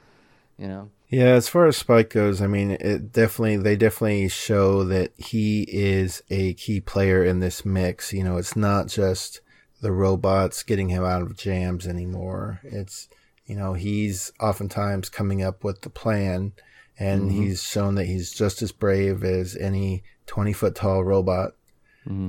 [0.56, 0.90] You know?
[1.10, 5.66] Yeah, as far as Spike goes, I mean, it definitely they definitely show that he
[5.68, 8.14] is a key player in this mix.
[8.14, 9.42] You know, it's not just
[9.82, 12.60] the robots getting him out of jams anymore.
[12.64, 13.08] It's
[13.52, 16.52] you know, he's oftentimes coming up with the plan
[16.98, 17.34] and Mhm.
[17.34, 21.52] he's shown that he's just as brave as any 20 foot tall robot.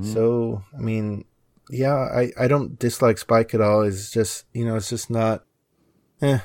[0.02, 1.24] So, I mean,
[1.70, 3.80] yeah, I, I don't dislike Spike at all.
[3.82, 5.44] It's just, you know, it's just not,
[6.20, 6.40] eh,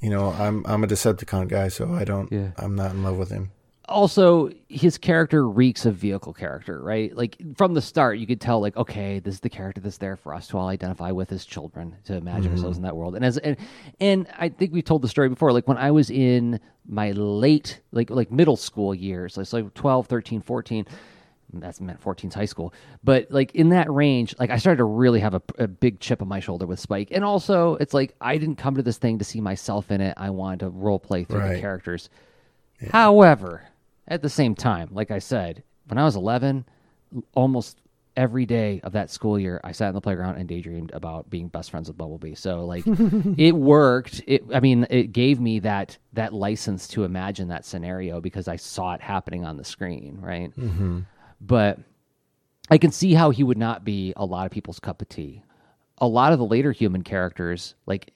[0.00, 2.50] you know, I'm, I'm a Decepticon guy, so I don't, Yeah.
[2.58, 3.52] I'm not in love with him.
[3.88, 7.16] Also his character reeks of vehicle character right?
[7.16, 10.16] Like from the start you could tell like okay this is the character that's there
[10.16, 12.56] for us to all identify with as children to imagine Mhm.
[12.56, 13.14] ourselves in that world.
[13.16, 13.56] And as and,
[14.00, 16.58] and i think we've told the story before like when i was in
[16.88, 20.86] my late like like middle school years like, like 12 13 14
[21.54, 25.20] that's meant 14's high school but like in that range like i started to really
[25.20, 27.08] have a, a big chip on my shoulder with spike.
[27.12, 30.14] And also it's like i didn't come to this thing to see myself in it.
[30.16, 31.60] I wanted to role play through the Right.
[31.60, 32.10] characters.
[32.90, 33.62] However,
[34.08, 36.64] at the same time, like I said, when I was 11,
[37.34, 37.80] almost
[38.16, 41.48] every day of that school year, I sat in the playground and daydreamed about being
[41.48, 42.34] best friends with Bumblebee.
[42.34, 44.22] So like, it worked.
[44.26, 48.56] It, I mean, it gave me that that license to imagine that scenario because I
[48.56, 50.50] saw it happening on the screen, right?
[50.56, 51.04] Mhm.
[51.40, 51.78] But
[52.70, 55.42] I can see how he would not be a lot of people's cup of tea.
[55.98, 58.12] A lot of the later human characters, like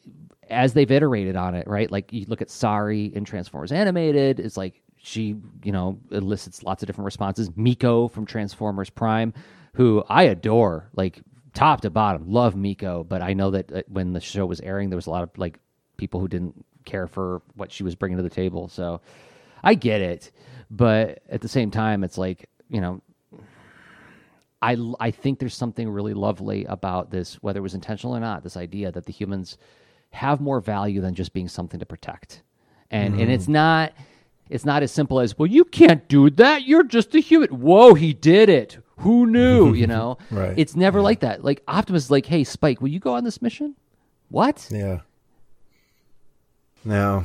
[0.48, 1.90] as they've iterated on it, right?
[1.90, 6.82] Like you look at Sari in Transformers Animated, it's like she, you know, elicits lots
[6.82, 7.50] of different responses.
[7.56, 9.32] Miko from Transformers Prime,
[9.74, 11.20] who I adore, like
[11.54, 14.90] top to bottom, love Miko, but I know that uh, when the show was airing,
[14.90, 15.58] there was a lot of like
[15.96, 18.68] people who didn't care for what she was bringing to the table.
[18.68, 19.00] So
[19.62, 20.30] I get it,
[20.70, 23.00] but at the same time, it's like you know,
[24.60, 28.42] I I think there's something really lovely about this, whether it was intentional or not.
[28.42, 29.56] This idea that the humans
[30.10, 32.42] have more value than just being something to protect,
[32.90, 33.92] and and it's not
[34.50, 35.46] it's not as simple as well.
[35.46, 36.64] You can't do that.
[36.66, 37.48] You're just a human.
[37.48, 38.78] Whoa, he did it.
[38.98, 39.72] Who knew?
[39.72, 40.52] You know, Right.
[40.58, 41.42] It's never like that.
[41.44, 43.74] Like Optimus is like, hey, Spike, will you go on this mission?
[44.28, 44.68] What?
[44.70, 45.00] Yeah.
[46.84, 47.24] Now,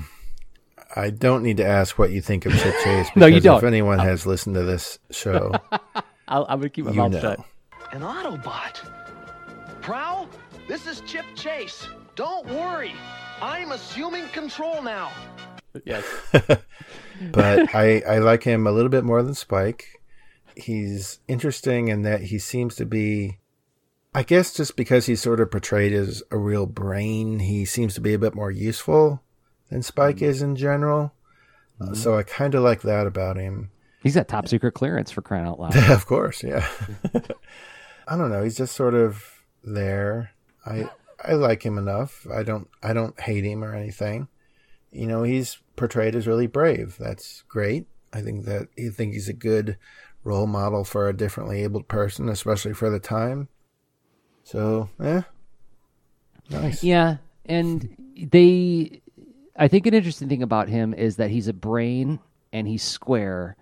[0.96, 3.10] I don't need to ask what you think of Chip Chase.
[3.16, 3.58] No, you don't.
[3.58, 5.52] If anyone has listened to this show,
[6.28, 7.22] I'll, I'm gonna keep my You mouth know.
[7.22, 7.40] shut.
[7.92, 8.80] An Autobot.
[9.82, 10.28] Prowl,
[10.68, 11.88] this is Chip Chase.
[12.16, 12.94] Don't worry.
[13.42, 15.12] I'm assuming control now.
[15.84, 16.06] Yes.
[16.32, 20.02] but I, I like him a little bit more than Spike.
[20.56, 23.40] He's interesting in that he seems to be,
[24.14, 28.02] I guess, just because he's sort of portrayed as a real brain, he seems to
[28.02, 29.22] be a bit more useful
[29.70, 31.14] than Spike is in general.
[31.82, 33.72] Uh, so I kind of like that about him.
[34.02, 35.76] He's got top secret clearance for crying out loud.
[35.90, 36.68] of course, yeah.
[38.08, 38.44] I don't know.
[38.44, 39.24] He's just sort of
[39.64, 40.32] there.
[40.66, 40.90] I
[41.24, 42.26] I like him enough.
[42.32, 44.28] I don't I don't hate him or anything.
[44.96, 46.98] You know, he's portrayed as really brave.
[47.00, 47.86] That's great.
[48.14, 49.78] I think that I think he's a good
[50.24, 53.50] role model for a differently abled person, especially for the time.
[54.44, 55.24] So, yeah,
[56.50, 56.84] Nice.
[56.84, 59.02] Yeah, and they
[59.56, 62.20] I think an interesting thing about him is that he's a brain
[62.52, 63.56] and he's square,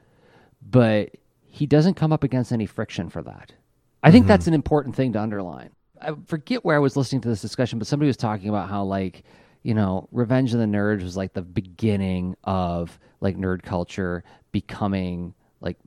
[0.61, 1.11] but
[1.47, 3.53] he doesn't come up against any friction for that.
[4.01, 4.30] I think mm-hmm.
[4.30, 5.69] that's an important thing to underline.
[6.01, 8.84] I forget where I was listening to this discussion, but somebody was talking about how
[8.84, 9.23] like,
[9.64, 15.34] you know, Revenge of the Nerds was like the beginning of like nerd culture becoming
[15.64, 15.77] like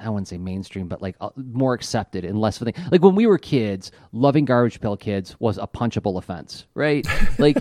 [0.00, 2.84] I wouldn't say mainstream, but like uh, more accepted and less of a thing.
[2.90, 7.06] Like when we were kids, loving Garbage Pail Kids was a punchable offense, right?
[7.38, 7.56] Like,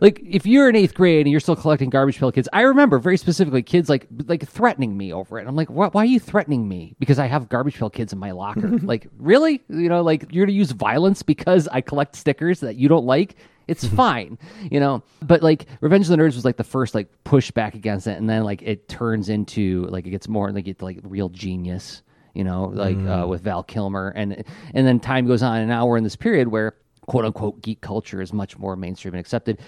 [0.00, 2.98] like if you're in eighth grade and you're still collecting Garbage Pail Kids, I remember
[2.98, 5.46] very specifically kids like like threatening me over it.
[5.46, 6.96] I'm like, why, why are you threatening me?
[6.98, 8.78] Because I have Garbage Pail Kids in my locker.
[8.82, 9.62] like, really?
[9.68, 13.36] You know, like you're gonna use violence because I collect stickers that you don't like?
[13.66, 14.38] It's fine,
[14.70, 15.02] you know.
[15.22, 18.18] But like Revenge of the Nerds was like the first like push back against it,
[18.18, 22.02] and then like it turns into like it gets more like it's like real genius,
[22.34, 25.86] you know, like uh, with Val Kilmer, and and then time goes on, and now
[25.86, 26.74] we're in this period where
[27.06, 29.60] quote unquote geek culture is much more mainstream and accepted.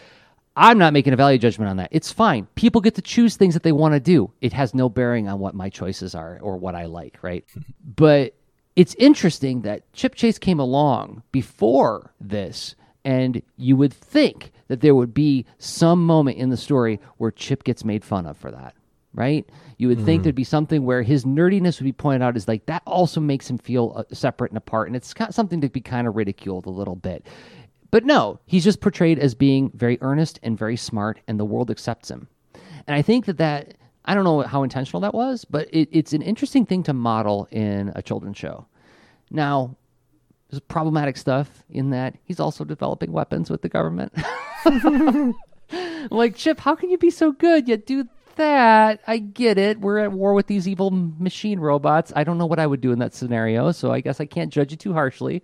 [0.58, 1.90] I'm not making a value judgment on that.
[1.92, 2.46] It's fine.
[2.54, 4.32] People get to choose things that they want to do.
[4.40, 7.44] It has no bearing on what my choices are or what I like, right?
[7.96, 8.34] but
[8.74, 12.74] it's interesting that Chip Chase came along before this,
[13.06, 17.62] and you would think that there would be some moment in the story where Chip
[17.64, 18.74] gets made fun of for that,
[19.14, 19.48] right?
[19.78, 20.22] You would think Mhm.
[20.24, 23.48] there'd be something where his nerdiness would be pointed out as like that also makes
[23.48, 26.66] him feel uh, separate and apart, and it's got something to be kind of ridiculed
[26.66, 27.24] a little bit.
[27.92, 31.70] But no, he's just portrayed as being very earnest and very smart, and the world
[31.70, 32.26] accepts him.
[32.88, 33.74] And I think that that
[34.04, 37.46] I don't know how intentional that was, but it, it's an interesting thing to model
[37.52, 38.66] in a children's show.
[39.30, 39.76] Now,
[40.50, 44.12] there's problematic stuff in that he's also developing weapons with the government.
[46.10, 49.00] Like Chip, how can you be so good yet do that?
[49.06, 49.80] I get it.
[49.80, 52.12] We're at war with these evil machine robots.
[52.14, 54.52] I don't know what I would do in that scenario, so I guess I can't
[54.52, 55.42] judge you too harshly.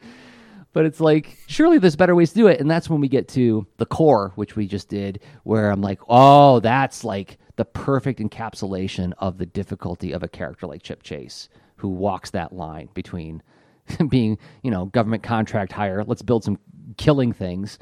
[0.72, 2.60] But it's like, surely there's better ways to do it.
[2.60, 6.00] And that's when we get to the core, which we just did, where I'm like,
[6.08, 11.48] oh, that's like the perfect encapsulation of the difficulty of a character like Chip Chase,
[11.76, 13.42] who walks that line between
[14.08, 16.58] being, you know, government contract hire, let's build some
[16.96, 17.78] killing things,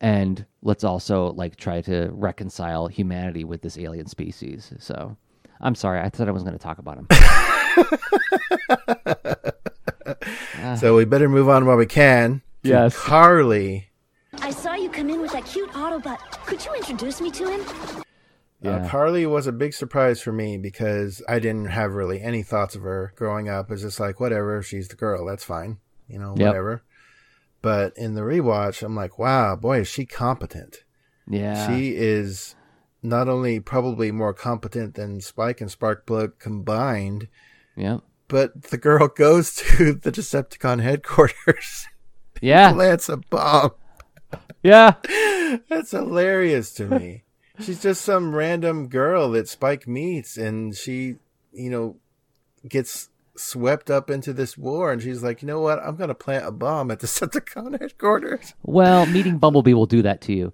[0.00, 4.72] and let's also like try to reconcile humanity with this alien species.
[4.78, 5.16] So
[5.60, 7.06] I'm sorry, I thought I wasn't going to talk about him.
[10.78, 12.42] so we better move on while we can.
[12.64, 12.98] to Yes.
[12.98, 13.88] Carly.
[14.40, 16.18] I saw you come in with that cute Autobot.
[16.46, 18.01] Could you introduce me to him?
[18.64, 22.74] Uh, Carly was a big surprise for me because I didn't have really any thoughts
[22.76, 23.70] of her growing up.
[23.70, 25.26] It's just like, whatever, she's the girl.
[25.26, 25.78] That's fine.
[26.08, 26.46] You know, Yep.
[26.46, 26.82] whatever.
[27.60, 30.84] But in the rewatch, I'm like, wow, boy, is she competent.
[31.28, 31.66] Yeah.
[31.68, 32.54] She is
[33.02, 37.28] not only probably more competent than Spike and Sparkplug combined,
[37.76, 37.98] yeah.
[38.28, 41.86] but the girl goes to the Decepticon headquarters.
[42.40, 42.72] Yeah.
[42.72, 43.70] plants a bomb.
[44.64, 44.94] Yeah.
[45.68, 47.22] That's hilarious to me.
[47.60, 51.16] She's just some random girl that Spike meets and she,
[51.52, 51.96] you know,
[52.68, 55.78] gets swept up into this war and she's like, you know what?
[55.80, 58.54] I'm going to plant a bomb at the Decepticon headquarters.
[58.62, 60.52] Well, meeting Bumblebee will do that to you,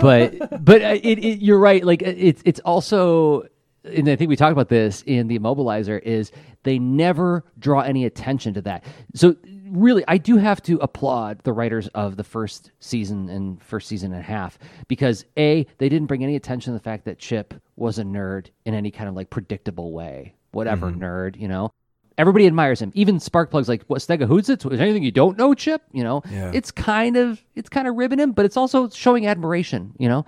[0.00, 1.84] but but uh, it, it you're right.
[1.84, 3.42] Like uh, it's it's also,
[3.84, 6.00] and I think we talked about this in the Immobilizer.
[6.00, 6.32] Is
[6.64, 8.84] they never draw any attention to that.
[9.14, 9.36] So
[9.72, 14.12] really, I do have to applaud the writers of the first season and first season
[14.12, 17.54] and a half because a they didn't bring any attention to the fact that Chip
[17.76, 20.34] was a nerd in any kind of like predictable way.
[20.52, 20.98] Whatever Mhm.
[20.98, 21.70] nerd, you know.
[22.18, 22.92] everybody admires him.
[22.94, 26.50] Even Sparkplug's like, "What Stega Is there anything you don't know, Chip?" You know, Yeah.
[26.54, 29.94] it's kind of it's kind of ribbing him, but it's also showing admiration.
[29.98, 30.24] You know,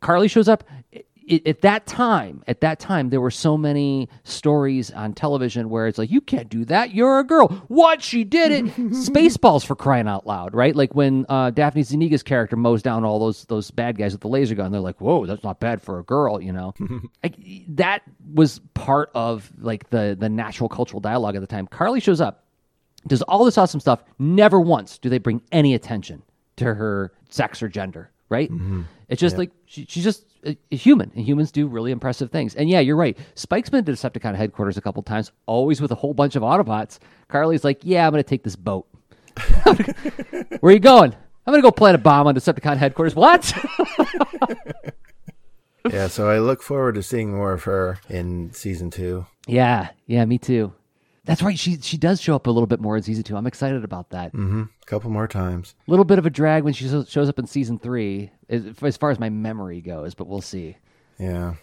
[0.00, 0.64] Carly shows up.
[1.30, 5.70] I- i- at that time, at that time, there were so many stories on television
[5.70, 6.94] where it's like, you can't do that.
[6.94, 7.48] You're a girl.
[7.68, 8.02] What?
[8.02, 8.64] She did it.
[8.76, 10.74] Spaceballs for crying out loud, right?
[10.74, 14.28] Like when uh, Daphne Zuniga's character mows down all those those bad guys with the
[14.28, 14.72] laser gun.
[14.72, 16.74] They're like, whoa, that's not bad for a girl, you know.
[17.22, 17.36] like,
[17.68, 18.02] that
[18.34, 21.66] was part of like the the natural cultural dialogue at the time.
[21.66, 22.44] Carly shows up
[23.06, 24.02] does all this awesome stuff.
[24.18, 26.22] Never once do they bring any attention
[26.56, 28.50] to her sex or gender, right?
[29.08, 29.38] It's just Yeah.
[29.38, 32.54] like she, she's just a, a human, and humans do really impressive things.
[32.54, 33.16] And yeah, you're right.
[33.34, 36.98] Spike's been to Decepticon headquarters a couple times, always with a whole bunch of Autobots.
[37.28, 38.86] Carly's like, "Yeah, I'm going to take this boat.
[39.64, 41.14] Where are you going?
[41.46, 43.14] I'm going to go plant a bomb on Decepticon headquarters.
[43.14, 43.52] What?
[45.90, 49.26] yeah, so I look forward to seeing more of her in season two.
[49.46, 50.72] yeah, yeah, me too.
[51.30, 51.56] That's right.
[51.56, 53.36] She she does show up a little bit more in season two.
[53.36, 54.32] I'm excited about that.
[54.32, 54.62] Mm-hmm.
[54.62, 55.76] A couple more times.
[55.86, 59.10] A little bit of a drag when she shows up in season three, as, far
[59.10, 60.76] as my memory goes, but we'll see.
[61.20, 61.54] Yeah.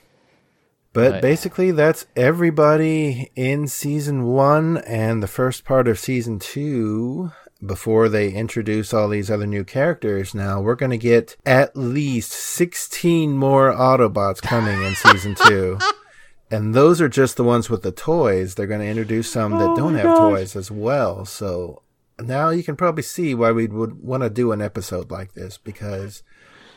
[0.93, 7.33] But But- basically, that's everybody in season one and the first part of season two
[7.65, 10.33] before they introduce all these other new characters.
[10.33, 15.77] Now, we're going to get at least 16 more Autobots coming in season two.
[16.49, 18.55] And those are just the ones with the toys.
[18.55, 20.17] They're going to introduce some that Oh don't have gosh.
[20.17, 21.25] toys as well.
[21.25, 21.81] So
[22.19, 25.57] now you can probably see why we would want to do an episode like this
[25.57, 26.23] because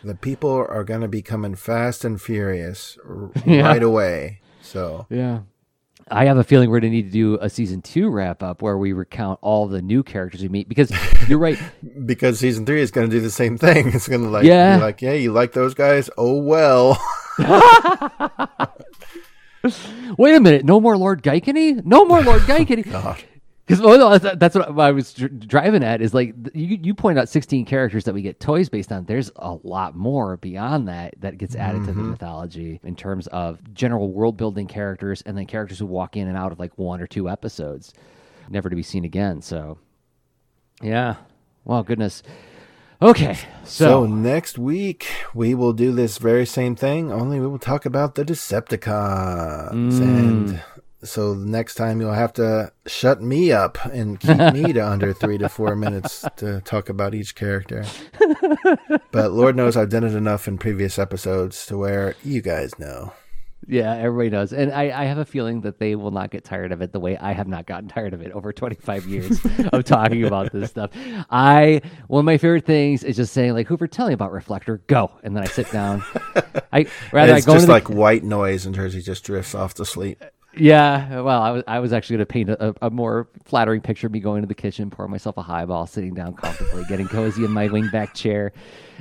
[0.03, 3.63] the people are going to be coming fast and furious r- Yeah.
[3.69, 4.41] right away.
[4.61, 5.41] So Yeah.
[6.13, 8.63] I have a feeling we're going to need to do a season two wrap up
[8.63, 10.91] where we recount all the new characters we meet because
[11.29, 11.57] you're right.
[12.05, 13.89] because season three is going to do the same thing.
[13.95, 14.79] It's going to like Yeah.
[14.79, 16.11] be like, yeah, you like those guys?
[16.19, 17.01] Oh well.
[20.17, 20.65] Wait a minute.
[20.65, 21.85] No more Lord Geikany?
[21.85, 22.85] No more Lord Geikany.
[22.91, 23.23] God.
[23.67, 26.01] Because well, no, that's- that's what I was driving at.
[26.03, 29.05] Is like you you point out sixteen characters that we get toys based on.
[29.05, 32.11] There's a lot more beyond that that gets added to the Mhm.
[32.11, 36.37] mythology in terms of general world building characters, and then characters who walk in and
[36.37, 37.93] out of like one or two episodes,
[38.49, 39.41] never to be seen again.
[39.41, 39.79] So,
[40.83, 41.17] yeah.
[41.65, 42.23] Well, goodness.
[43.03, 47.59] Okay, So so, next week we will do this very same thing, only we will
[47.59, 49.71] talk about the Decepticons.
[49.71, 50.01] Mm.
[50.01, 50.63] And
[51.03, 55.39] so next time you'll have to shut me up and keep me to under three
[55.39, 57.87] to four minutes to talk about each character.
[59.11, 63.15] but Lord knows I've done it enough in previous episodes to where you guys know.
[63.71, 66.73] Yeah, everybody knows, and I, I have a feeling that they will not get tired
[66.73, 69.39] of it the way I have not gotten tired of it over 25 years
[69.73, 70.91] of talking about this stuff.
[71.31, 74.79] I one of my favorite things is just saying like Hoover, tell me about Reflector,
[74.89, 76.03] go, and then I sit down.
[76.73, 79.75] I rather it's I go just the- like white noise and Jerzy just drifts off
[79.75, 80.23] to sleep.
[80.57, 84.09] Yeah, well, I was I was actually going to paint a, a more flattering picture
[84.09, 87.45] of me going to the kitchen, pouring myself a highball, sitting down comfortably, getting cozy
[87.45, 88.53] in my wingback chair,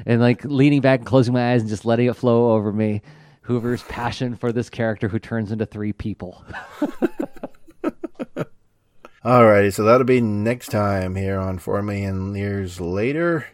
[0.05, 3.01] and like leaning back and closing my eyes and just letting it flow over me.
[3.49, 6.45] Hoover's passion for this character who turns into three people.
[9.25, 13.47] Alrighty, so that'll be next time here on Four Million Years Later.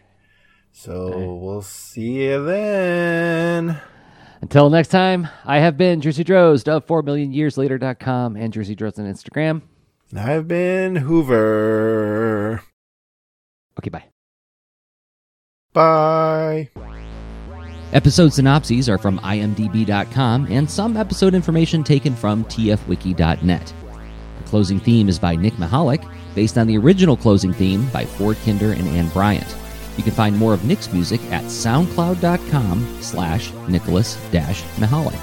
[0.70, 3.80] So we'll see you then.
[4.42, 9.62] Until next time, I have been Jerzy Drozd of 4millionyearslater.com and Jerzy Drozd on Instagram.
[10.10, 12.62] And I've been Hoover.
[13.78, 14.04] Okay, bye.
[15.72, 16.68] Bye.
[17.96, 23.72] Episode synopses are from imdb.com and some episode information taken from tfwiki.net.
[24.38, 28.36] The closing theme is by Nick Mehalick, based on the original closing theme by Ford
[28.44, 29.56] Kinder and Anne Bryant.
[29.96, 35.18] You can find more of Nick's music at soundcloud.com slash Nicholas Mehalick.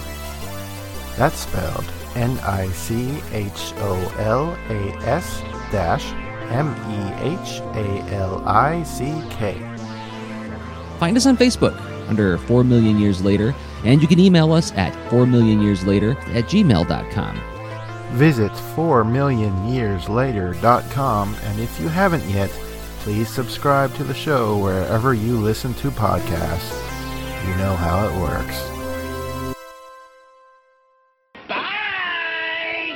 [1.16, 1.86] That's spelled
[2.16, 5.42] N I C H O L A S
[5.72, 6.12] dash
[6.50, 9.60] M E H A L I C K.
[10.98, 14.94] Find us on Facebook under 4 Million Years Later, and you can email us at
[15.10, 17.42] 4 Million Years Later at gmail.com.
[18.14, 22.50] Visit 4millionyearslater.com and if you haven't yet,
[23.00, 26.80] please subscribe to the show wherever you listen to podcasts.
[27.48, 28.73] You know how it works.